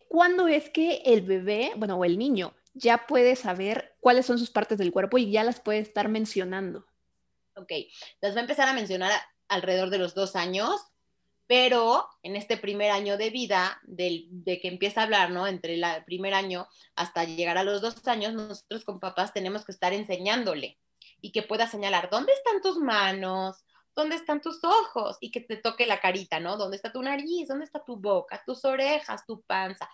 ¿Cuándo 0.08 0.48
es 0.48 0.72
que 0.72 1.04
el 1.06 1.22
bebé, 1.22 1.72
bueno, 1.78 1.96
o 1.98 2.04
el 2.04 2.18
niño, 2.18 2.56
ya 2.80 3.06
puede 3.06 3.36
saber 3.36 3.96
cuáles 4.00 4.26
son 4.26 4.40
sus 4.40 4.50
partes 4.50 4.78
del 4.78 4.92
cuerpo 4.92 5.18
y 5.18 5.32
ya 5.32 5.44
las 5.44 5.60
puede 5.60 5.80
estar 5.80 6.10
mencionando? 6.10 6.86
Ok, 7.56 7.72
las 8.22 8.34
va 8.34 8.40
a 8.40 8.42
empezar 8.42 8.68
a 8.68 8.74
mencionar 8.74 9.12
alrededor 9.48 9.90
de 9.90 9.98
los 9.98 10.16
dos 10.16 10.36
años, 10.36 10.82
pero 11.46 12.08
en 12.24 12.36
este 12.36 12.58
primer 12.58 12.92
año 12.92 13.18
de 13.18 13.30
vida, 13.32 13.82
de 13.84 14.60
que 14.62 14.68
empieza 14.68 15.02
a 15.02 15.04
hablar, 15.06 15.32
¿no? 15.32 15.48
Entre 15.48 15.74
el 15.76 15.84
primer 16.06 16.34
año 16.34 16.68
hasta 16.96 17.26
llegar 17.26 17.58
a 17.58 17.64
los 17.64 17.82
dos 17.82 18.08
años, 18.08 18.34
nosotros 18.34 18.86
con 18.86 19.00
papás 19.00 19.34
tenemos 19.34 19.66
que 19.66 19.72
estar 19.72 19.92
enseñándole 19.94 20.80
y 21.22 21.32
que 21.32 21.44
pueda 21.44 21.68
señalar 21.68 22.10
dónde 22.10 22.32
están 22.34 22.62
tus 22.62 22.78
manos, 22.78 23.66
dónde 23.96 24.16
están 24.16 24.42
tus 24.42 24.64
ojos 24.64 25.18
y 25.20 25.32
que 25.32 25.42
te 25.42 25.58
toque 25.58 25.86
la 25.86 26.00
carita, 26.00 26.40
¿no? 26.40 26.56
¿Dónde 26.56 26.78
está 26.78 26.92
tu 26.92 27.02
nariz? 27.02 27.48
¿Dónde 27.48 27.66
está 27.66 27.84
tu 27.84 27.98
boca? 27.98 28.42
Tus 28.46 28.64
orejas, 28.64 29.26
tu 29.26 29.42
panza. 29.42 29.90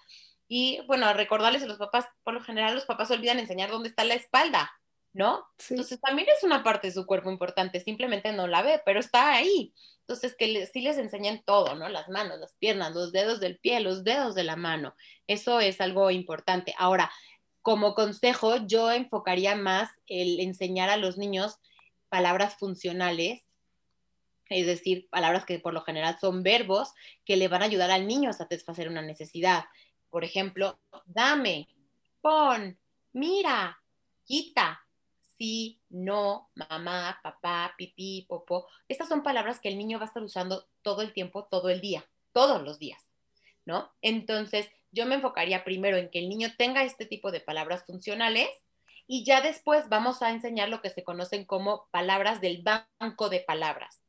Y 0.47 0.81
bueno, 0.88 1.12
recordarles 1.13 1.63
a 1.63 1.67
los 1.67 1.77
papás, 1.77 2.05
por 2.23 2.34
lo 2.34 2.41
general 2.41 2.75
los 2.75 2.86
papás 2.86 3.12
olvidan 3.12 3.39
enseñar 3.39 3.71
dónde 3.71 3.89
está 3.89 4.03
la 4.03 4.13
espalda, 4.13 4.71
¿no? 5.13 5.45
Entonces 5.69 5.99
también 5.99 6.27
es 6.29 6.43
una 6.43 6.63
parte 6.63 6.88
de 6.88 6.93
su 6.93 7.05
cuerpo 7.05 7.31
importante, 7.31 7.79
simplemente 7.79 8.31
no 8.31 8.47
la 8.47 8.62
ve, 8.62 8.81
pero 8.86 8.99
está 8.99 9.34
ahí. 9.34 9.73
Entonces 10.01 10.36
que 10.38 10.67
sí 10.67 10.81
les 10.81 10.97
enseñen 10.97 11.41
todo, 11.43 11.75
¿no? 11.75 11.89
Las 11.89 12.10
manos, 12.10 12.39
las 12.39 12.53
piernas, 12.55 12.93
los 12.93 13.12
dedos 13.12 13.39
del 13.39 13.58
pie, 13.58 13.79
los 13.79 14.03
dedos 14.03 14.36
de 14.36 14.43
la 14.43 14.55
mano. 14.55 14.95
Eso 15.25 15.60
es 15.60 15.81
algo 15.81 16.12
importante. 16.12 16.75
Ahora, 16.77 17.12
como 17.63 17.95
consejo, 17.95 18.58
yo 18.67 18.91
enfocaría 18.91 19.55
más 19.55 19.89
el 20.05 20.39
enseñar 20.39 20.91
a 20.91 20.97
los 20.97 21.17
niños 21.17 21.58
palabras 22.10 22.55
funcionales, 22.55 23.41
es 24.49 24.67
decir, 24.67 25.08
palabras 25.10 25.45
que 25.45 25.58
por 25.58 25.73
lo 25.73 25.81
general 25.81 26.17
son 26.21 26.43
verbos 26.43 26.93
que 27.25 27.36
le 27.36 27.47
van 27.47 27.63
a 27.63 27.65
ayudar 27.65 27.89
al 27.89 28.05
niño 28.05 28.29
a 28.29 28.34
satisfacer 28.34 28.88
una 28.88 29.01
necesidad. 29.01 29.65
Por 30.15 30.23
ejemplo, 30.23 30.80
dame, 31.08 31.67
pon, 32.21 32.80
mira, 33.12 33.78
quita, 34.23 34.82
sí, 35.19 35.82
no, 35.89 36.51
mamá, 36.56 37.19
papá, 37.21 37.75
pipí, 37.78 38.25
popó. 38.25 38.65
Estas 38.88 39.10
son 39.10 39.23
palabras 39.23 39.60
que 39.60 39.67
el 39.67 39.78
niño 39.78 39.97
va 39.99 40.06
a 40.06 40.08
estar 40.08 40.23
usando 40.23 40.69
todo 40.84 41.01
el 41.01 41.12
tiempo, 41.12 41.49
todo 41.51 41.67
el 41.67 41.82
día, 41.82 42.06
todos 42.32 42.63
los 42.63 42.80
días, 42.80 43.10
¿no? 43.65 43.91
Entonces, 44.01 44.69
yo 44.89 45.06
me 45.06 45.15
enfocaría 45.15 45.65
primero 45.65 45.97
en 45.97 46.10
que 46.10 46.19
el 46.19 46.30
niño 46.30 46.47
tenga 46.58 46.86
este 46.86 47.06
tipo 47.06 47.30
de 47.34 47.41
palabras 47.41 47.84
funcionales 47.86 48.47
y 49.08 49.25
ya 49.25 49.41
después 49.41 49.89
vamos 49.89 50.21
a 50.21 50.30
enseñar 50.30 50.69
lo 50.69 50.82
que 50.82 50.91
se 50.91 51.04
conocen 51.04 51.43
como 51.43 51.89
palabras 51.91 52.39
del 52.39 52.63
banco 52.63 53.28
de 53.28 53.41
palabras. 53.41 54.05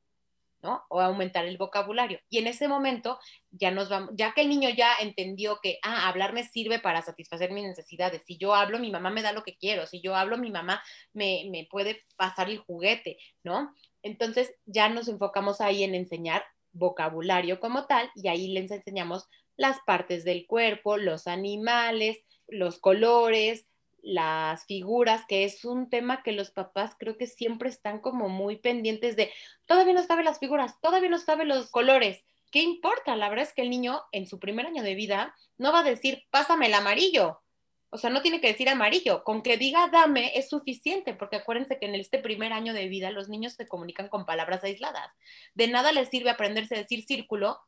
O 0.89 1.01
aumentar 1.01 1.45
el 1.47 1.59
vocabulario. 1.59 2.21
Y 2.29 2.39
en 2.39 2.47
ese 2.47 2.69
momento 2.69 3.19
ya 3.51 3.71
nos 3.71 3.89
vamos, 3.89 4.11
ya 4.15 4.33
que 4.33 4.43
el 4.43 4.49
niño 4.49 4.69
ya 4.71 4.95
entendió 5.01 5.59
que, 5.63 5.79
ah, 5.83 6.09
hablar 6.09 6.33
me 6.33 6.45
sirve 6.45 6.79
para 6.79 7.03
satisfacer 7.03 7.53
mis 7.53 7.65
necesidades. 7.65 8.23
Si 8.27 8.37
yo 8.39 8.55
hablo, 8.55 8.79
mi 8.79 8.91
mamá 8.91 9.11
me 9.11 9.23
da 9.23 9.33
lo 9.33 9.43
que 9.43 9.57
quiero. 9.57 9.87
Si 9.87 10.01
yo 10.01 10.15
hablo, 10.15 10.39
mi 10.39 10.51
mamá 10.51 10.83
me, 11.13 11.47
me 11.51 11.67
puede 11.71 12.05
pasar 12.17 12.51
el 12.51 12.59
juguete, 12.59 13.19
¿no? 13.43 13.75
Entonces 14.03 14.55
ya 14.65 14.89
nos 14.89 15.09
enfocamos 15.09 15.61
ahí 15.61 15.83
en 15.83 15.95
enseñar 15.95 16.45
vocabulario 16.73 17.59
como 17.61 17.87
tal 17.87 18.11
y 18.15 18.29
ahí 18.29 18.49
les 18.49 18.71
enseñamos 18.71 19.29
las 19.57 19.79
partes 19.87 20.25
del 20.25 20.47
cuerpo, 20.47 20.97
los 20.97 21.27
animales, 21.27 22.19
los 22.47 22.79
colores, 22.79 23.67
las 24.07 24.65
figuras, 24.67 25.25
que 25.27 25.43
es 25.43 25.65
un 25.65 25.91
tema 25.91 26.23
que 26.23 26.31
los 26.31 26.53
papás 26.53 26.95
creo 26.97 27.19
que 27.19 27.27
siempre 27.27 27.69
están 27.69 27.99
como 27.99 28.29
muy 28.29 28.57
pendientes 28.57 29.17
de, 29.17 29.33
todavía 29.67 29.95
no 29.95 30.05
sabe 30.05 30.23
las 30.23 30.39
figuras, 30.39 30.81
todavía 30.81 31.11
no 31.11 31.19
sabe 31.19 31.45
los 31.45 31.71
colores. 31.73 32.25
¿Qué 32.53 32.61
importa? 32.61 33.17
La 33.17 33.29
verdad 33.29 33.47
es 33.49 33.53
que 33.53 33.63
el 33.63 33.71
niño 33.71 34.01
en 34.13 34.29
su 34.29 34.39
primer 34.39 34.65
año 34.65 34.85
de 34.85 34.95
vida 34.95 35.35
no 35.59 35.73
va 35.73 35.81
a 35.81 35.83
decir, 35.83 36.23
pásame 36.31 36.67
el 36.67 36.75
amarillo. 36.75 37.43
O 37.91 37.99
sea, 37.99 38.11
no 38.11 38.23
tiene 38.23 38.41
que 38.41 38.47
decir 38.47 38.69
amarillo. 38.69 39.25
Con 39.25 39.43
que 39.43 39.57
diga 39.57 39.89
dame 39.89 40.39
es 40.39 40.51
suficiente, 40.51 41.13
porque 41.13 41.37
acuérdense 41.37 41.81
que 41.81 41.87
en 41.87 41.97
este 41.97 42.21
primer 42.21 42.53
año 42.53 42.75
de 42.75 42.87
vida 42.87 43.11
los 43.11 43.29
niños 43.29 43.55
se 43.55 43.67
comunican 43.67 44.09
con 44.09 44.25
palabras 44.25 44.63
aisladas. 44.63 45.11
De 45.55 45.67
nada 45.67 45.91
les 45.91 46.11
sirve 46.11 46.31
aprenderse 46.31 46.77
a 46.77 46.79
decir 46.79 47.05
círculo 47.05 47.59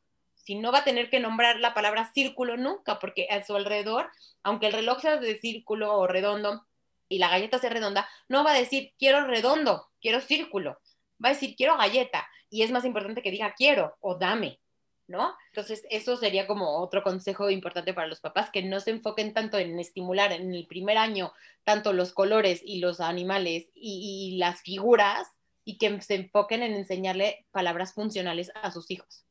si 0.49 0.55
no 0.55 0.71
va 0.71 0.79
a 0.79 0.83
tener 0.83 1.11
que 1.11 1.19
nombrar 1.19 1.59
la 1.59 1.75
palabra 1.75 2.11
círculo 2.11 2.57
nunca, 2.57 2.97
porque 2.97 3.27
a 3.29 3.45
su 3.45 3.55
alrededor, 3.55 4.09
aunque 4.41 4.65
el 4.65 4.73
reloj 4.73 4.99
sea 4.99 5.17
de 5.17 5.37
círculo 5.37 5.95
o 5.95 6.07
redondo 6.07 6.65
y 7.07 7.19
la 7.19 7.29
galleta 7.29 7.59
sea 7.59 7.69
redonda, 7.69 8.09
no 8.27 8.43
va 8.43 8.53
a 8.53 8.57
decir 8.57 8.93
quiero 8.97 9.27
redondo, 9.27 9.91
quiero 10.01 10.21
círculo, 10.21 10.79
va 11.23 11.29
a 11.29 11.33
decir 11.33 11.55
quiero 11.55 11.77
galleta. 11.77 12.27
Y 12.49 12.63
es 12.63 12.71
más 12.71 12.83
importante 12.83 13.21
que 13.21 13.29
diga 13.29 13.53
quiero 13.55 13.95
o 13.99 14.17
dame, 14.17 14.59
¿no? 15.05 15.35
Entonces, 15.51 15.85
eso 15.91 16.17
sería 16.17 16.47
como 16.47 16.79
otro 16.79 17.03
consejo 17.03 17.51
importante 17.51 17.93
para 17.93 18.07
los 18.07 18.19
papás, 18.19 18.49
que 18.49 18.63
no 18.63 18.79
se 18.79 18.89
enfoquen 18.89 19.35
tanto 19.35 19.59
en 19.59 19.79
estimular 19.79 20.31
en 20.31 20.55
el 20.55 20.65
primer 20.65 20.97
año 20.97 21.31
tanto 21.63 21.93
los 21.93 22.11
colores 22.11 22.61
y 22.65 22.79
los 22.79 23.01
animales 23.01 23.69
y, 23.75 24.35
las 24.39 24.63
figuras 24.63 25.27
y 25.63 25.77
que 25.77 26.01
se 26.01 26.15
enfoquen 26.15 26.63
en 26.63 26.73
enseñarle 26.73 27.45
palabras 27.51 27.93
funcionales 27.93 28.51
a 28.55 28.71
sus 28.71 28.89
hijos. 28.89 29.28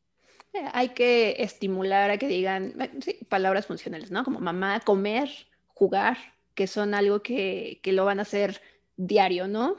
Hay 0.73 0.91
que 0.91 1.37
estimular 1.39 2.11
a 2.11 2.19
que 2.19 2.27
digan 2.27 2.75
palabras 3.29 3.67
funcionales, 3.67 4.11
¿no? 4.11 4.25
Como 4.25 4.41
mamá, 4.41 4.81
comer, 4.81 5.31
jugar, 5.75 6.17
que 6.55 6.67
son 6.67 6.95
algo 6.95 7.23
que, 7.23 7.81
lo 7.85 8.05
van 8.05 8.19
a 8.19 8.23
hacer 8.23 8.61
diario, 8.97 9.47
¿no? 9.47 9.77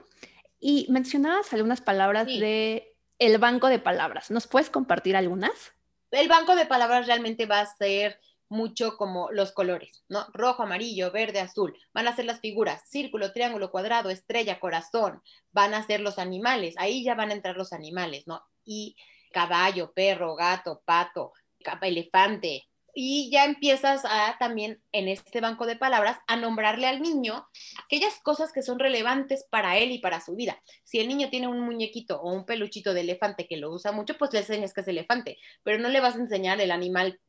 Y 0.60 0.88
mencionabas 0.90 1.52
algunas 1.54 1.82
palabras 1.82 2.28
de 2.28 2.96
el 3.18 3.38
banco 3.38 3.68
de 3.68 3.80
palabras. 3.80 4.32
¿Nos 4.32 4.48
puedes 4.48 4.70
compartir 4.70 5.16
algunas? 5.16 5.74
el 6.12 6.28
banco 6.28 6.56
de 6.56 6.66
palabras 6.66 7.06
realmente 7.06 7.46
va 7.46 7.60
a 7.60 7.66
ser 7.66 8.20
mucho 8.50 8.98
como 8.98 9.30
los 9.32 9.52
colores, 9.52 10.04
¿no? 10.10 10.26
Rojo, 10.34 10.64
amarillo, 10.64 11.12
verde, 11.12 11.40
azul. 11.40 11.78
Van 11.94 12.08
a 12.08 12.16
ser 12.16 12.26
las 12.26 12.40
figuras, 12.40 12.82
círculo, 12.90 13.32
triángulo, 13.32 13.70
cuadrado, 13.70 14.10
estrella, 14.10 14.60
corazón. 14.60 15.22
Van 15.52 15.76
a 15.76 15.86
ser 15.86 16.02
los 16.02 16.18
animales, 16.18 16.74
ahí 16.78 17.04
ya 17.04 17.14
van 17.14 17.30
a 17.30 17.34
entrar 17.34 17.56
los 17.56 17.74
animales, 17.74 18.26
¿no? 18.26 18.44
Y 18.66 18.96
caballo, 19.32 19.92
perro, 19.94 20.36
gato, 20.36 20.82
pato, 20.86 21.34
elefante, 21.82 22.70
y 22.94 23.30
ya 23.32 23.46
empiezas 23.46 24.04
a 24.06 24.36
también 24.40 24.82
en 24.92 25.08
este 25.08 25.42
banco 25.42 25.66
de 25.66 25.76
palabras 25.76 26.20
a 26.28 26.36
nombrarle 26.36 26.88
al 26.88 27.02
niño 27.02 27.48
aquellas 27.86 28.20
cosas 28.22 28.52
que 28.52 28.62
son 28.62 28.80
relevantes 28.80 29.46
para 29.50 29.78
él 29.78 29.92
y 29.92 30.00
para 30.00 30.22
su 30.22 30.36
vida. 30.36 30.62
Si 30.84 31.00
el 31.00 31.08
niño 31.08 31.30
tiene 31.30 31.48
un 31.48 31.62
muñequito 31.62 32.22
o 32.22 32.34
un 32.34 32.46
peluchito 32.46 32.94
de 32.94 33.02
elefante 33.02 33.48
que 33.48 33.58
lo 33.58 33.72
usa 33.72 33.92
mucho, 33.92 34.18
pues 34.18 34.34
le 34.34 34.40
enseñas 34.40 34.74
que 34.74 34.82
es 34.82 34.88
elefante, 34.88 35.38
pero 35.64 35.78
no 35.78 35.90
le 35.90 36.02
vas 36.02 36.16
a 36.16 36.20
enseñar 36.20 36.60
el 36.60 36.72
animal 36.72 37.20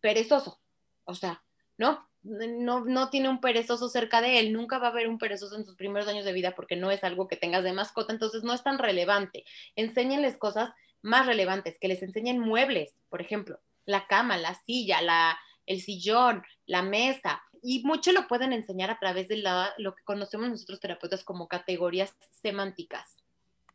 perezoso. 0.00 0.60
O 1.04 1.14
sea, 1.14 1.42
¿no? 1.76 2.08
No, 2.22 3.08
tiene 3.08 3.30
un 3.30 3.40
perezoso 3.40 3.88
cerca 3.88 4.20
de 4.20 4.38
él, 4.38 4.52
nunca 4.52 4.78
va 4.78 4.88
a 4.88 4.90
haber 4.90 5.08
un 5.08 5.18
perezoso 5.18 5.56
en 5.56 5.64
sus 5.64 5.74
primeros 5.76 6.06
años 6.06 6.26
de 6.26 6.34
vida 6.34 6.54
porque 6.54 6.76
no 6.76 6.90
es 6.90 7.02
algo 7.02 7.28
que 7.28 7.36
tengas 7.36 7.64
de 7.64 7.72
mascota, 7.72 8.12
entonces 8.12 8.42
no 8.42 8.52
es 8.52 8.62
tan 8.62 8.78
relevante. 8.78 9.44
Enséñenles 9.74 10.36
cosas 10.36 10.70
más 11.02 11.26
relevantes, 11.26 11.78
que 11.78 11.88
les 11.88 12.02
enseñen 12.02 12.38
muebles, 12.38 12.94
por 13.08 13.20
ejemplo, 13.20 13.58
la 13.86 14.06
cama, 14.06 14.36
la 14.36 14.54
silla, 14.54 15.00
la, 15.02 15.38
el 15.66 15.80
sillón, 15.80 16.42
la 16.66 16.82
mesa. 16.82 17.42
Y 17.62 17.82
mucho 17.84 18.12
lo 18.12 18.26
pueden 18.26 18.52
enseñar 18.52 18.90
a 18.90 18.98
través 18.98 19.28
de 19.28 19.36
la, 19.36 19.72
lo 19.78 19.94
que 19.94 20.04
conocemos 20.04 20.48
nosotros 20.48 20.80
terapeutas 20.80 21.24
como 21.24 21.48
categorías 21.48 22.14
semánticas. 22.30 23.16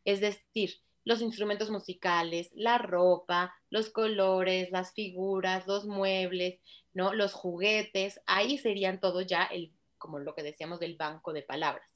Es 0.04 0.20
decir, 0.20 0.74
los 1.04 1.22
instrumentos 1.22 1.70
musicales, 1.70 2.50
la 2.54 2.78
ropa, 2.78 3.54
los 3.70 3.90
colores, 3.90 4.70
las 4.72 4.92
figuras, 4.92 5.66
los 5.66 5.86
muebles, 5.86 6.60
¿no? 6.94 7.14
Los 7.14 7.32
juguetes, 7.32 8.20
ahí 8.26 8.58
serían 8.58 9.00
todo 9.00 9.20
ya 9.20 9.44
el, 9.44 9.72
como 9.98 10.18
lo 10.18 10.34
que 10.34 10.42
decíamos 10.42 10.80
del 10.80 10.96
banco 10.96 11.32
de 11.32 11.42
palabras. 11.42 11.88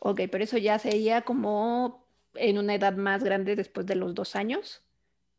Ok, 0.00 0.22
pero 0.30 0.44
eso 0.44 0.56
ya 0.56 0.78
sería 0.78 1.22
como 1.22 2.03
en 2.36 2.58
una 2.58 2.74
edad 2.74 2.94
más 2.94 3.22
grande 3.22 3.56
después 3.56 3.86
de 3.86 3.96
los 3.96 4.14
dos 4.14 4.36
años. 4.36 4.82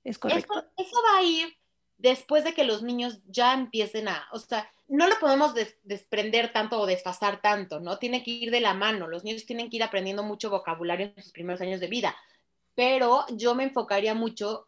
¿Es 0.03 0.19
correcto? 0.19 0.63
eso 0.77 0.97
va 1.11 1.19
a 1.19 1.23
ir 1.23 1.57
después 1.97 2.43
de 2.43 2.53
que 2.53 2.63
los 2.63 2.83
niños 2.83 3.19
ya 3.27 3.53
empiecen 3.53 4.07
a, 4.07 4.27
o 4.31 4.39
sea, 4.39 4.69
no 4.87 5.07
lo 5.07 5.17
podemos 5.19 5.53
desprender 5.83 6.53
tanto 6.53 6.79
o 6.79 6.85
desfasar 6.85 7.41
tanto, 7.41 7.79
¿no? 7.79 7.97
Tiene 7.97 8.23
que 8.23 8.31
ir 8.31 8.51
de 8.51 8.61
la 8.61 8.73
mano, 8.73 9.07
los 9.07 9.23
niños 9.23 9.45
tienen 9.45 9.69
que 9.69 9.77
ir 9.77 9.83
aprendiendo 9.83 10.21
mucho 10.21 10.49
vocabulario 10.49 11.11
en 11.15 11.23
sus 11.23 11.31
primeros 11.31 11.61
años 11.61 11.79
de 11.79 11.87
vida, 11.87 12.15
pero 12.75 13.25
yo 13.29 13.55
me 13.55 13.63
enfocaría 13.63 14.13
mucho 14.13 14.67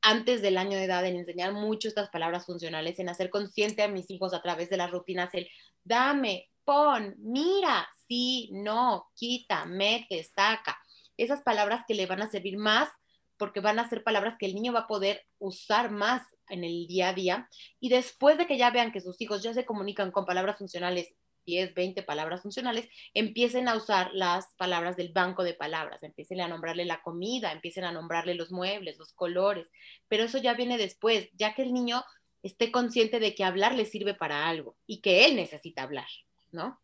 antes 0.00 0.42
del 0.42 0.58
año 0.58 0.78
de 0.78 0.84
edad 0.84 1.04
en 1.04 1.16
enseñar 1.16 1.52
mucho 1.52 1.88
estas 1.88 2.08
palabras 2.10 2.46
funcionales, 2.46 2.98
en 2.98 3.08
hacer 3.08 3.30
consciente 3.30 3.82
a 3.82 3.88
mis 3.88 4.08
hijos 4.10 4.32
a 4.32 4.42
través 4.42 4.70
de 4.70 4.76
las 4.76 4.90
rutinas, 4.90 5.34
el 5.34 5.48
dame, 5.82 6.50
pon, 6.64 7.16
mira, 7.18 7.88
sí, 8.06 8.50
no, 8.52 9.08
quita, 9.16 9.64
mete, 9.64 10.22
saca, 10.22 10.77
esas 11.18 11.42
palabras 11.42 11.84
que 11.86 11.94
le 11.94 12.06
van 12.06 12.22
a 12.22 12.30
servir 12.30 12.56
más 12.56 12.88
porque 13.36 13.60
van 13.60 13.78
a 13.78 13.88
ser 13.88 14.02
palabras 14.02 14.34
que 14.38 14.46
el 14.46 14.54
niño 14.54 14.72
va 14.72 14.80
a 14.80 14.86
poder 14.86 15.24
usar 15.38 15.90
más 15.90 16.22
en 16.48 16.64
el 16.64 16.86
día 16.86 17.10
a 17.10 17.14
día. 17.14 17.48
Y 17.80 17.88
después 17.88 18.36
de 18.36 18.46
que 18.46 18.58
ya 18.58 18.70
vean 18.70 18.92
que 18.92 19.00
sus 19.00 19.20
hijos 19.20 19.42
ya 19.42 19.54
se 19.54 19.64
comunican 19.64 20.10
con 20.10 20.26
palabras 20.26 20.58
funcionales, 20.58 21.14
10, 21.46 21.72
20 21.72 22.02
palabras 22.02 22.42
funcionales, 22.42 22.88
empiecen 23.14 23.68
a 23.68 23.76
usar 23.76 24.10
las 24.12 24.54
palabras 24.58 24.96
del 24.96 25.12
banco 25.12 25.44
de 25.44 25.54
palabras, 25.54 26.02
empiecen 26.02 26.42
a 26.42 26.48
nombrarle 26.48 26.84
la 26.84 27.00
comida, 27.00 27.52
empiecen 27.52 27.84
a 27.84 27.92
nombrarle 27.92 28.34
los 28.34 28.52
muebles, 28.52 28.98
los 28.98 29.14
colores, 29.14 29.70
pero 30.08 30.24
eso 30.24 30.36
ya 30.38 30.52
viene 30.52 30.76
después, 30.76 31.30
ya 31.32 31.54
que 31.54 31.62
el 31.62 31.72
niño 31.72 32.04
esté 32.42 32.70
consciente 32.70 33.18
de 33.18 33.34
que 33.34 33.44
hablar 33.44 33.74
le 33.74 33.86
sirve 33.86 34.12
para 34.12 34.46
algo 34.46 34.76
y 34.86 35.00
que 35.00 35.24
él 35.24 35.36
necesita 35.36 35.84
hablar, 35.84 36.08
¿no? 36.52 36.78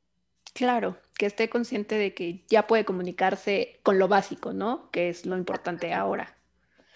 Claro, 0.54 0.96
que 1.18 1.26
esté 1.26 1.50
consciente 1.50 1.96
de 1.96 2.14
que 2.14 2.44
ya 2.48 2.66
puede 2.66 2.84
comunicarse 2.84 3.80
con 3.82 3.98
lo 3.98 4.08
básico, 4.08 4.52
¿no? 4.52 4.90
Que 4.92 5.08
es 5.08 5.26
lo 5.26 5.36
importante 5.36 5.92
ahora. 5.92 6.38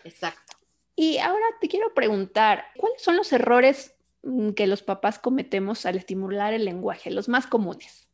Exacto. 0.04 0.56
Y 0.94 1.18
ahora 1.18 1.44
te 1.60 1.68
quiero 1.68 1.92
preguntar, 1.92 2.66
¿cuáles 2.76 3.02
son 3.02 3.16
los 3.16 3.32
errores 3.32 3.94
mm, 4.22 4.50
que 4.50 4.68
los 4.68 4.82
papás 4.82 5.18
cometemos 5.18 5.86
al 5.86 5.96
estimular 5.96 6.54
el 6.54 6.64
lenguaje, 6.64 7.10
los 7.10 7.28
más 7.28 7.46
comunes? 7.46 8.08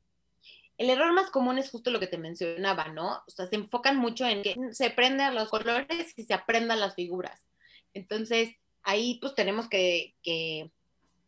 El 0.77 0.91
error 0.91 1.13
más 1.13 1.31
común 1.31 1.59
es 1.59 1.71
justo 1.71 1.91
lo 1.91 2.01
que 2.01 2.07
te 2.07 2.19
mencionaba, 2.19 2.89
¿no? 2.89 3.23
O 3.27 3.31
sea, 3.31 3.47
se 3.47 3.57
enfocan 3.57 3.97
mucho 3.99 4.27
en 4.27 4.43
que 4.43 4.57
se 4.73 4.87
aprendan 4.87 5.35
los 5.35 5.51
colores 5.51 6.15
y 6.17 6.25
se 6.25 6.35
aprendan 6.35 6.81
las 6.81 6.95
figuras. 6.95 7.47
Entonces, 7.93 8.57
ahí 8.83 9.19
pues 9.21 9.35
tenemos 9.35 9.69
que, 9.69 10.15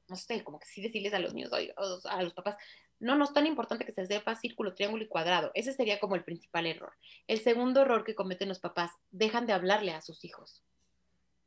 no 0.09 0.17
sé, 0.17 0.43
como 0.43 0.59
que 0.59 0.67
sí 0.67 0.83
decirles 0.83 1.15
a 1.15 1.21
los 1.21 1.33
niños, 1.33 1.53
a 1.53 2.23
los 2.23 2.35
papás, 2.35 2.57
no, 2.99 3.17
no 3.17 3.25
es 3.25 3.33
tan 3.33 3.47
importante 3.47 3.85
que 3.85 3.93
se 3.93 4.07
sepa 4.07 4.37
círculo, 4.37 4.75
triángulo 4.75 5.05
y 5.05 5.09
cuadrado. 5.09 5.51
Ese 5.55 5.73
sería 5.73 6.01
como 6.01 6.15
el 6.15 6.25
principal 6.25 6.67
error. 6.67 6.93
El 7.27 7.41
segundo 7.41 7.83
error 7.83 8.05
que 8.05 8.15
cometen 8.15 8.49
los 8.49 8.59
papás, 8.59 8.93
dejan 9.11 9.47
de 9.47 9.53
hablarle 9.53 9.93
a 9.93 10.01
sus 10.01 10.25
hijos. 10.25 10.63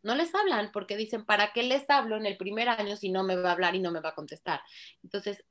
No 0.02 0.16
les 0.16 0.34
hablan 0.34 0.72
porque 0.72 0.96
dicen, 0.96 1.26
¿para 1.26 1.52
qué 1.52 1.64
les 1.64 1.90
hablo 1.90 2.18
en 2.18 2.26
el 2.26 2.38
primer 2.38 2.70
año 2.70 2.96
si 2.96 3.10
no 3.10 3.24
me 3.24 3.36
va 3.36 3.50
a 3.50 3.54
hablar 3.54 3.76
y 3.76 3.80
no 3.80 3.92
me 3.92 4.00
va 4.00 4.10
a 4.10 4.16
contestar? 4.16 4.62
Entonces, 5.04 5.44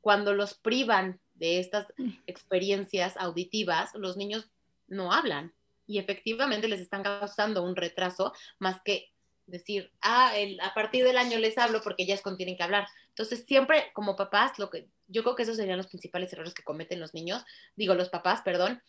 cuando 0.00 0.34
los 0.34 0.54
privan 0.54 1.20
de 1.34 1.60
estas 1.60 1.86
mm. 1.96 2.10
experiencias 2.26 3.16
auditivas, 3.16 3.94
los 3.94 4.16
niños 4.16 4.50
no 4.88 5.12
hablan 5.12 5.54
y 5.86 5.98
efectivamente 5.98 6.68
les 6.68 6.80
están 6.80 7.02
causando 7.02 7.62
un 7.62 7.76
retraso 7.76 8.32
más 8.58 8.82
que 8.82 9.10
decir, 9.46 9.92
ah, 10.00 10.32
a 10.62 10.74
partir 10.74 11.04
del 11.04 11.18
año 11.18 11.38
les 11.38 11.58
hablo 11.58 11.82
porque 11.82 12.06
ya 12.06 12.14
es 12.14 12.22
cuando 12.22 12.38
tienen 12.38 12.56
que 12.56 12.62
hablar. 12.62 12.86
Entonces, 13.08 13.44
siempre 13.46 13.90
como 13.92 14.16
papás, 14.16 14.58
lo 14.58 14.70
que 14.70 14.88
yo 15.08 15.22
creo 15.22 15.34
que 15.34 15.42
esos 15.42 15.56
serían 15.56 15.76
los 15.76 15.88
principales 15.88 16.32
errores 16.32 16.54
que 16.54 16.62
cometen 16.62 17.00
los 17.00 17.14
niños, 17.14 17.44
digo 17.76 17.94
los 17.94 18.08
papás, 18.08 18.42
perdón, 18.42 18.82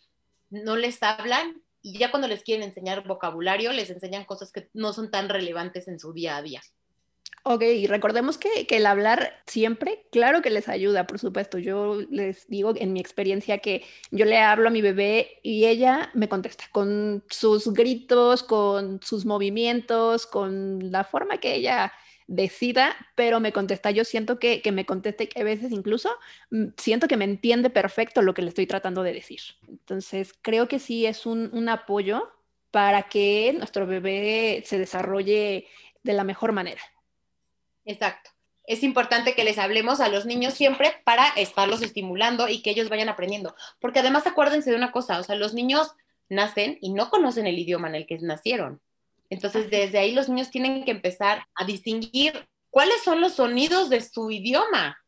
no 0.50 0.76
les 0.76 1.02
hablan 1.02 1.62
y 1.82 1.98
ya 1.98 2.10
cuando 2.10 2.28
les 2.28 2.42
quieren 2.42 2.66
enseñar 2.66 3.06
vocabulario, 3.06 3.72
les 3.72 3.90
enseñan 3.90 4.24
cosas 4.24 4.52
que 4.52 4.68
no 4.72 4.92
son 4.92 5.10
tan 5.10 5.28
relevantes 5.28 5.88
en 5.88 6.00
su 6.00 6.12
día 6.12 6.36
a 6.36 6.42
día. 6.42 6.60
Ok, 7.48 7.62
y 7.62 7.86
recordemos 7.86 8.38
que, 8.38 8.66
que, 8.66 8.78
el 8.78 8.86
hablar 8.86 9.40
siempre, 9.46 10.08
claro 10.10 10.42
que 10.42 10.50
les 10.50 10.68
ayuda, 10.68 11.06
por 11.06 11.20
supuesto. 11.20 11.58
Yo 11.58 12.00
les 12.10 12.48
digo 12.48 12.72
en 12.74 12.92
mi 12.92 12.98
experiencia 12.98 13.58
que 13.58 13.84
yo 14.10 14.24
le 14.24 14.38
hablo 14.38 14.66
a 14.66 14.72
mi 14.72 14.82
bebé 14.82 15.38
y 15.44 15.66
ella 15.66 16.10
me 16.12 16.28
contesta 16.28 16.64
con 16.72 17.22
sus 17.30 17.72
gritos, 17.72 18.42
con 18.42 19.00
sus 19.00 19.24
movimientos, 19.24 20.26
con 20.26 20.90
la 20.90 21.04
forma 21.04 21.38
que 21.38 21.54
ella 21.54 21.92
decida, 22.26 22.96
pero 23.14 23.40
me 23.40 23.52
contesta. 23.52 23.90
Yo 23.90 24.04
siento 24.04 24.38
que, 24.38 24.62
que 24.62 24.72
me 24.72 24.84
contesta 24.84 25.24
y 25.24 25.26
que 25.28 25.40
a 25.40 25.44
veces 25.44 25.72
incluso 25.72 26.10
mm, 26.50 26.68
siento 26.76 27.08
que 27.08 27.16
me 27.16 27.24
entiende 27.24 27.70
perfecto 27.70 28.22
lo 28.22 28.34
que 28.34 28.42
le 28.42 28.48
estoy 28.48 28.66
tratando 28.66 29.02
de 29.02 29.12
decir. 29.12 29.40
Entonces, 29.68 30.34
creo 30.42 30.68
que 30.68 30.78
sí 30.78 31.06
es 31.06 31.26
un, 31.26 31.50
un 31.52 31.68
apoyo 31.68 32.30
para 32.70 33.04
que 33.04 33.54
nuestro 33.56 33.86
bebé 33.86 34.62
se 34.66 34.78
desarrolle 34.78 35.66
de 36.02 36.12
la 36.12 36.24
mejor 36.24 36.52
manera. 36.52 36.82
Exacto. 37.84 38.30
Es 38.64 38.82
importante 38.82 39.34
que 39.34 39.44
les 39.44 39.58
hablemos 39.58 40.00
a 40.00 40.08
los 40.08 40.26
niños 40.26 40.54
siempre 40.54 40.92
para 41.04 41.28
estarlos 41.36 41.82
estimulando 41.82 42.48
y 42.48 42.62
que 42.62 42.70
ellos 42.70 42.88
vayan 42.88 43.08
aprendiendo. 43.08 43.54
Porque 43.80 44.00
además 44.00 44.26
acuérdense 44.26 44.70
de 44.70 44.76
una 44.76 44.90
cosa, 44.90 45.20
o 45.20 45.22
sea, 45.22 45.36
los 45.36 45.54
niños 45.54 45.92
nacen 46.28 46.78
y 46.80 46.92
no 46.92 47.08
conocen 47.08 47.46
el 47.46 47.58
idioma 47.58 47.88
en 47.88 47.94
el 47.94 48.06
que 48.06 48.18
nacieron. 48.18 48.80
Entonces, 49.30 49.70
desde 49.70 49.98
ahí 49.98 50.12
los 50.12 50.28
niños 50.28 50.50
tienen 50.50 50.84
que 50.84 50.90
empezar 50.90 51.46
a 51.54 51.64
distinguir 51.64 52.46
cuáles 52.70 53.02
son 53.02 53.20
los 53.20 53.34
sonidos 53.34 53.88
de 53.88 54.00
su 54.00 54.30
idioma 54.30 54.98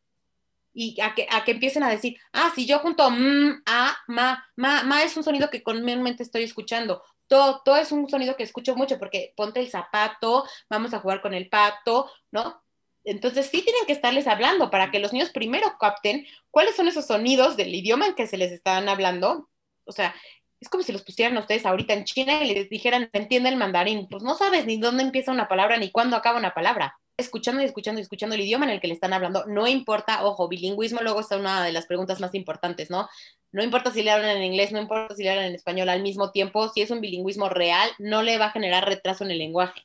y 0.73 0.99
a 1.01 1.13
que, 1.15 1.27
a 1.29 1.43
que 1.43 1.51
empiecen 1.51 1.83
a 1.83 1.89
decir, 1.89 2.17
ah, 2.33 2.51
si 2.55 2.65
yo 2.65 2.79
junto 2.79 3.09
mm, 3.09 3.63
a, 3.65 3.97
ma, 4.07 4.45
ma, 4.55 4.83
ma 4.83 5.03
es 5.03 5.17
un 5.17 5.23
sonido 5.23 5.49
que 5.49 5.63
comúnmente 5.63 6.23
estoy 6.23 6.43
escuchando. 6.43 7.03
Todo, 7.27 7.61
todo 7.63 7.77
es 7.77 7.91
un 7.91 8.09
sonido 8.09 8.35
que 8.35 8.43
escucho 8.43 8.75
mucho 8.75 8.97
porque 8.97 9.33
ponte 9.35 9.59
el 9.59 9.69
zapato, 9.69 10.45
vamos 10.69 10.93
a 10.93 10.99
jugar 10.99 11.21
con 11.21 11.33
el 11.33 11.49
pato, 11.49 12.09
¿no? 12.31 12.63
Entonces 13.03 13.47
sí 13.47 13.61
tienen 13.61 13.85
que 13.85 13.93
estarles 13.93 14.27
hablando 14.27 14.69
para 14.69 14.91
que 14.91 14.99
los 14.99 15.13
niños 15.13 15.29
primero 15.29 15.77
capten 15.79 16.25
cuáles 16.51 16.75
son 16.75 16.87
esos 16.87 17.07
sonidos 17.07 17.55
del 17.57 17.73
idioma 17.73 18.07
en 18.07 18.15
que 18.15 18.27
se 18.27 18.37
les 18.37 18.51
están 18.51 18.89
hablando. 18.89 19.49
O 19.85 19.91
sea, 19.91 20.13
es 20.59 20.67
como 20.69 20.83
si 20.83 20.91
los 20.91 21.03
pusieran 21.03 21.37
a 21.37 21.39
ustedes 21.39 21.65
ahorita 21.65 21.93
en 21.93 22.03
China 22.03 22.43
y 22.43 22.53
les 22.53 22.69
dijeran, 22.69 23.09
entiende 23.13 23.49
el 23.49 23.55
mandarín. 23.55 24.07
Pues 24.09 24.23
no 24.23 24.35
sabes 24.35 24.65
ni 24.65 24.77
dónde 24.77 25.03
empieza 25.03 25.31
una 25.31 25.47
palabra 25.47 25.77
ni 25.77 25.89
cuándo 25.89 26.17
acaba 26.17 26.37
una 26.37 26.53
palabra. 26.53 26.97
Escuchando 27.17 27.61
y 27.61 27.65
escuchando 27.65 27.99
y 27.99 28.03
escuchando 28.03 28.35
el 28.35 28.41
idioma 28.41 28.65
en 28.65 28.71
el 28.71 28.81
que 28.81 28.87
le 28.87 28.93
están 28.93 29.13
hablando, 29.13 29.45
no 29.45 29.67
importa, 29.67 30.25
ojo, 30.25 30.47
bilingüismo 30.47 31.01
luego 31.01 31.19
está 31.19 31.37
una 31.37 31.63
de 31.63 31.71
las 31.71 31.85
preguntas 31.85 32.19
más 32.21 32.33
importantes, 32.33 32.89
¿no? 32.89 33.09
No 33.51 33.63
importa 33.63 33.91
si 33.91 34.03
le 34.03 34.11
hablan 34.11 34.37
en 34.37 34.43
inglés, 34.43 34.71
no 34.71 34.79
importa 34.79 35.15
si 35.15 35.23
le 35.23 35.31
hablan 35.31 35.45
en 35.45 35.55
español 35.55 35.89
al 35.89 36.01
mismo 36.01 36.31
tiempo, 36.31 36.69
si 36.69 36.81
es 36.81 36.91
un 36.91 37.01
bilingüismo 37.01 37.49
real, 37.49 37.89
no 37.97 38.21
le 38.21 38.37
va 38.37 38.47
a 38.47 38.51
generar 38.51 38.85
retraso 38.85 39.23
en 39.25 39.31
el 39.31 39.37
lenguaje. 39.37 39.81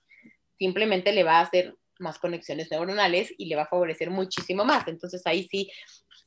Simplemente 0.58 1.12
le 1.12 1.24
va 1.24 1.38
a 1.38 1.42
hacer 1.42 1.74
más 1.98 2.18
conexiones 2.18 2.70
neuronales 2.70 3.32
y 3.36 3.46
le 3.46 3.56
va 3.56 3.62
a 3.62 3.68
favorecer 3.68 4.10
muchísimo 4.10 4.64
más. 4.64 4.86
Entonces 4.88 5.22
ahí 5.26 5.48
sí, 5.50 5.70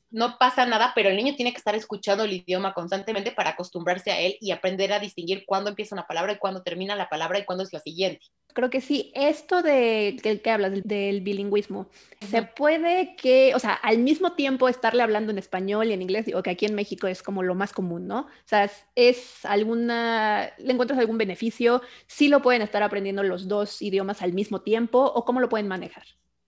no 0.09 0.37
pasa 0.37 0.65
nada, 0.65 0.93
pero 0.95 1.09
el 1.09 1.17
niño 1.17 1.35
tiene 1.35 1.51
que 1.51 1.57
estar 1.57 1.75
escuchando 1.75 2.23
el 2.23 2.33
idioma 2.33 2.73
constantemente 2.73 3.31
para 3.31 3.51
acostumbrarse 3.51 4.11
a 4.11 4.19
él 4.19 4.37
y 4.39 4.51
aprender 4.51 4.93
a 4.93 4.99
distinguir 4.99 5.43
cuándo 5.45 5.69
empieza 5.69 5.95
una 5.95 6.07
palabra 6.07 6.33
y 6.33 6.37
cuándo 6.37 6.63
termina 6.63 6.95
la 6.95 7.09
palabra 7.09 7.39
y 7.39 7.45
cuándo 7.45 7.63
es 7.63 7.73
la 7.73 7.79
siguiente. 7.79 8.25
Creo 8.53 8.69
que 8.69 8.81
sí, 8.81 9.11
esto 9.13 9.61
de 9.61 10.17
que, 10.21 10.49
hablas 10.49 10.81
del, 10.83 11.21
bilingüismo, 11.21 11.89
se 12.27 12.41
puede 12.41 13.15
que, 13.15 13.53
o 13.53 13.59
sea, 13.59 13.73
al 13.73 13.99
mismo 13.99 14.33
tiempo 14.33 14.67
estarle 14.67 15.03
hablando 15.03 15.31
en 15.31 15.37
español 15.37 15.87
y 15.87 15.93
en 15.93 16.01
inglés, 16.01 16.25
o 16.33 16.41
que 16.41 16.51
aquí 16.51 16.65
en 16.65 16.73
México 16.73 17.07
es 17.07 17.21
como 17.21 17.43
lo 17.43 17.53
más 17.53 17.73
común, 17.73 18.07
¿no? 18.07 18.21
O 18.21 18.47
sea, 18.47 18.71
es, 18.95 19.45
alguna, 19.45 20.53
¿le 20.57 20.73
encuentras 20.73 20.99
algún 20.99 21.17
beneficio? 21.17 21.81
¿Sí 22.07 22.29
lo 22.29 22.41
pueden 22.41 22.61
estar 22.61 22.81
aprendiendo 22.81 23.21
los 23.21 23.47
dos 23.47 23.81
idiomas 23.81 24.21
al 24.21 24.33
mismo 24.33 24.61
tiempo 24.61 25.03
o 25.03 25.23
cómo 25.25 25.39
lo 25.39 25.49
pueden 25.49 25.67
manejar? 25.67 26.05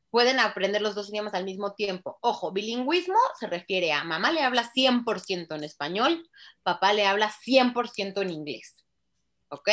Pueden 0.09 0.39
aprender 0.39 0.81
los 0.81 0.95
dos 0.95 1.09
idiomas 1.09 1.33
al 1.33 1.45
mismo 1.45 1.73
tiempo. 1.73 2.17
Ojo, 2.21 2.51
bilingüismo 2.51 3.17
se 3.39 3.47
refiere 3.47 3.91
a 3.91 4.03
mamá 4.03 4.31
le 4.31 4.41
habla 4.41 4.69
100% 4.71 5.55
en 5.55 5.63
español, 5.63 6.27
papá 6.63 6.93
le 6.93 7.05
habla 7.05 7.31
100% 7.31 8.21
en 8.21 8.29
inglés. 8.29 8.85
¿Ok? 9.49 9.69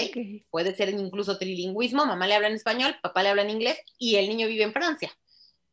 Puede 0.51 0.75
ser 0.75 0.89
incluso 0.91 1.39
trilingüismo, 1.39 2.07
mamá 2.07 2.27
le 2.27 2.35
habla 2.35 2.49
en 2.49 2.55
español, 2.55 2.97
papá 3.03 3.23
le 3.23 3.31
habla 3.31 3.43
en 3.43 3.51
inglés 3.51 3.79
y 3.99 4.17
el 4.17 4.29
niño 4.29 4.49
vive 4.49 4.65
en 4.65 4.73
Francia. 4.73 5.13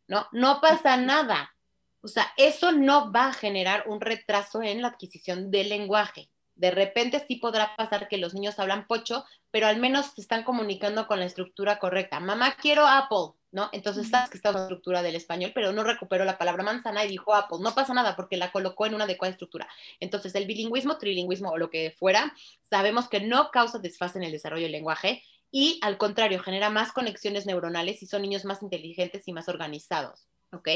¿No? 0.08 0.28
No 0.34 0.60
pasa 0.60 0.98
nada. 0.98 1.54
O 2.02 2.10
sea, 2.10 2.34
eso 2.36 2.74
no 2.74 3.14
va 3.14 3.28
a 3.28 3.34
generar 3.34 3.86
un 3.88 4.02
retraso 4.02 4.62
en 4.62 4.82
la 4.82 4.90
adquisición 4.90 5.52
del 5.52 5.70
lenguaje. 5.70 6.30
De 6.64 6.72
repente 6.72 7.22
sí 7.28 7.36
podrá 7.36 7.76
pasar 7.76 8.08
que 8.08 8.18
los 8.18 8.34
niños 8.34 8.58
hablan 8.58 8.88
pocho, 8.88 9.26
pero 9.52 9.68
al 9.68 9.82
menos 9.82 10.14
se 10.16 10.22
están 10.22 10.46
comunicando 10.46 11.08
con 11.08 11.20
la 11.20 11.26
estructura 11.26 11.78
correcta. 11.78 12.22
Mamá, 12.22 12.56
quiero 12.56 12.88
Apple, 12.88 13.38
¿no? 13.52 13.68
Entonces 13.74 14.08
sabes 14.08 14.30
que 14.30 14.38
está 14.38 14.48
en 14.48 14.56
la 14.56 14.62
estructura 14.62 15.02
del 15.02 15.18
español, 15.18 15.52
pero 15.54 15.74
no 15.74 15.84
recuperó 15.84 16.24
la 16.24 16.38
palabra 16.38 16.64
manzana 16.64 17.04
y 17.04 17.10
dijo 17.10 17.36
Apple. 17.36 17.58
No 17.60 17.76
pasa 17.76 17.94
nada 17.94 18.16
porque 18.16 18.38
la 18.38 18.54
colocó 18.54 18.86
en 18.86 18.96
una 18.96 19.04
adecuada 19.04 19.34
estructura. 19.34 19.68
Entonces 20.00 20.34
el 20.36 20.46
bilingüismo, 20.46 20.98
trilingüismo 20.98 21.50
o 21.50 21.58
lo 21.58 21.70
que 21.70 21.94
fuera, 22.00 22.34
sabemos 22.62 23.10
que 23.10 23.20
no 23.20 23.52
causa 23.52 23.80
desfase 23.80 24.18
en 24.20 24.24
el 24.24 24.32
desarrollo 24.32 24.64
del 24.64 24.72
lenguaje 24.72 25.22
y 25.52 25.82
al 25.82 25.98
contrario, 25.98 26.40
genera 26.40 26.70
más 26.70 26.94
conexiones 26.94 27.46
neuronales 27.46 28.02
y 28.02 28.06
son 28.06 28.22
niños 28.22 28.46
más 28.46 28.62
inteligentes 28.64 29.28
y 29.28 29.34
más 29.34 29.50
organizados, 29.50 30.30
¿ok? 30.54 30.70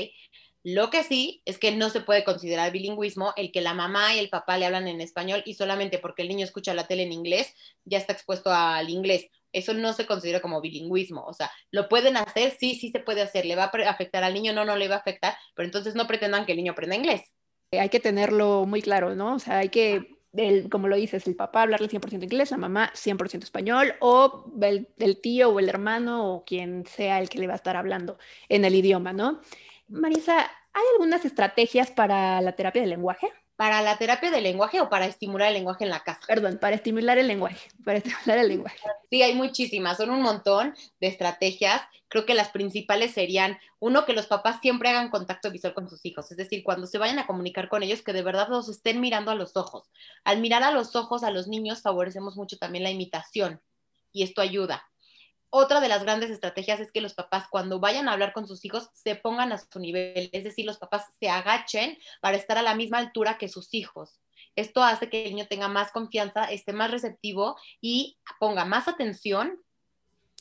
Lo 0.63 0.89
que 0.89 1.03
sí 1.03 1.41
es 1.45 1.57
que 1.57 1.71
no 1.71 1.89
se 1.89 2.01
puede 2.01 2.23
considerar 2.23 2.71
bilingüismo 2.71 3.33
el 3.37 3.51
que 3.51 3.61
la 3.61 3.73
mamá 3.73 4.15
y 4.15 4.19
el 4.19 4.29
papá 4.29 4.57
le 4.57 4.65
hablan 4.65 4.87
en 4.87 5.01
español 5.01 5.41
y 5.45 5.53
solamente 5.53 5.97
porque 5.97 6.23
el 6.23 6.27
niño 6.27 6.43
escucha 6.43 6.73
la 6.73 6.87
tele 6.87 7.03
en 7.03 7.13
inglés 7.13 7.53
ya 7.85 7.97
está 7.97 8.13
expuesto 8.13 8.51
al 8.51 8.89
inglés. 8.89 9.27
Eso 9.53 9.73
no 9.73 9.93
se 9.93 10.05
considera 10.05 10.41
como 10.41 10.61
bilingüismo. 10.61 11.23
O 11.23 11.33
sea, 11.33 11.49
lo 11.71 11.87
pueden 11.87 12.17
hacer, 12.17 12.55
sí, 12.59 12.75
sí 12.75 12.91
se 12.91 12.99
puede 12.99 13.21
hacer. 13.21 13.45
¿Le 13.45 13.55
va 13.55 13.71
a 13.71 13.89
afectar 13.89 14.23
al 14.23 14.33
niño? 14.33 14.51
No, 14.53 14.65
no 14.65 14.75
le 14.75 14.87
va 14.87 14.95
a 14.95 14.99
afectar, 14.99 15.35
pero 15.55 15.65
entonces 15.65 15.95
no 15.95 16.05
pretendan 16.05 16.45
que 16.45 16.51
el 16.51 16.57
niño 16.57 16.73
aprenda 16.73 16.95
inglés. 16.95 17.33
Hay 17.71 17.89
que 17.89 17.99
tenerlo 17.99 18.65
muy 18.65 18.81
claro, 18.81 19.15
¿no? 19.15 19.35
O 19.35 19.39
sea, 19.39 19.59
hay 19.59 19.69
que 19.69 20.17
como 20.69 20.87
lo 20.87 20.95
dices, 20.95 21.25
el 21.27 21.35
papá 21.35 21.63
hablarle 21.63 21.87
100% 21.87 22.23
inglés, 22.23 22.51
la 22.51 22.57
mamá 22.57 22.91
100% 22.93 23.43
español, 23.43 23.95
o 23.99 24.51
el, 24.61 24.87
el, 24.97 25.19
tío 25.19 25.49
o 25.49 25.59
el 25.59 25.69
hermano 25.69 26.31
o 26.31 26.45
quien 26.45 26.85
sea 26.85 27.19
el 27.19 27.29
que 27.29 27.39
le 27.39 27.47
va 27.47 27.53
a 27.53 27.55
estar 27.55 27.75
hablando 27.75 28.17
en 28.49 28.65
el 28.65 28.75
idioma, 28.75 29.13
¿no? 29.13 29.41
Marisa, 29.89 30.41
¿hay 30.73 30.83
algunas 30.93 31.23
estrategias 31.23 31.91
para 31.91 32.41
la 32.41 32.53
terapia 32.53 32.81
del 32.81 32.89
lenguaje? 32.89 33.31
¿Para 33.55 33.81
la 33.81 33.97
terapia 33.97 34.29
del 34.29 34.43
lenguaje 34.43 34.81
o 34.81 34.89
para 34.89 35.07
estimular 35.07 35.47
el 35.47 35.55
lenguaje 35.55 35.83
en 35.83 35.89
la 35.89 36.03
casa? 36.03 36.19
Perdón, 36.27 36.59
para 36.59 36.75
estimular 36.75 37.17
el 37.17 37.27
lenguaje, 37.27 37.69
para 37.83 37.97
estimular 37.97 38.37
el 38.37 38.49
lenguaje. 38.49 38.77
Sí, 39.09 39.23
hay 39.23 39.33
muchísimas, 39.33 39.97
son 39.97 40.11
un 40.11 40.21
montón 40.21 40.75
de 40.99 41.07
estrategias. 41.07 41.81
Creo 42.07 42.25
que 42.25 42.35
las 42.35 42.49
principales 42.49 43.13
serían, 43.13 43.57
uno, 43.79 44.05
que 44.05 44.13
los 44.13 44.27
papás 44.27 44.59
siempre 44.61 44.89
hagan 44.89 45.09
contacto 45.09 45.49
visual 45.49 45.73
con 45.73 45.89
sus 45.89 46.05
hijos, 46.05 46.29
es 46.31 46.37
decir, 46.37 46.63
cuando 46.63 46.85
se 46.85 46.99
vayan 46.99 47.19
a 47.19 47.25
comunicar 47.25 47.67
con 47.67 47.81
ellos, 47.81 48.03
que 48.03 48.13
de 48.13 48.21
verdad 48.21 48.47
los 48.49 48.69
estén 48.69 49.01
mirando 49.01 49.31
a 49.31 49.35
los 49.35 49.57
ojos. 49.57 49.89
Al 50.23 50.39
mirar 50.39 50.63
a 50.63 50.71
los 50.71 50.95
ojos 50.95 51.23
a 51.23 51.31
los 51.31 51.47
niños 51.47 51.81
favorecemos 51.81 52.35
mucho 52.35 52.57
también 52.57 52.83
la 52.83 52.91
imitación 52.91 53.61
y 54.11 54.23
esto 54.23 54.41
ayuda. 54.41 54.83
Otra 55.49 55.79
de 55.79 55.87
las 55.87 56.03
grandes 56.03 56.29
estrategias 56.29 56.79
es 56.79 56.91
que 56.91 57.01
los 57.01 57.13
papás 57.13 57.47
cuando 57.49 57.79
vayan 57.79 58.09
a 58.09 58.13
hablar 58.13 58.33
con 58.33 58.47
sus 58.47 58.65
hijos 58.65 58.89
se 58.93 59.15
pongan 59.15 59.53
a 59.53 59.57
su 59.57 59.79
nivel, 59.79 60.29
es 60.33 60.43
decir, 60.43 60.65
los 60.65 60.77
papás 60.77 61.05
se 61.19 61.29
agachen 61.29 61.97
para 62.21 62.35
estar 62.35 62.57
a 62.57 62.61
la 62.61 62.75
misma 62.75 62.97
altura 62.97 63.37
que 63.37 63.47
sus 63.47 63.73
hijos. 63.73 64.19
Esto 64.55 64.83
hace 64.83 65.09
que 65.09 65.25
el 65.25 65.35
niño 65.35 65.47
tenga 65.47 65.67
más 65.67 65.91
confianza, 65.91 66.45
esté 66.45 66.73
más 66.73 66.91
receptivo 66.91 67.57
y 67.79 68.17
ponga 68.39 68.65
más 68.65 68.87
atención, 68.87 69.61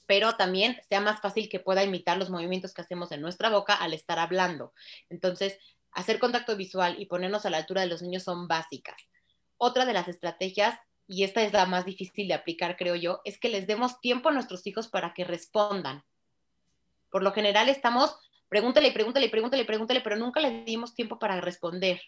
pero 0.07 0.37
también 0.37 0.81
sea 0.89 1.01
más 1.01 1.21
fácil 1.21 1.49
que 1.49 1.61
pueda 1.61 1.85
imitar 1.85 2.17
los 2.17 2.31
movimientos 2.31 2.75
que 2.75 2.83
hacemos 2.83 3.13
en 3.13 3.21
nuestra 3.21 3.51
boca 3.51 3.75
al 3.75 3.93
estar 3.93 4.19
hablando. 4.19 4.73
Entonces, 5.09 5.59
hacer 5.93 6.19
contacto 6.19 6.57
visual 6.57 6.97
y 6.99 7.07
ponernos 7.07 7.47
a 7.47 7.51
la 7.51 7.59
altura 7.59 7.83
de 7.83 7.89
los 7.89 8.03
niños 8.03 8.25
son 8.25 8.49
básicas. 8.49 8.97
Otra 9.57 9.85
de 9.85 9.93
las 9.93 10.09
estrategias 10.09 10.79
y 11.09 11.25
esta 11.25 11.43
es 11.43 11.53
la 11.53 11.67
más 11.67 11.85
difícil 11.85 12.29
de 12.29 12.35
aplicar, 12.35 12.77
creo 12.77 12.97
yo, 12.97 13.21
es 13.25 13.39
que 13.39 13.49
les 13.49 13.67
demos 13.67 14.01
tiempo 14.01 14.29
a 14.29 14.33
nuestros 14.33 14.67
hijos 14.67 14.89
para 14.89 15.15
que 15.15 15.25
respondan. 15.25 16.05
Por 17.11 17.23
lo 17.23 17.33
general 17.33 17.69
estamos, 17.69 18.17
pregúntale, 18.49 18.91
pregúntale, 18.93 19.29
pregúntale, 19.29 19.65
pregúntale, 19.65 20.01
pero 20.01 20.17
nunca 20.17 20.41
le 20.41 20.65
dimos 20.65 20.95
tiempo 20.95 21.19
para 21.19 21.41
responder. 21.41 22.01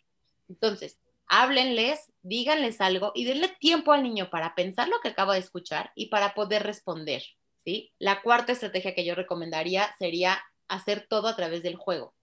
Entonces, 0.49 0.99
háblenles, 1.27 2.13
díganles 2.23 2.81
algo 2.81 3.13
y 3.15 3.25
denle 3.25 3.49
tiempo 3.61 3.93
al 3.93 4.03
niño 4.03 4.31
para 4.31 4.55
pensar 4.55 4.89
lo 4.89 5.01
que 5.01 5.09
acaba 5.09 5.35
de 5.35 5.41
escuchar 5.41 5.93
y 5.95 6.07
para 6.07 6.35
poder 6.35 6.65
responder. 6.65 7.23
¿sí? 7.65 7.93
La 7.99 8.23
cuarta 8.23 8.53
estrategia 8.53 8.95
que 8.95 9.05
yo 9.05 9.15
recomendaría 9.15 9.95
sería 9.99 10.43
hacer 10.67 11.07
todo 11.09 11.29
a 11.29 11.37
través 11.37 11.63
del 11.63 11.77
juego 11.77 12.15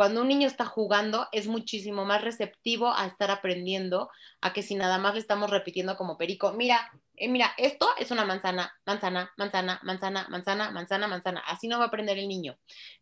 cuando 0.00 0.22
un 0.22 0.28
niño 0.28 0.46
está 0.46 0.64
jugando 0.64 1.28
es 1.30 1.46
muchísimo 1.46 2.06
más 2.06 2.24
receptivo 2.24 2.90
a 2.90 3.04
estar 3.04 3.30
aprendiendo 3.30 4.08
a 4.40 4.54
que 4.54 4.62
si 4.62 4.74
nada 4.74 4.96
más 4.96 5.12
le 5.12 5.20
estamos 5.20 5.50
repitiendo 5.50 5.94
como 5.98 6.16
perico, 6.16 6.54
mira, 6.54 6.90
eh, 7.16 7.28
mira, 7.28 7.52
esto 7.58 7.86
es 7.98 8.10
una 8.10 8.24
manzana, 8.24 8.74
manzana, 8.86 9.30
manzana, 9.36 9.78
manzana, 9.82 10.26
manzana, 10.30 10.70
manzana, 10.70 11.06
manzana. 11.06 11.40
Así 11.40 11.68
no 11.68 11.76
va 11.76 11.84
a 11.84 11.88
aprender 11.88 12.16
el 12.16 12.28
niño, 12.28 12.56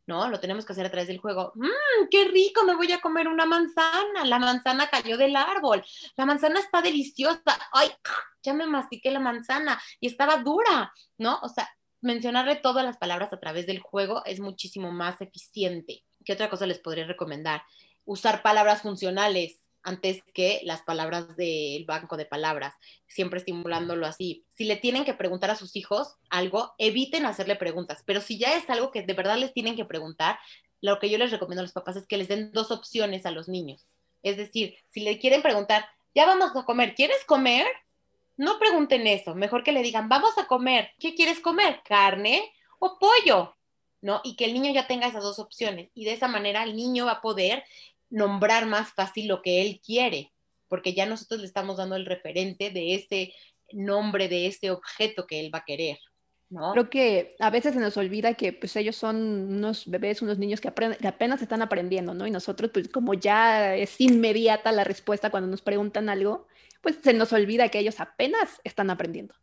¿no? 0.08 0.28
Lo 0.28 0.40
tenemos 0.40 0.66
que 0.66 0.72
hacer 0.72 0.87
a 0.87 0.90
través 0.90 1.06
del 1.06 1.18
juego. 1.18 1.52
Mmm, 1.54 2.08
qué 2.11 2.24
rico, 2.24 2.64
me 2.64 2.74
voy 2.74 2.90
a 2.90 3.00
comer 3.00 3.28
una 3.28 3.46
manzana. 3.46 4.24
La 4.24 4.40
manzana 4.40 4.90
cayó 4.90 5.16
del 5.16 5.37
árbol. 5.37 5.84
La 6.16 6.26
manzana 6.26 6.58
está 6.58 6.82
deliciosa. 6.82 7.56
Ay, 7.70 7.92
ya 8.42 8.54
me 8.54 8.66
mastiqué 8.66 9.12
la 9.12 9.20
manzana 9.20 9.80
y 10.00 10.08
estaba 10.08 10.38
dura, 10.38 10.92
¿no? 11.16 11.38
O 11.44 11.48
sea, 11.48 11.70
mencionarle 12.00 12.56
todas 12.56 12.84
las 12.84 12.96
palabras 12.96 13.32
a 13.32 13.38
través 13.38 13.68
del 13.68 13.78
juego 13.78 14.24
es 14.24 14.40
muchísimo 14.40 14.90
más 14.90 15.20
eficiente. 15.20 16.02
¿Qué 16.28 16.34
otra 16.34 16.50
cosa 16.50 16.66
les 16.66 16.78
podría 16.78 17.06
recomendar? 17.06 17.62
Usar 18.04 18.42
palabras 18.42 18.82
funcionales 18.82 19.62
antes 19.82 20.22
que 20.34 20.60
las 20.62 20.82
palabras 20.82 21.38
del 21.38 21.86
banco 21.86 22.18
de 22.18 22.26
palabras, 22.26 22.74
siempre 23.06 23.38
estimulándolo 23.38 24.04
así. 24.06 24.44
Si 24.54 24.64
le 24.64 24.76
tienen 24.76 25.06
que 25.06 25.14
preguntar 25.14 25.50
a 25.50 25.56
sus 25.56 25.74
hijos 25.74 26.18
algo, 26.28 26.74
eviten 26.76 27.24
hacerle 27.24 27.56
preguntas, 27.56 28.02
pero 28.04 28.20
si 28.20 28.36
ya 28.36 28.58
es 28.58 28.68
algo 28.68 28.90
que 28.90 29.04
de 29.04 29.14
verdad 29.14 29.38
les 29.38 29.54
tienen 29.54 29.74
que 29.74 29.86
preguntar, 29.86 30.38
lo 30.82 30.98
que 30.98 31.08
yo 31.08 31.16
les 31.16 31.30
recomiendo 31.30 31.62
a 31.62 31.64
los 31.64 31.72
papás 31.72 31.96
es 31.96 32.06
que 32.06 32.18
les 32.18 32.28
den 32.28 32.52
dos 32.52 32.70
opciones 32.70 33.24
a 33.24 33.30
los 33.30 33.48
niños. 33.48 33.86
Es 34.22 34.36
decir, 34.36 34.76
si 34.90 35.00
le 35.00 35.18
quieren 35.18 35.40
preguntar, 35.40 35.86
ya 36.14 36.26
vamos 36.26 36.54
a 36.54 36.66
comer, 36.66 36.94
¿quieres 36.94 37.24
comer? 37.24 37.66
No 38.36 38.58
pregunten 38.58 39.06
eso, 39.06 39.34
mejor 39.34 39.64
que 39.64 39.72
le 39.72 39.82
digan, 39.82 40.10
vamos 40.10 40.36
a 40.36 40.46
comer, 40.46 40.90
¿qué 40.98 41.14
quieres 41.14 41.40
comer? 41.40 41.80
¿Carne 41.86 42.52
o 42.80 42.98
pollo? 42.98 43.54
¿No? 44.00 44.20
Y 44.24 44.37
que 44.37 44.44
el 44.44 44.54
niño 44.54 44.72
ya 44.72 44.87
tenga 44.87 45.06
esas 45.06 45.22
dos 45.22 45.38
opciones. 45.38 45.90
Y 45.94 46.04
de 46.04 46.12
esa 46.12 46.28
manera 46.28 46.62
el 46.62 46.76
niño 46.76 47.06
va 47.06 47.12
a 47.12 47.20
poder 47.20 47.64
nombrar 48.11 48.66
más 48.66 48.92
fácil 48.92 49.28
lo 49.28 49.42
que 49.42 49.62
él 49.62 49.80
quiere, 49.84 50.32
porque 50.68 50.94
ya 50.94 51.06
nosotros 51.06 51.40
le 51.40 51.46
estamos 51.46 51.76
dando 51.76 51.96
el 51.96 52.06
referente 52.06 52.70
de 52.70 52.94
ese 52.94 53.34
nombre, 53.72 54.28
de 54.28 54.46
ese 54.46 54.70
objeto 54.70 55.26
que 55.26 55.40
él 55.40 55.54
va 55.54 55.58
a 55.58 55.64
querer. 55.64 55.98
¿No? 56.50 56.72
Creo 56.72 56.88
que 56.88 57.37
a 57.40 57.50
veces 57.50 57.74
se 57.74 57.80
nos 57.80 57.98
olvida 57.98 58.32
que 58.32 58.54
pues 58.54 58.74
ellos 58.76 58.96
son 58.96 59.16
unos 59.16 59.87
bebés, 59.87 60.22
unos 60.22 60.38
niños 60.38 60.62
que, 60.62 60.72
que, 60.72 61.06
apenas 61.08 61.42
están 61.42 61.61
aprendiendo, 61.61 62.14
¿no? 62.14 62.26
Y 62.26 62.30
nosotros 62.30 62.70
pues 62.72 62.88
como 62.88 63.12
ya 63.12 63.76
es 63.76 64.00
inmediata 64.00 64.72
la 64.72 64.84
respuesta 64.84 65.28
cuando 65.28 65.50
nos 65.50 65.61
preguntan 65.61 66.08
algo, 66.08 66.46
pues 66.80 66.96
se 67.02 67.12
nos 67.12 67.34
olvida 67.34 67.68
que 67.68 67.80
ellos 67.80 68.00
apenas 68.00 68.62
están 68.64 68.88
aprendiendo. 68.88 69.34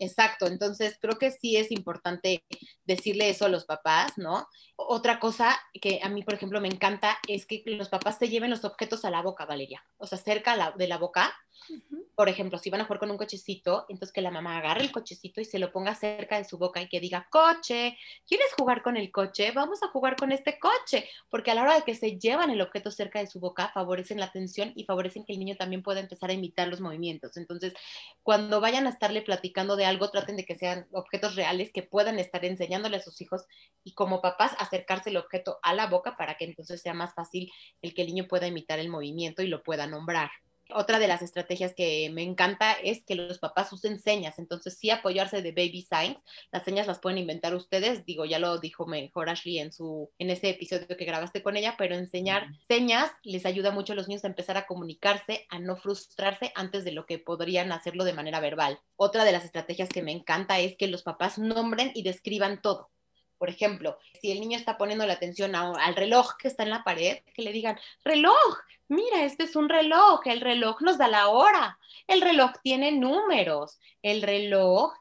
Exacto, 0.00 0.46
entonces 0.46 0.98
creo 1.00 1.18
que 1.18 1.30
sí 1.30 1.56
es 1.56 1.70
importante 1.70 2.44
decirle 2.84 3.30
eso 3.30 3.46
a 3.46 3.48
los 3.48 3.64
papás, 3.64 4.12
¿no? 4.16 4.46
Otra 4.76 5.18
cosa 5.18 5.58
que 5.80 6.00
a 6.02 6.08
mí, 6.08 6.22
por 6.22 6.34
ejemplo, 6.34 6.60
me 6.60 6.68
encanta 6.68 7.18
es 7.26 7.46
que 7.46 7.62
los 7.66 7.88
papás 7.88 8.18
se 8.18 8.28
lleven 8.28 8.50
los 8.50 8.64
objetos 8.64 9.04
a 9.04 9.10
la 9.10 9.22
boca, 9.22 9.44
Valeria, 9.44 9.84
o 9.96 10.06
sea, 10.06 10.18
cerca 10.18 10.72
de 10.76 10.88
la 10.88 10.98
boca, 10.98 11.34
por 12.18 12.28
ejemplo, 12.28 12.58
si 12.58 12.68
van 12.68 12.80
a 12.80 12.84
jugar 12.84 12.98
con 12.98 13.12
un 13.12 13.16
cochecito, 13.16 13.86
entonces 13.88 14.12
que 14.12 14.20
la 14.20 14.32
mamá 14.32 14.58
agarre 14.58 14.80
el 14.80 14.90
cochecito 14.90 15.40
y 15.40 15.44
se 15.44 15.60
lo 15.60 15.70
ponga 15.70 15.94
cerca 15.94 16.36
de 16.36 16.42
su 16.42 16.58
boca 16.58 16.82
y 16.82 16.88
que 16.88 16.98
diga, 16.98 17.28
coche, 17.30 17.96
¿quieres 18.26 18.48
jugar 18.58 18.82
con 18.82 18.96
el 18.96 19.12
coche? 19.12 19.52
Vamos 19.52 19.84
a 19.84 19.86
jugar 19.86 20.16
con 20.16 20.32
este 20.32 20.58
coche, 20.58 21.08
porque 21.30 21.52
a 21.52 21.54
la 21.54 21.62
hora 21.62 21.76
de 21.76 21.82
que 21.82 21.94
se 21.94 22.18
llevan 22.18 22.50
el 22.50 22.60
objeto 22.60 22.90
cerca 22.90 23.20
de 23.20 23.28
su 23.28 23.38
boca, 23.38 23.70
favorecen 23.72 24.18
la 24.18 24.26
atención 24.26 24.72
y 24.74 24.82
favorecen 24.82 25.24
que 25.24 25.32
el 25.32 25.38
niño 25.38 25.54
también 25.56 25.84
pueda 25.84 26.00
empezar 26.00 26.30
a 26.30 26.32
imitar 26.32 26.66
los 26.66 26.80
movimientos. 26.80 27.36
Entonces, 27.36 27.72
cuando 28.24 28.60
vayan 28.60 28.88
a 28.88 28.90
estarle 28.90 29.22
platicando 29.22 29.76
de 29.76 29.84
algo, 29.84 30.10
traten 30.10 30.34
de 30.34 30.44
que 30.44 30.56
sean 30.56 30.88
objetos 30.90 31.36
reales 31.36 31.70
que 31.72 31.84
puedan 31.84 32.18
estar 32.18 32.44
enseñándole 32.44 32.96
a 32.96 33.00
sus 33.00 33.20
hijos 33.20 33.44
y 33.84 33.94
como 33.94 34.20
papás 34.20 34.56
acercarse 34.58 35.10
el 35.10 35.18
objeto 35.18 35.60
a 35.62 35.72
la 35.72 35.86
boca 35.86 36.16
para 36.16 36.36
que 36.36 36.46
entonces 36.46 36.82
sea 36.82 36.94
más 36.94 37.14
fácil 37.14 37.48
el 37.80 37.94
que 37.94 38.02
el 38.02 38.08
niño 38.08 38.26
pueda 38.26 38.48
imitar 38.48 38.80
el 38.80 38.88
movimiento 38.88 39.42
y 39.42 39.46
lo 39.46 39.62
pueda 39.62 39.86
nombrar. 39.86 40.30
Otra 40.70 40.98
de 40.98 41.08
las 41.08 41.22
estrategias 41.22 41.74
que 41.74 42.10
me 42.10 42.22
encanta 42.22 42.72
es 42.72 43.04
que 43.04 43.14
los 43.14 43.38
papás 43.38 43.72
usen 43.72 43.98
señas, 43.98 44.38
entonces 44.38 44.76
sí 44.78 44.90
apoyarse 44.90 45.40
de 45.40 45.52
baby 45.52 45.82
signs, 45.82 46.22
las 46.52 46.64
señas 46.64 46.86
las 46.86 46.98
pueden 46.98 47.18
inventar 47.18 47.54
ustedes, 47.54 48.04
digo, 48.04 48.26
ya 48.26 48.38
lo 48.38 48.58
dijo 48.58 48.86
mejor 48.86 49.30
Ashley 49.30 49.58
en 49.60 49.72
su 49.72 50.10
en 50.18 50.30
ese 50.30 50.50
episodio 50.50 50.86
que 50.86 51.04
grabaste 51.04 51.42
con 51.42 51.56
ella, 51.56 51.76
pero 51.78 51.94
enseñar 51.94 52.48
señas 52.66 53.10
les 53.22 53.46
ayuda 53.46 53.70
mucho 53.70 53.94
a 53.94 53.96
los 53.96 54.08
niños 54.08 54.24
a 54.24 54.28
empezar 54.28 54.58
a 54.58 54.66
comunicarse, 54.66 55.46
a 55.48 55.58
no 55.58 55.76
frustrarse 55.76 56.52
antes 56.54 56.84
de 56.84 56.92
lo 56.92 57.06
que 57.06 57.18
podrían 57.18 57.72
hacerlo 57.72 58.04
de 58.04 58.12
manera 58.12 58.40
verbal. 58.40 58.80
Otra 58.96 59.24
de 59.24 59.32
las 59.32 59.44
estrategias 59.44 59.88
que 59.88 60.02
me 60.02 60.12
encanta 60.12 60.58
es 60.60 60.76
que 60.76 60.86
los 60.88 61.02
papás 61.02 61.38
nombren 61.38 61.92
y 61.94 62.02
describan 62.02 62.60
todo. 62.60 62.90
Por 63.38 63.48
ejemplo, 63.48 63.98
si 64.20 64.32
el 64.32 64.40
niño 64.40 64.58
está 64.58 64.76
poniendo 64.76 65.06
la 65.06 65.14
atención 65.14 65.54
al 65.54 65.94
reloj 65.94 66.36
que 66.36 66.48
está 66.48 66.64
en 66.64 66.70
la 66.70 66.84
pared, 66.84 67.18
que 67.34 67.42
le 67.42 67.52
digan, 67.52 67.78
reloj, 68.04 68.58
mira, 68.88 69.24
este 69.24 69.44
es 69.44 69.56
un 69.56 69.68
reloj, 69.68 70.20
el 70.26 70.40
reloj 70.40 70.80
nos 70.82 70.98
da 70.98 71.08
la 71.08 71.28
hora, 71.28 71.78
el 72.06 72.20
reloj 72.20 72.52
tiene 72.62 72.92
números, 72.92 73.78
el 74.02 74.22
reloj 74.22 74.92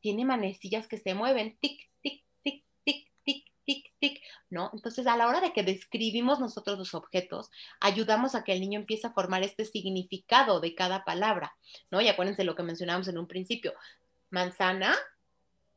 tiene 0.00 0.24
manecillas 0.24 0.86
que 0.86 0.98
se 0.98 1.14
mueven, 1.14 1.56
tic, 1.60 1.88
tic, 2.02 2.24
tic, 2.42 2.64
tic, 2.84 3.08
tic, 3.24 3.44
tic, 3.64 3.92
tic, 3.98 4.22
¿no? 4.50 4.70
Entonces, 4.72 5.06
a 5.06 5.16
la 5.16 5.26
hora 5.26 5.40
de 5.40 5.52
que 5.52 5.62
describimos 5.62 6.40
nosotros 6.40 6.78
los 6.78 6.94
objetos, 6.94 7.50
ayudamos 7.80 8.34
a 8.34 8.44
que 8.44 8.52
el 8.52 8.60
niño 8.60 8.80
empiece 8.80 9.06
a 9.06 9.12
formar 9.12 9.42
este 9.42 9.64
significado 9.64 10.60
de 10.60 10.74
cada 10.74 11.04
palabra, 11.04 11.56
¿no? 11.90 12.00
Y 12.00 12.08
acuérdense 12.08 12.44
lo 12.44 12.54
que 12.54 12.62
mencionábamos 12.62 13.08
en 13.08 13.18
un 13.18 13.26
principio, 13.26 13.72
manzana 14.30 14.96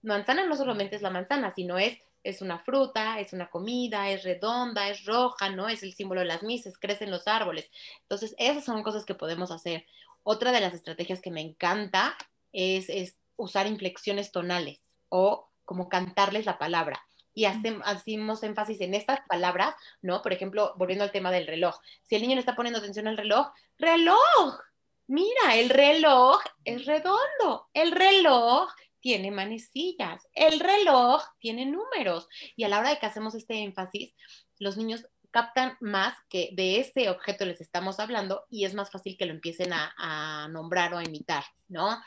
manzana 0.01 0.45
no 0.45 0.55
solamente 0.55 0.95
es 0.95 1.01
la 1.01 1.09
manzana, 1.09 1.53
sino 1.53 1.77
es, 1.77 1.97
es 2.23 2.41
una 2.41 2.59
fruta, 2.59 3.19
es 3.19 3.33
una 3.33 3.49
comida, 3.49 4.09
es 4.09 4.23
redonda, 4.23 4.89
es 4.89 5.05
roja, 5.05 5.49
¿no? 5.49 5.69
Es 5.69 5.83
el 5.83 5.93
símbolo 5.93 6.21
de 6.21 6.27
las 6.27 6.43
mises, 6.43 6.77
crecen 6.77 7.11
los 7.11 7.27
árboles. 7.27 7.69
Entonces, 8.03 8.35
esas 8.37 8.65
son 8.65 8.83
cosas 8.83 9.05
que 9.05 9.15
podemos 9.15 9.51
hacer. 9.51 9.85
Otra 10.23 10.51
de 10.51 10.61
las 10.61 10.73
estrategias 10.73 11.21
que 11.21 11.31
me 11.31 11.41
encanta 11.41 12.15
es, 12.51 12.89
es 12.89 13.17
usar 13.37 13.67
inflexiones 13.67 14.31
tonales 14.31 14.79
o 15.09 15.49
como 15.65 15.89
cantarles 15.89 16.45
la 16.45 16.57
palabra. 16.57 17.01
Y 17.33 17.45
hacemos 17.45 18.43
énfasis 18.43 18.81
en 18.81 18.93
estas 18.93 19.21
palabras, 19.27 19.73
¿no? 20.01 20.21
Por 20.21 20.33
ejemplo, 20.33 20.73
volviendo 20.75 21.05
al 21.05 21.11
tema 21.11 21.31
del 21.31 21.47
reloj. 21.47 21.77
Si 22.03 22.15
el 22.15 22.21
niño 22.21 22.35
le 22.35 22.41
está 22.41 22.55
poniendo 22.55 22.79
atención 22.79 23.07
al 23.07 23.17
reloj, 23.17 23.47
reloj, 23.77 24.59
mira, 25.07 25.55
el 25.55 25.69
reloj 25.69 26.41
es 26.65 26.85
redondo, 26.85 27.69
el 27.73 27.91
reloj 27.91 28.69
tiene 29.01 29.31
manecillas, 29.31 30.27
el 30.33 30.59
reloj 30.59 31.21
tiene 31.39 31.65
números. 31.65 32.27
Y 32.55 32.63
a 32.63 32.69
la 32.69 32.79
hora 32.79 32.91
de 32.91 32.99
que 32.99 33.05
hacemos 33.05 33.35
este 33.35 33.55
énfasis, 33.55 34.13
los 34.59 34.77
niños 34.77 35.05
captan 35.31 35.77
más 35.79 36.13
que 36.29 36.49
de 36.53 36.79
ese 36.79 37.09
objeto 37.09 37.45
les 37.45 37.61
estamos 37.61 37.99
hablando 37.99 38.45
y 38.49 38.65
es 38.65 38.73
más 38.73 38.91
fácil 38.91 39.17
que 39.17 39.25
lo 39.25 39.31
empiecen 39.31 39.71
a, 39.73 40.47
nombrar 40.51 40.93
o 40.93 40.97
a 40.97 41.03
imitar, 41.03 41.43
¿no? 41.67 41.97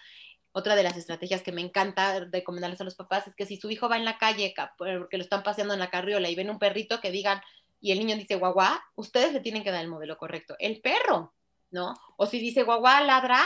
Otra 0.53 0.77
de 0.77 0.85
las 0.85 0.97
estrategias 0.97 1.43
que 1.43 1.51
me 1.51 1.63
encanta 1.63 2.27
recomendarles 2.31 2.81
a 2.81 2.85
los 2.85 2.95
papás 2.95 3.27
es 3.27 3.35
que 3.35 3.47
si 3.47 3.57
su 3.57 3.71
hijo 3.71 3.89
va 3.89 3.97
en 3.97 4.05
la 4.05 4.19
calle 4.19 4.55
porque 4.79 5.17
lo 5.17 5.25
están 5.25 5.43
paseando 5.43 5.75
en 5.75 5.81
la 5.81 5.91
carriola 5.91 6.29
y 6.29 6.37
ven 6.37 6.51
un 6.51 6.61
perrito 6.61 7.01
que 7.01 7.11
digan 7.11 7.41
y 7.81 7.91
el 7.91 7.99
niño 7.99 8.17
dice 8.17 8.37
guagua, 8.37 8.85
ustedes 8.95 9.33
le 9.33 9.41
tienen 9.41 9.65
que 9.65 9.73
dar 9.73 9.83
el 9.83 9.91
modelo 9.91 10.17
correcto, 10.17 10.55
el 10.59 10.81
perro, 10.81 11.35
¿no? 11.71 11.95
O 12.17 12.27
si 12.27 12.39
dice 12.39 12.63
guagua 12.63 13.01
ladra, 13.01 13.43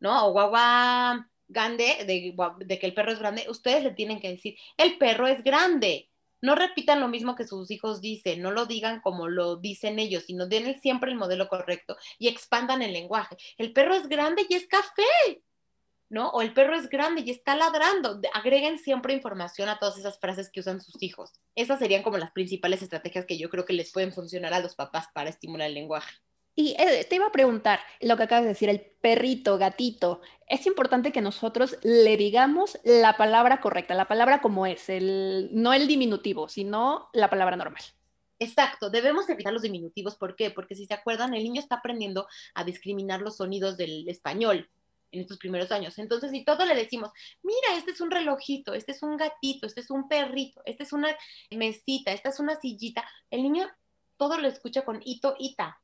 ¿no? 0.00 0.26
O 0.26 0.32
guagua 0.32 1.30
grande, 1.50 2.04
de, 2.06 2.78
que 2.78 2.86
el 2.86 2.94
perro 2.94 3.12
es 3.12 3.18
grande, 3.18 3.46
ustedes 3.48 3.84
le 3.84 3.90
tienen 3.92 4.20
que 4.20 4.30
decir, 4.30 4.56
el 4.76 4.98
perro 4.98 5.26
es 5.26 5.42
grande. 5.42 6.08
No 6.42 6.54
repitan 6.54 7.00
lo 7.00 7.08
mismo 7.08 7.34
que 7.36 7.46
sus 7.46 7.70
hijos 7.70 8.00
dicen, 8.00 8.40
no 8.40 8.50
lo 8.50 8.64
digan 8.64 9.02
como 9.02 9.28
lo 9.28 9.56
dicen 9.56 9.98
ellos, 9.98 10.24
sino 10.24 10.46
den 10.46 10.80
siempre 10.80 11.10
el 11.10 11.18
modelo 11.18 11.48
correcto 11.48 11.98
y 12.18 12.28
expandan 12.28 12.80
el 12.80 12.94
lenguaje. 12.94 13.36
El 13.58 13.74
perro 13.74 13.94
es 13.94 14.08
grande 14.08 14.46
y 14.48 14.54
es 14.54 14.66
café, 14.66 15.42
¿no? 16.08 16.30
O 16.30 16.40
el 16.40 16.54
perro 16.54 16.74
es 16.76 16.88
grande 16.88 17.22
y 17.26 17.30
está 17.30 17.56
ladrando. 17.56 18.20
Agreguen 18.32 18.78
siempre 18.78 19.12
información 19.12 19.68
a 19.68 19.78
todas 19.78 19.98
esas 19.98 20.18
frases 20.18 20.50
que 20.50 20.60
usan 20.60 20.80
sus 20.80 21.02
hijos. 21.02 21.32
Esas 21.54 21.78
serían 21.78 22.02
como 22.02 22.16
las 22.16 22.32
principales 22.32 22.80
estrategias 22.80 23.26
que 23.26 23.36
yo 23.36 23.50
creo 23.50 23.66
que 23.66 23.74
les 23.74 23.92
pueden 23.92 24.12
funcionar 24.12 24.54
a 24.54 24.60
los 24.60 24.74
papás 24.74 25.08
para 25.12 25.28
estimular 25.28 25.68
el 25.68 25.74
lenguaje. 25.74 26.10
Y 26.54 26.74
eh, 26.78 27.06
te 27.08 27.16
iba 27.16 27.26
a 27.26 27.32
preguntar 27.32 27.80
lo 28.00 28.16
que 28.16 28.24
acabas 28.24 28.44
de 28.44 28.50
decir, 28.50 28.68
el 28.68 28.80
perrito, 28.80 29.56
gatito. 29.56 30.20
Es 30.46 30.66
importante 30.66 31.12
que 31.12 31.20
nosotros 31.20 31.76
le 31.82 32.16
digamos 32.16 32.78
la 32.84 33.16
palabra 33.16 33.60
correcta, 33.60 33.94
la 33.94 34.08
palabra 34.08 34.40
como 34.40 34.66
es, 34.66 34.88
el, 34.88 35.48
no 35.52 35.72
el 35.72 35.86
diminutivo, 35.86 36.48
sino 36.48 37.08
la 37.12 37.30
palabra 37.30 37.56
normal. 37.56 37.82
Exacto, 38.38 38.88
debemos 38.90 39.28
evitar 39.28 39.52
los 39.52 39.62
diminutivos. 39.62 40.16
¿Por 40.16 40.34
qué? 40.34 40.50
Porque 40.50 40.74
si 40.74 40.86
se 40.86 40.94
acuerdan, 40.94 41.34
el 41.34 41.44
niño 41.44 41.60
está 41.60 41.76
aprendiendo 41.76 42.26
a 42.54 42.64
discriminar 42.64 43.20
los 43.20 43.36
sonidos 43.36 43.76
del 43.76 44.08
español 44.08 44.68
en 45.12 45.20
estos 45.20 45.38
primeros 45.38 45.70
años. 45.72 45.98
Entonces, 45.98 46.30
si 46.30 46.44
todo 46.44 46.64
le 46.64 46.74
decimos, 46.74 47.10
mira, 47.42 47.76
este 47.76 47.90
es 47.90 48.00
un 48.00 48.10
relojito, 48.10 48.74
este 48.74 48.92
es 48.92 49.02
un 49.02 49.16
gatito, 49.16 49.66
este 49.66 49.80
es 49.80 49.90
un 49.90 50.08
perrito, 50.08 50.62
este 50.64 50.84
es 50.84 50.92
una 50.92 51.14
mesita, 51.50 52.12
esta 52.12 52.30
es 52.30 52.40
una 52.40 52.58
sillita, 52.58 53.04
el 53.30 53.42
niño 53.42 53.68
todo 54.16 54.38
lo 54.38 54.48
escucha 54.48 54.84
con 54.84 55.00
ito, 55.04 55.34
ita, 55.38 55.80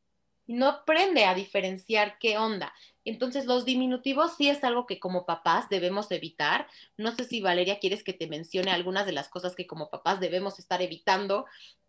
no 0.46 0.68
aprende 0.68 1.24
a 1.24 1.34
diferenciar 1.34 2.18
qué 2.18 2.38
onda. 2.38 2.72
Entonces, 3.04 3.46
los 3.46 3.64
diminutivos 3.64 4.36
sí 4.36 4.48
es 4.48 4.64
algo 4.64 4.86
que 4.86 4.98
como 4.98 5.26
papás 5.26 5.68
debemos 5.68 6.10
evitar. 6.10 6.66
No 6.96 7.12
sé 7.12 7.24
si 7.24 7.40
Valeria 7.40 7.78
quieres 7.78 8.02
que 8.02 8.12
te 8.12 8.26
mencione 8.26 8.72
algunas 8.72 9.06
de 9.06 9.12
las 9.12 9.28
cosas 9.28 9.54
que 9.54 9.66
como 9.66 9.90
papás 9.90 10.18
debemos 10.18 10.58
estar 10.58 10.82
evitando 10.82 11.46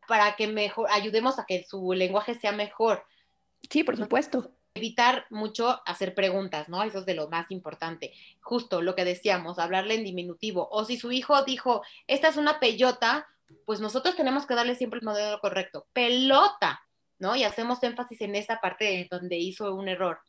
para 0.07 0.35
que 0.35 0.47
mejor 0.47 0.87
ayudemos 0.91 1.39
a 1.39 1.45
que 1.45 1.63
su 1.63 1.93
lenguaje 1.93 2.35
sea 2.35 2.51
mejor. 2.51 3.03
Sí, 3.69 3.83
por 3.83 3.97
supuesto. 3.97 4.51
Evitar 4.75 5.25
mucho 5.31 5.81
hacer 5.87 6.13
preguntas, 6.13 6.69
¿no? 6.69 6.83
Eso 6.83 6.99
es 6.99 7.05
de 7.05 7.15
lo 7.15 7.29
más 7.29 7.49
importante. 7.49 8.13
Justo 8.41 8.81
lo 8.81 8.95
que 8.95 9.03
decíamos, 9.03 9.57
hablarle 9.57 9.95
en 9.95 10.03
diminutivo. 10.03 10.69
O 10.71 10.85
si 10.85 10.97
su 10.97 11.11
hijo 11.11 11.43
dijo, 11.43 11.81
esta 12.05 12.27
es 12.27 12.37
una 12.37 12.59
peyota, 12.59 13.27
pues 13.65 13.79
nosotros 13.79 14.15
tenemos 14.15 14.45
que 14.45 14.55
darle 14.55 14.75
siempre 14.75 14.99
el 14.99 15.05
modelo 15.05 15.39
correcto. 15.39 15.87
Pelota, 15.93 16.86
¿no? 17.19 17.35
Y 17.35 17.43
hacemos 17.43 17.81
énfasis 17.83 18.21
en 18.21 18.35
esa 18.35 18.59
parte 18.59 19.07
donde 19.09 19.37
hizo 19.37 19.73
un 19.73 19.89
error. 19.89 20.19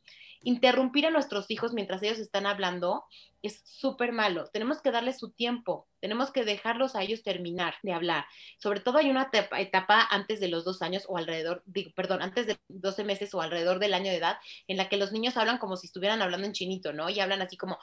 Interrumpir 0.42 1.05
a 1.07 1.11
nuestros 1.11 1.51
hijos 1.51 1.72
mientras 1.72 2.03
ellos 2.03 2.18
están 2.18 2.46
hablando 2.46 3.05
es 3.42 3.61
súper 3.64 4.12
malo. 4.12 4.46
Tenemos 4.53 4.81
que 4.81 4.90
darles 4.90 5.18
su 5.18 5.31
tiempo, 5.31 5.88
tenemos 6.01 6.31
que 6.31 6.44
dejarlos 6.44 6.94
a 6.94 7.03
ellos 7.03 7.22
terminar 7.22 7.74
de 7.83 7.92
hablar. 7.92 8.24
Sobre 8.59 8.81
todo 8.81 8.98
hay 8.98 9.11
una 9.11 9.31
etapa, 9.59 10.07
antes 10.11 10.40
de 10.40 10.48
los 10.48 10.64
dos 10.64 10.81
años 10.83 11.05
o 11.09 11.16
alrededor, 11.16 11.62
digo, 11.66 11.90
perdón, 11.94 12.22
antes 12.22 12.46
de 12.46 12.57
12 12.68 13.05
meses 13.05 13.35
o 13.35 13.40
alrededor 13.40 13.79
del 13.81 13.94
año 13.94 14.11
de 14.11 14.18
edad, 14.18 14.38
en 14.68 14.77
la 14.77 14.88
que 14.88 14.96
los 14.96 15.12
niños 15.12 15.37
hablan 15.37 15.59
como 15.59 15.77
si 15.77 15.87
estuvieran 15.87 16.22
hablando 16.22 16.46
en 16.46 16.53
chinito, 16.53 16.92
¿no? 16.92 17.11
Y 17.11 17.20
hablan 17.20 17.42
así 17.42 17.57
como 17.57 17.79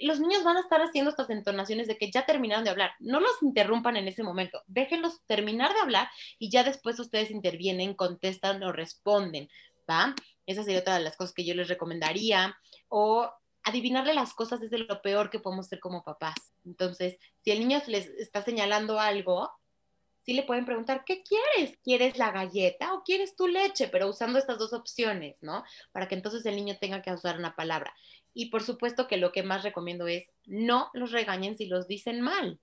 los 0.00 0.20
niños 0.20 0.44
van 0.44 0.56
a 0.56 0.60
estar 0.60 0.80
haciendo 0.80 1.10
estas 1.10 1.30
entonaciones 1.30 1.86
de 1.86 1.96
que 1.96 2.10
ya 2.10 2.26
terminaron 2.26 2.64
de 2.64 2.70
hablar. 2.70 2.92
No 2.98 3.20
los 3.20 3.42
interrumpan 3.42 3.96
en 3.96 4.08
ese 4.08 4.22
momento, 4.22 4.62
déjenlos 4.66 5.24
terminar 5.26 5.72
de 5.72 5.80
hablar 5.80 6.08
y 6.38 6.50
ya 6.50 6.64
después 6.64 6.98
ustedes 6.98 7.30
intervienen, 7.30 7.94
contestan 7.94 8.62
o 8.62 8.72
responden, 8.72 9.48
¿va? 9.88 10.14
Esa 10.46 10.62
sería 10.62 10.80
otra 10.80 10.98
de 10.98 11.04
las 11.04 11.16
cosas 11.16 11.34
que 11.34 11.44
yo 11.44 11.54
les 11.54 11.68
recomendaría. 11.68 12.56
O 12.88 13.30
adivinarle 13.64 14.14
las 14.14 14.34
cosas 14.34 14.60
desde 14.60 14.78
lo 14.78 15.00
peor 15.00 15.30
que 15.30 15.40
podemos 15.40 15.66
ser 15.66 15.80
como 15.80 16.04
papás. 16.04 16.34
Entonces, 16.64 17.18
si 17.42 17.50
el 17.50 17.60
niño 17.60 17.80
les 17.86 18.06
está 18.08 18.42
señalando 18.42 19.00
algo, 19.00 19.50
sí 20.24 20.34
le 20.34 20.42
pueden 20.42 20.66
preguntar, 20.66 21.04
¿qué 21.04 21.22
quieres? 21.22 21.78
¿Quieres 21.82 22.18
la 22.18 22.30
galleta 22.30 22.92
o 22.92 23.02
quieres 23.02 23.36
tu 23.36 23.48
leche? 23.48 23.88
Pero 23.88 24.08
usando 24.08 24.38
estas 24.38 24.58
dos 24.58 24.74
opciones, 24.74 25.42
¿no? 25.42 25.64
Para 25.92 26.08
que 26.08 26.14
entonces 26.14 26.44
el 26.46 26.56
niño 26.56 26.76
tenga 26.78 27.02
que 27.02 27.12
usar 27.12 27.38
una 27.38 27.56
palabra. 27.56 27.94
Y 28.34 28.46
por 28.46 28.62
supuesto 28.62 29.06
que 29.06 29.16
lo 29.16 29.32
que 29.32 29.42
más 29.42 29.62
recomiendo 29.62 30.06
es 30.08 30.26
no 30.44 30.90
los 30.92 31.12
regañen 31.12 31.56
si 31.56 31.66
los 31.66 31.88
dicen 31.88 32.20
mal. 32.20 32.58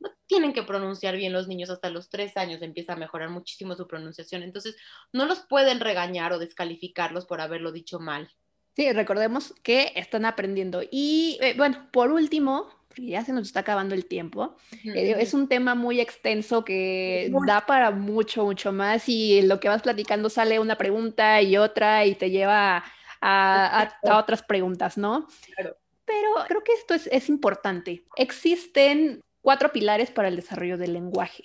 No 0.00 0.10
tienen 0.26 0.52
que 0.52 0.64
pronunciar 0.64 1.16
bien 1.16 1.32
los 1.32 1.46
niños 1.46 1.70
hasta 1.70 1.88
los 1.88 2.10
tres 2.10 2.36
años, 2.36 2.60
empieza 2.60 2.94
a 2.94 2.96
mejorar 2.96 3.30
muchísimo 3.30 3.76
su 3.76 3.86
pronunciación. 3.86 4.42
Entonces, 4.42 4.76
no 5.12 5.26
los 5.26 5.40
pueden 5.40 5.78
regañar 5.78 6.32
o 6.32 6.40
descalificarlos 6.40 7.24
por 7.24 7.40
haberlo 7.40 7.70
dicho 7.70 8.00
mal. 8.00 8.28
Sí, 8.74 8.90
recordemos 8.92 9.54
que 9.62 9.92
están 9.94 10.24
aprendiendo. 10.24 10.82
Y 10.90 11.38
eh, 11.40 11.54
bueno, 11.56 11.88
por 11.92 12.10
último, 12.10 12.68
porque 12.88 13.06
ya 13.06 13.24
se 13.24 13.32
nos 13.32 13.46
está 13.46 13.60
acabando 13.60 13.94
el 13.94 14.06
tiempo, 14.06 14.56
eh, 14.84 15.16
es 15.18 15.34
un 15.34 15.48
tema 15.48 15.74
muy 15.74 16.00
extenso 16.00 16.64
que 16.64 17.32
da 17.46 17.64
para 17.64 17.90
mucho, 17.90 18.44
mucho 18.44 18.72
más 18.72 19.08
y 19.08 19.42
lo 19.42 19.60
que 19.60 19.68
vas 19.68 19.82
platicando 19.82 20.28
sale 20.28 20.58
una 20.58 20.76
pregunta 20.76 21.40
y 21.40 21.56
otra 21.56 22.04
y 22.04 22.14
te 22.14 22.30
lleva 22.30 22.84
a, 23.22 23.92
otras 24.18 24.42
preguntas, 24.42 24.98
¿no? 24.98 25.26
Claro. 25.54 25.76
Pero 26.04 26.28
creo 26.48 26.64
que 26.64 26.72
esto 26.72 26.94
es, 26.94 27.28
importante. 27.28 28.04
Existen 28.16 29.20
cuatro 29.40 29.72
pilares 29.72 30.10
para 30.10 30.28
el 30.28 30.36
desarrollo 30.36 30.76
del 30.76 30.92
lenguaje. 30.92 31.44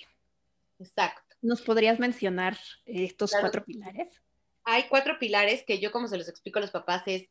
Exacto. 0.78 1.36
¿Nos 1.40 1.62
podrías 1.62 1.98
mencionar 1.98 2.58
estos 2.84 3.32
cuatro 3.32 3.64
pilares? 3.64 4.20
hay 4.70 4.84
cuatro 4.90 5.18
pilares 5.18 5.64
que 5.64 5.78
yo 5.78 5.90
como 5.90 6.08
se 6.08 6.18
los 6.18 6.28
explico 6.28 6.58
a 6.58 6.62
los 6.62 6.70
papás 6.70 7.02
es, 7.06 7.30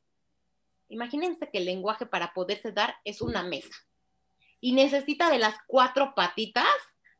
imagínense 0.90 1.48
que 1.52 1.60
el 1.60 1.66
lenguaje 1.66 2.08
para 2.08 2.34
poderse 2.34 2.72
dar 2.72 2.96
es 3.04 3.22
una 3.22 3.44
mesa 3.44 3.76
y 4.60 4.74
necesita 4.74 5.30
de 5.30 5.38
las 5.38 5.54
cuatro 5.68 6.16
patitas 6.16 6.66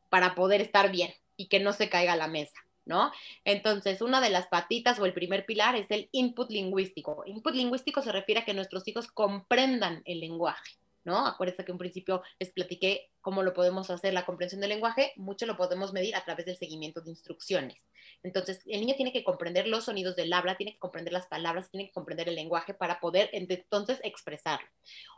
para 0.08 0.34
poder 0.34 0.60
estar 0.60 0.90
bien 0.90 1.14
y 1.36 1.48
que 1.48 1.60
no 1.60 1.72
se 1.72 1.88
caiga 1.88 2.16
la 2.16 2.26
mesa, 2.26 2.58
¿no? 2.88 3.12
Entonces, 3.44 4.00
una 4.02 4.20
de 4.20 4.30
las 4.30 4.48
patitas 4.48 4.98
o 4.98 5.06
el 5.06 5.12
primer 5.12 5.46
pilar 5.46 5.76
es 5.76 5.90
el 5.90 6.08
input 6.10 6.50
lingüístico. 6.50 7.22
Input 7.26 7.54
lingüístico 7.54 8.02
se 8.02 8.10
refiere 8.10 8.40
a 8.40 8.44
que 8.44 8.54
nuestros 8.54 8.88
hijos 8.88 9.08
comprendan 9.08 10.02
el 10.06 10.20
lenguaje. 10.20 10.72
¿no? 11.04 11.26
Acuérdense 11.26 11.64
que 11.64 11.72
en 11.72 11.78
principio 11.78 12.22
les 12.38 12.50
platiqué 12.50 13.10
cómo 13.20 13.42
lo 13.42 13.54
podemos 13.54 13.88
hacer 13.90 14.12
la 14.12 14.26
comprensión 14.26 14.60
del 14.60 14.70
lenguaje, 14.70 15.12
mucho 15.16 15.46
lo 15.46 15.56
podemos 15.56 15.92
medir 15.92 16.14
a 16.16 16.24
través 16.24 16.44
del 16.44 16.56
seguimiento 16.56 17.00
de 17.00 17.10
instrucciones. 17.10 17.78
Entonces, 18.22 18.60
el 18.66 18.80
niño 18.80 18.94
tiene 18.96 19.12
que 19.12 19.24
comprender 19.24 19.68
los 19.68 19.84
sonidos 19.84 20.16
del 20.16 20.32
habla, 20.32 20.56
tiene 20.56 20.72
que 20.72 20.78
comprender 20.78 21.12
las 21.12 21.26
palabras, 21.26 21.70
tiene 21.70 21.86
que 21.86 21.92
comprender 21.92 22.28
el 22.28 22.34
lenguaje 22.34 22.74
para 22.74 23.00
poder 23.00 23.30
entonces 23.32 24.00
expresarlo. 24.02 24.68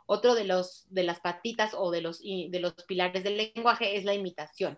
Otro 0.05 0.35
de, 0.35 0.43
los, 0.43 0.85
de 0.89 1.03
las 1.03 1.19
patitas 1.19 1.73
o 1.73 1.91
de 1.91 2.01
los, 2.01 2.21
de 2.21 2.59
los 2.59 2.73
pilares 2.85 3.23
del 3.23 3.37
lenguaje 3.37 3.97
es 3.97 4.05
la 4.05 4.13
imitación. 4.13 4.77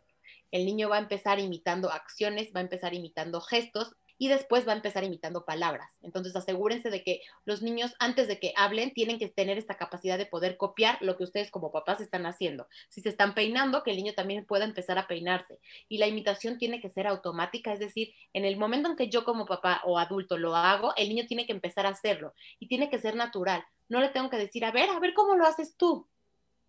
El 0.53 0.67
niño 0.67 0.87
va 0.87 0.97
a 0.97 0.99
empezar 0.99 1.39
imitando 1.39 1.91
acciones, 1.91 2.51
va 2.55 2.59
a 2.59 2.63
empezar 2.63 2.93
imitando 2.93 3.41
gestos 3.41 3.95
y 4.19 4.27
después 4.27 4.67
va 4.67 4.73
a 4.73 4.75
empezar 4.75 5.03
imitando 5.03 5.45
palabras. 5.45 5.89
Entonces 6.03 6.35
asegúrense 6.35 6.91
de 6.91 7.03
que 7.03 7.21
los 7.43 7.63
niños 7.63 7.95
antes 7.97 8.27
de 8.27 8.39
que 8.39 8.53
hablen 8.55 8.93
tienen 8.93 9.17
que 9.17 9.29
tener 9.29 9.57
esta 9.57 9.77
capacidad 9.77 10.15
de 10.15 10.27
poder 10.27 10.57
copiar 10.57 10.99
lo 11.01 11.17
que 11.17 11.23
ustedes 11.23 11.49
como 11.49 11.71
papás 11.71 12.01
están 12.01 12.27
haciendo. 12.27 12.67
Si 12.89 13.01
se 13.01 13.09
están 13.09 13.33
peinando, 13.33 13.81
que 13.81 13.89
el 13.89 13.97
niño 13.97 14.13
también 14.13 14.45
pueda 14.45 14.63
empezar 14.63 14.99
a 14.99 15.07
peinarse. 15.07 15.57
Y 15.89 15.97
la 15.97 16.05
imitación 16.05 16.59
tiene 16.59 16.79
que 16.79 16.91
ser 16.91 17.07
automática, 17.07 17.73
es 17.73 17.79
decir, 17.79 18.13
en 18.33 18.45
el 18.45 18.55
momento 18.55 18.89
en 18.89 18.95
que 18.95 19.09
yo 19.09 19.23
como 19.23 19.47
papá 19.47 19.81
o 19.85 19.97
adulto 19.97 20.37
lo 20.37 20.55
hago, 20.55 20.93
el 20.97 21.09
niño 21.09 21.25
tiene 21.25 21.47
que 21.47 21.51
empezar 21.51 21.87
a 21.87 21.89
hacerlo 21.89 22.35
y 22.59 22.67
tiene 22.67 22.91
que 22.91 22.99
ser 22.99 23.15
natural. 23.15 23.65
No 23.89 24.01
le 24.01 24.09
tengo 24.09 24.29
que 24.29 24.37
decir, 24.37 24.65
a 24.65 24.71
ver, 24.71 24.91
a 24.91 24.99
ver 24.99 25.15
cómo 25.15 25.35
lo 25.35 25.47
haces 25.47 25.75
tú. 25.77 26.07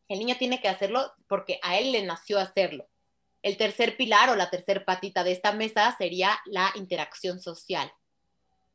El 0.09 0.20
niño 0.20 0.37
tiene 0.39 0.62
que 0.62 0.68
hacerlo 0.68 1.12
porque 1.28 1.59
a 1.62 1.78
él 1.78 1.93
le 1.93 2.03
nació 2.03 2.39
hacerlo. 2.39 2.89
El 3.45 3.59
tercer 3.59 3.99
pilar 3.99 4.30
o 4.30 4.36
la 4.36 4.49
tercer 4.49 4.86
patita 4.86 5.22
de 5.22 5.32
esta 5.32 5.53
mesa 5.53 5.95
sería 5.99 6.40
la 6.47 6.72
interacción 6.76 7.42
social. 7.42 7.92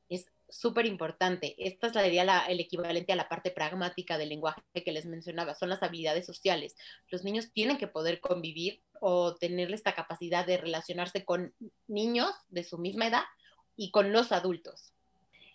Es 0.09 0.27
súper 0.47 0.85
importante. 0.85 1.55
Esta 1.57 1.91
sería 1.91 2.45
el 2.47 2.59
equivalente 2.59 3.11
a 3.11 3.15
la 3.15 3.27
parte 3.27 3.49
pragmática 3.49 4.19
del 4.19 4.29
lenguaje 4.29 4.61
que 4.85 4.91
les 4.91 5.07
mencionaba, 5.07 5.55
son 5.55 5.69
las 5.69 5.81
habilidades 5.81 6.27
sociales. 6.27 6.75
Los 7.07 7.23
niños 7.23 7.51
tienen 7.51 7.79
que 7.79 7.87
poder 7.87 8.19
convivir 8.19 8.79
o 9.01 9.33
tener 9.33 9.73
esta 9.73 9.95
capacidad 9.95 10.45
de 10.45 10.57
relacionarse 10.57 11.25
con 11.25 11.51
niños 11.87 12.29
de 12.49 12.63
su 12.63 12.77
misma 12.77 13.07
edad 13.07 13.23
y 13.75 13.89
con 13.89 14.13
los 14.13 14.31
adultos. 14.31 14.93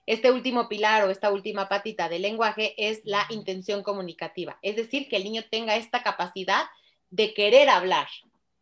Este 0.07 0.33
último 0.33 0.69
pilar 0.69 1.05
o 1.05 1.11
esta 1.11 1.31
última 1.31 1.69
patita 1.69 2.09
del 2.09 2.23
lenguaje 2.23 2.75
es 2.77 3.01
la 3.05 3.25
intención 3.31 3.85
comunicativa, 3.85 4.59
es 4.61 4.75
decir, 4.75 5.09
que 5.09 5.19
el 5.19 5.23
niño 5.23 5.45
tenga 5.53 5.77
esta 5.77 6.03
capacidad 6.03 6.65
de 7.11 7.33
querer 7.33 7.69
hablar, 7.69 8.09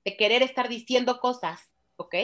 de 0.05 0.16
querer 0.16 0.42
estar 0.42 0.68
diciendo 0.68 1.20
cosas, 1.20 1.70
¿ok? 1.96 2.14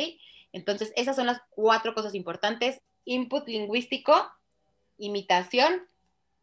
Entonces, 0.53 0.93
esas 0.97 1.17
son 1.17 1.27
las 1.27 1.41
cuatro 1.51 1.95
cosas 1.95 2.15
importantes. 2.15 2.81
Input 3.05 3.47
lingüístico, 3.49 4.31
imitación, 4.99 5.87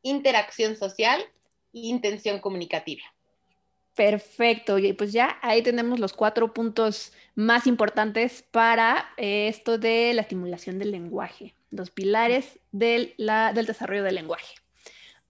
interacción 0.01 0.75
social 0.75 1.21
e 1.73 1.79
intención 1.79 2.39
comunicativa. 2.39 3.03
Perfecto, 3.95 4.77
y 4.77 4.91
pues 4.91 5.13
ya 5.13 5.39
ahí 5.41 5.61
tenemos 5.61 6.01
los 6.01 6.11
cuatro 6.11 6.53
puntos 6.53 7.13
más 7.33 7.65
importantes 7.65 8.43
para 8.51 9.09
eh, 9.15 9.47
esto 9.47 9.77
de 9.77 10.13
la 10.13 10.21
estimulación 10.21 10.79
del 10.79 10.91
lenguaje, 10.91 11.55
los 11.71 11.91
pilares 11.91 12.59
del, 12.73 13.15
del 13.17 13.65
desarrollo 13.65 14.03
del 14.03 14.15
lenguaje. 14.15 14.55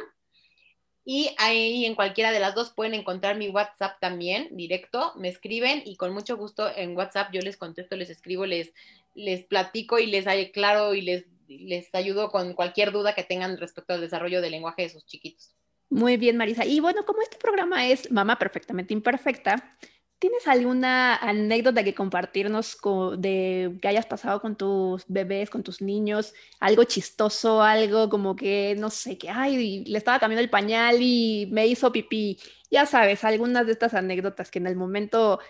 Y 1.04 1.34
ahí 1.38 1.84
en 1.84 1.96
cualquiera 1.96 2.30
de 2.30 2.38
las 2.38 2.54
dos 2.54 2.70
pueden 2.70 2.94
encontrar 2.94 3.36
mi 3.36 3.48
WhatsApp 3.48 3.98
también 4.00 4.46
directo, 4.52 5.12
me 5.16 5.28
escriben 5.28 5.82
y 5.84 5.96
con 5.96 6.12
mucho 6.12 6.36
gusto 6.36 6.70
en 6.76 6.96
WhatsApp 6.96 7.32
yo 7.32 7.40
les 7.40 7.56
contesto, 7.56 7.96
les 7.96 8.08
escribo, 8.08 8.46
les, 8.46 8.72
les 9.16 9.44
platico 9.44 9.98
y 9.98 10.06
les 10.06 10.26
claro 10.52 10.94
y 10.94 11.02
les, 11.02 11.26
les 11.48 11.92
ayudo 11.94 12.30
con 12.30 12.54
cualquier 12.54 12.92
duda 12.92 13.16
que 13.16 13.24
tengan 13.24 13.58
respecto 13.58 13.94
al 13.94 14.00
desarrollo 14.00 14.40
del 14.40 14.52
lenguaje 14.52 14.82
de 14.82 14.90
sus 14.90 15.04
chiquitos. 15.04 15.56
Muy 15.90 16.16
bien, 16.16 16.36
Marisa. 16.36 16.64
Y 16.64 16.78
bueno, 16.80 17.04
como 17.04 17.20
este 17.20 17.36
programa 17.36 17.86
es 17.86 18.10
Mamá 18.10 18.38
Perfectamente 18.38 18.94
Imperfecta, 18.94 19.76
¿Tienes 20.22 20.46
alguna 20.46 21.16
anécdota 21.16 21.82
que 21.82 21.96
compartirnos 21.96 22.78
de 23.18 23.76
que 23.82 23.88
hayas 23.88 24.06
pasado 24.06 24.40
con 24.40 24.54
tus 24.54 25.02
bebés, 25.08 25.50
con 25.50 25.64
tus 25.64 25.82
niños? 25.82 26.32
Algo 26.60 26.84
chistoso, 26.84 27.60
algo 27.60 28.08
como 28.08 28.36
que, 28.36 28.76
no 28.78 28.88
sé, 28.88 29.18
que, 29.18 29.30
ay, 29.30 29.84
le 29.84 29.98
estaba 29.98 30.20
cambiando 30.20 30.44
el 30.44 30.48
pañal 30.48 30.98
y 31.00 31.48
me 31.50 31.66
hizo 31.66 31.90
pipí. 31.90 32.38
Ya 32.70 32.86
sabes, 32.86 33.24
algunas 33.24 33.66
de 33.66 33.72
estas 33.72 33.94
anécdotas 33.94 34.52
que 34.52 34.60
en 34.60 34.68
el 34.68 34.76
momento 34.76 35.40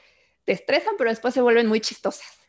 te 0.46 0.52
estresan, 0.52 0.94
pero 0.96 1.10
después 1.10 1.34
se 1.34 1.42
vuelven 1.42 1.66
muy 1.66 1.82
chistosas. 1.82 2.40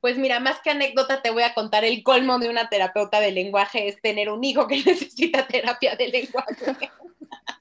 Pues 0.00 0.18
mira, 0.18 0.40
más 0.40 0.60
que 0.62 0.70
anécdota 0.70 1.22
te 1.22 1.30
voy 1.30 1.44
a 1.44 1.54
contar 1.54 1.84
el 1.84 2.02
colmo 2.02 2.40
de 2.40 2.48
una 2.48 2.68
terapeuta 2.68 3.20
de 3.20 3.30
lenguaje 3.30 3.86
es 3.86 4.02
tener 4.02 4.28
un 4.28 4.42
hijo 4.42 4.66
que 4.66 4.78
necesita 4.84 5.46
terapia 5.46 5.94
de 5.94 6.08
lenguaje. 6.08 6.90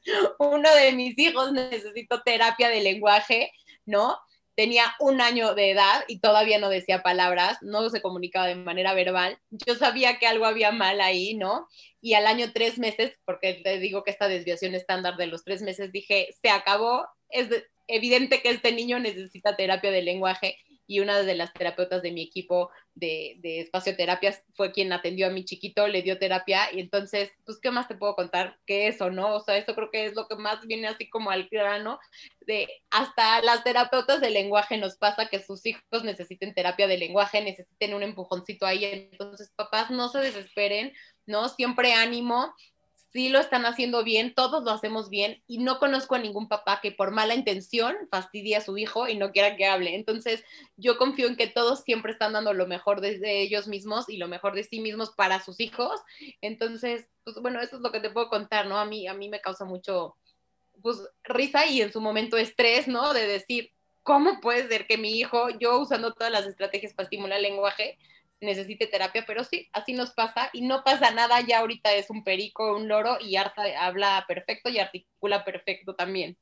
Uno 0.39 0.74
de 0.74 0.93
mis 0.93 1.16
hijos 1.20 1.51
necesitó 1.51 2.24
terapia 2.24 2.70
de 2.70 2.82
lenguaje 2.82 3.51
¿no? 3.90 4.18
Tenía 4.56 4.84
un 5.00 5.22
año 5.22 5.56
de 5.56 5.72
edad 5.72 6.04
y 6.08 6.20
todavía 6.20 6.60
no 6.60 6.70
decía 6.70 7.02
palabras, 7.02 7.58
no 7.62 7.90
se 7.90 8.02
comunicaba 8.02 8.48
de 8.48 8.56
manera 8.56 8.94
verbal. 8.94 9.40
Yo 9.50 9.76
sabía 9.76 10.20
que 10.20 10.28
algo 10.28 10.46
había 10.46 10.72
mal 10.72 11.00
ahí, 11.02 11.36
¿no? 11.36 11.68
Y 12.02 12.14
al 12.14 12.28
año 12.28 12.52
tres 12.54 12.78
meses, 12.78 13.14
porque 13.26 13.54
te 13.54 13.80
digo 13.80 14.04
que 14.04 14.12
esta 14.12 14.28
desviación 14.28 14.76
estándar 14.76 15.16
de 15.16 15.28
los 15.28 15.44
tres 15.44 15.62
meses, 15.62 15.92
dije, 15.92 16.30
se 16.42 16.50
acabó, 16.50 17.08
es 17.30 17.48
evidente 17.88 18.42
que 18.42 18.50
este 18.50 18.72
niño 18.72 19.00
necesita 19.00 19.56
terapia 19.56 19.92
de 19.92 20.02
lenguaje 20.02 20.58
y 20.90 21.02
una 21.02 21.22
de 21.22 21.36
las 21.36 21.54
terapeutas 21.54 22.02
de 22.02 22.12
mi 22.12 22.24
equipo 22.24 22.72
de, 22.96 23.36
de 23.42 23.60
espacioterapias 23.60 24.44
fue 24.56 24.72
quien 24.72 24.92
atendió 24.92 25.28
a 25.28 25.30
mi 25.30 25.46
chiquito, 25.46 25.88
le 25.88 26.02
dio 26.02 26.18
terapia 26.18 26.74
y 26.74 26.80
entonces, 26.80 27.32
pues, 27.46 27.60
¿qué 27.62 27.70
más 27.70 27.88
te 27.88 27.94
puedo 27.94 28.16
contar 28.16 28.58
que 28.66 28.88
eso, 28.88 29.12
no? 29.12 29.36
O 29.36 29.40
sea, 29.40 29.56
eso 29.56 29.76
creo 29.76 29.92
que 29.92 30.08
es 30.08 30.16
lo 30.16 30.28
que 30.28 30.36
más 30.36 30.66
viene 30.66 30.88
así 30.88 31.08
como 31.08 31.30
al 31.30 31.48
grano, 31.48 32.00
de 32.42 32.68
hasta 32.90 33.40
las 33.44 33.64
terapeutas 33.64 34.20
de 34.20 34.32
lenguaje 34.32 34.78
nos 34.78 34.98
pasa 34.98 35.28
que 35.28 35.44
sus 35.44 35.64
hijos 35.68 36.04
necesiten 36.04 36.56
terapia 36.56 36.88
de 36.88 36.98
lenguaje, 36.98 37.44
necesiten 37.44 37.94
un 37.94 38.02
empujoncito 38.02 38.66
ahí, 38.66 38.84
entonces, 38.84 39.52
papás, 39.56 39.92
no 39.92 40.10
se 40.10 40.18
desesperen, 40.18 40.92
¿no? 41.28 41.50
Siempre 41.50 41.94
ánimo, 41.94 42.52
sí 43.12 43.30
lo 43.30 43.39
están 43.39 43.66
haciendo 43.66 44.03
bien, 44.03 44.34
todos 44.34 44.64
lo 44.64 44.72
hacemos 44.72 45.10
bien 45.10 45.41
y 45.47 45.57
no 45.57 45.80
conozco 45.80 46.16
a 46.16 46.20
ningún 46.20 46.47
papá 46.47 46.80
que 46.82 46.91
por 46.91 47.12
mala 47.12 47.36
intención 47.36 47.95
fastidie 48.12 48.55
a 48.55 48.62
su 48.62 48.78
hijo 48.78 49.07
y 49.07 49.18
no 49.18 49.32
quiera 49.32 49.55
que 49.55 49.66
hable. 49.66 49.95
Entonces, 49.95 50.43
yo 50.78 50.97
confío 50.97 51.28
en 51.28 51.36
que 51.36 51.47
todos 51.47 51.82
siempre 51.82 52.12
están 52.12 52.34
dando 52.34 52.53
lo 52.53 52.68
mejor 52.68 53.01
de 53.01 53.41
ellos 53.41 53.68
mismos 53.68 54.10
y 54.10 54.18
lo 54.18 54.28
mejor 54.28 54.53
de 54.53 54.64
sí 54.64 54.80
mismos 54.80 55.12
para 55.12 55.43
sus 55.43 55.60
hijos. 55.60 55.99
Entonces, 56.41 57.07
pues 57.24 57.38
bueno, 57.41 57.62
eso 57.62 57.78
es 57.78 57.82
lo 57.82 57.91
que 57.91 57.99
te 57.99 58.12
puedo 58.12 58.30
contar, 58.30 58.68
¿no? 58.68 58.78
A 58.78 58.86
mí, 58.86 59.07
a 59.07 59.14
mí 59.14 59.30
me 59.30 59.41
causa 59.41 59.66
mucho, 59.66 60.16
pues, 60.82 60.97
risa 61.24 61.66
y 61.66 61.82
en 61.82 61.91
su 61.91 62.01
momento 62.01 62.38
estrés, 62.38 62.88
¿no? 62.88 63.14
De 63.14 63.26
decir, 63.26 63.72
¿cómo 64.03 64.39
puede 64.39 64.68
ser 64.68 64.88
que 64.88 64.97
mi 64.97 65.18
hijo, 65.18 65.49
yo 65.60 65.80
usando 65.80 66.14
todas 66.14 66.32
las 66.32 66.45
estrategias 66.45 66.93
para 66.93 67.05
estimular 67.05 67.41
lenguaje, 67.41 67.97
necesite 68.42 68.88
terapia, 68.88 69.24
pero 69.26 69.44
sí, 69.44 69.70
así 69.74 69.94
nos 69.94 70.12
pasa 70.12 70.50
y 70.54 70.62
no 70.62 70.84
pasa 70.84 71.12
nada, 71.12 71.42
ya 71.42 71.60
ahorita 71.60 71.94
es 71.94 72.10
un 72.10 72.24
perico, 72.24 72.76
un 72.76 72.88
loro 72.88 73.18
y 73.20 73.36
harta, 73.36 73.64
habla 73.80 74.26
perfecto 74.28 74.70
y 74.70 74.80
articula 74.80 75.44
perfecto 75.44 75.96
también. 75.96 76.38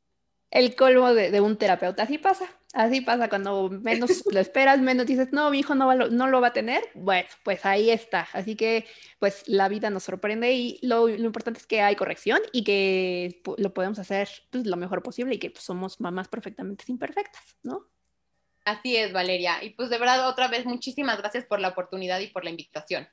El 0.50 0.76
colmo 0.76 1.14
de, 1.14 1.42
un 1.42 1.58
terapeuta, 1.58 2.04
así 2.04 2.18
pasa, 2.18 2.48
así 2.74 3.02
pasa 3.02 3.28
cuando 3.28 3.70
menos 3.70 4.24
lo 4.32 4.40
esperas, 4.40 4.80
menos 4.80 5.06
dices, 5.06 5.34
no, 5.34 5.50
mi 5.52 5.60
hijo 5.60 5.76
no, 5.76 5.94
no 5.94 6.28
lo 6.28 6.40
va 6.40 6.48
a 6.48 6.54
tener, 6.54 6.90
bueno, 6.94 7.28
pues 7.44 7.66
ahí 7.66 7.90
está, 7.90 8.30
así 8.32 8.56
que 8.56 8.86
pues 9.20 9.44
la 9.48 9.68
vida 9.68 9.90
nos 9.90 10.04
sorprende 10.04 10.54
y 10.54 10.80
lo, 10.84 11.10
importante 11.10 11.60
es 11.60 11.68
que 11.68 11.82
hay 11.82 11.98
corrección 11.98 12.40
y 12.54 12.64
que 12.64 13.42
lo 13.58 13.74
podemos 13.74 14.00
hacer 14.00 14.30
pues, 14.50 14.66
lo 14.66 14.78
mejor 14.78 15.04
posible 15.04 15.36
y 15.36 15.40
que 15.40 15.52
pues, 15.52 15.66
somos 15.66 16.00
mamás 16.00 16.30
perfectamente 16.30 16.86
imperfectas, 16.88 17.58
¿no? 17.64 17.90
Así 18.68 18.98
es, 18.98 19.14
Valeria. 19.14 19.64
Y 19.64 19.70
pues 19.70 19.90
de 19.90 19.98
verdad, 19.98 20.28
otra 20.28 20.50
vez, 20.50 20.66
muchísimas 20.66 21.18
gracias 21.20 21.46
por 21.46 21.62
la 21.62 21.70
oportunidad 21.70 22.20
y 22.20 22.28
por 22.28 22.44
la 22.44 22.50
invitación. 22.50 23.08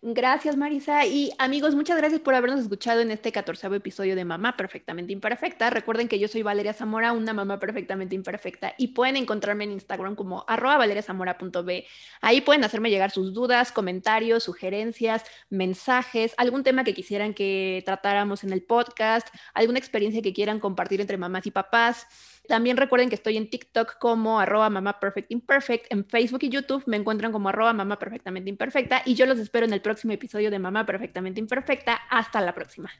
Gracias, 0.00 0.56
Marisa. 0.56 1.04
Y 1.04 1.32
amigos, 1.38 1.74
muchas 1.74 1.98
gracias 1.98 2.20
por 2.20 2.34
habernos 2.34 2.60
escuchado 2.60 3.00
en 3.00 3.10
este 3.10 3.30
catorceavo 3.30 3.74
episodio 3.74 4.16
de 4.16 4.24
Mamá 4.24 4.56
Perfectamente 4.56 5.12
Imperfecta. 5.12 5.68
Recuerden 5.68 6.08
que 6.08 6.18
yo 6.18 6.28
soy 6.28 6.42
Valeria 6.42 6.72
Zamora, 6.72 7.12
una 7.12 7.34
mamá 7.34 7.58
perfectamente 7.58 8.14
imperfecta, 8.14 8.74
y 8.78 8.88
pueden 8.88 9.16
encontrarme 9.16 9.64
en 9.64 9.72
Instagram 9.72 10.14
como 10.14 10.46
valeriazamora.b. 10.46 11.86
Ahí 12.22 12.40
pueden 12.40 12.64
hacerme 12.64 12.88
llegar 12.88 13.10
sus 13.10 13.34
dudas, 13.34 13.72
comentarios, 13.72 14.44
sugerencias, 14.44 15.24
mensajes, 15.50 16.34
algún 16.38 16.62
tema 16.62 16.84
que 16.84 16.94
quisieran 16.94 17.34
que 17.34 17.82
tratáramos 17.84 18.44
en 18.44 18.52
el 18.52 18.62
podcast, 18.62 19.28
alguna 19.52 19.78
experiencia 19.78 20.22
que 20.22 20.32
quieran 20.32 20.60
compartir 20.60 21.02
entre 21.02 21.18
mamás 21.18 21.46
y 21.46 21.50
papás. 21.50 22.06
También 22.48 22.76
recuerden 22.76 23.08
que 23.08 23.14
estoy 23.14 23.36
en 23.36 23.50
TikTok 23.50 23.98
como 23.98 24.40
arroba 24.40 24.70
mamá 24.70 25.00
perfect 25.00 25.30
imperfect, 25.30 25.86
en 25.92 26.04
Facebook 26.04 26.40
y 26.42 26.48
YouTube 26.48 26.82
me 26.86 26.96
encuentran 26.96 27.32
como 27.32 27.48
arroba 27.48 27.72
mamá 27.72 27.98
perfectamente 27.98 28.50
imperfecta 28.50 29.02
y 29.04 29.14
yo 29.14 29.26
los 29.26 29.38
espero 29.38 29.66
en 29.66 29.72
el 29.72 29.80
próximo 29.80 30.12
episodio 30.12 30.50
de 30.50 30.58
Mamá 30.58 30.86
Perfectamente 30.86 31.40
Imperfecta. 31.40 32.00
Hasta 32.10 32.40
la 32.40 32.54
próxima. 32.54 32.90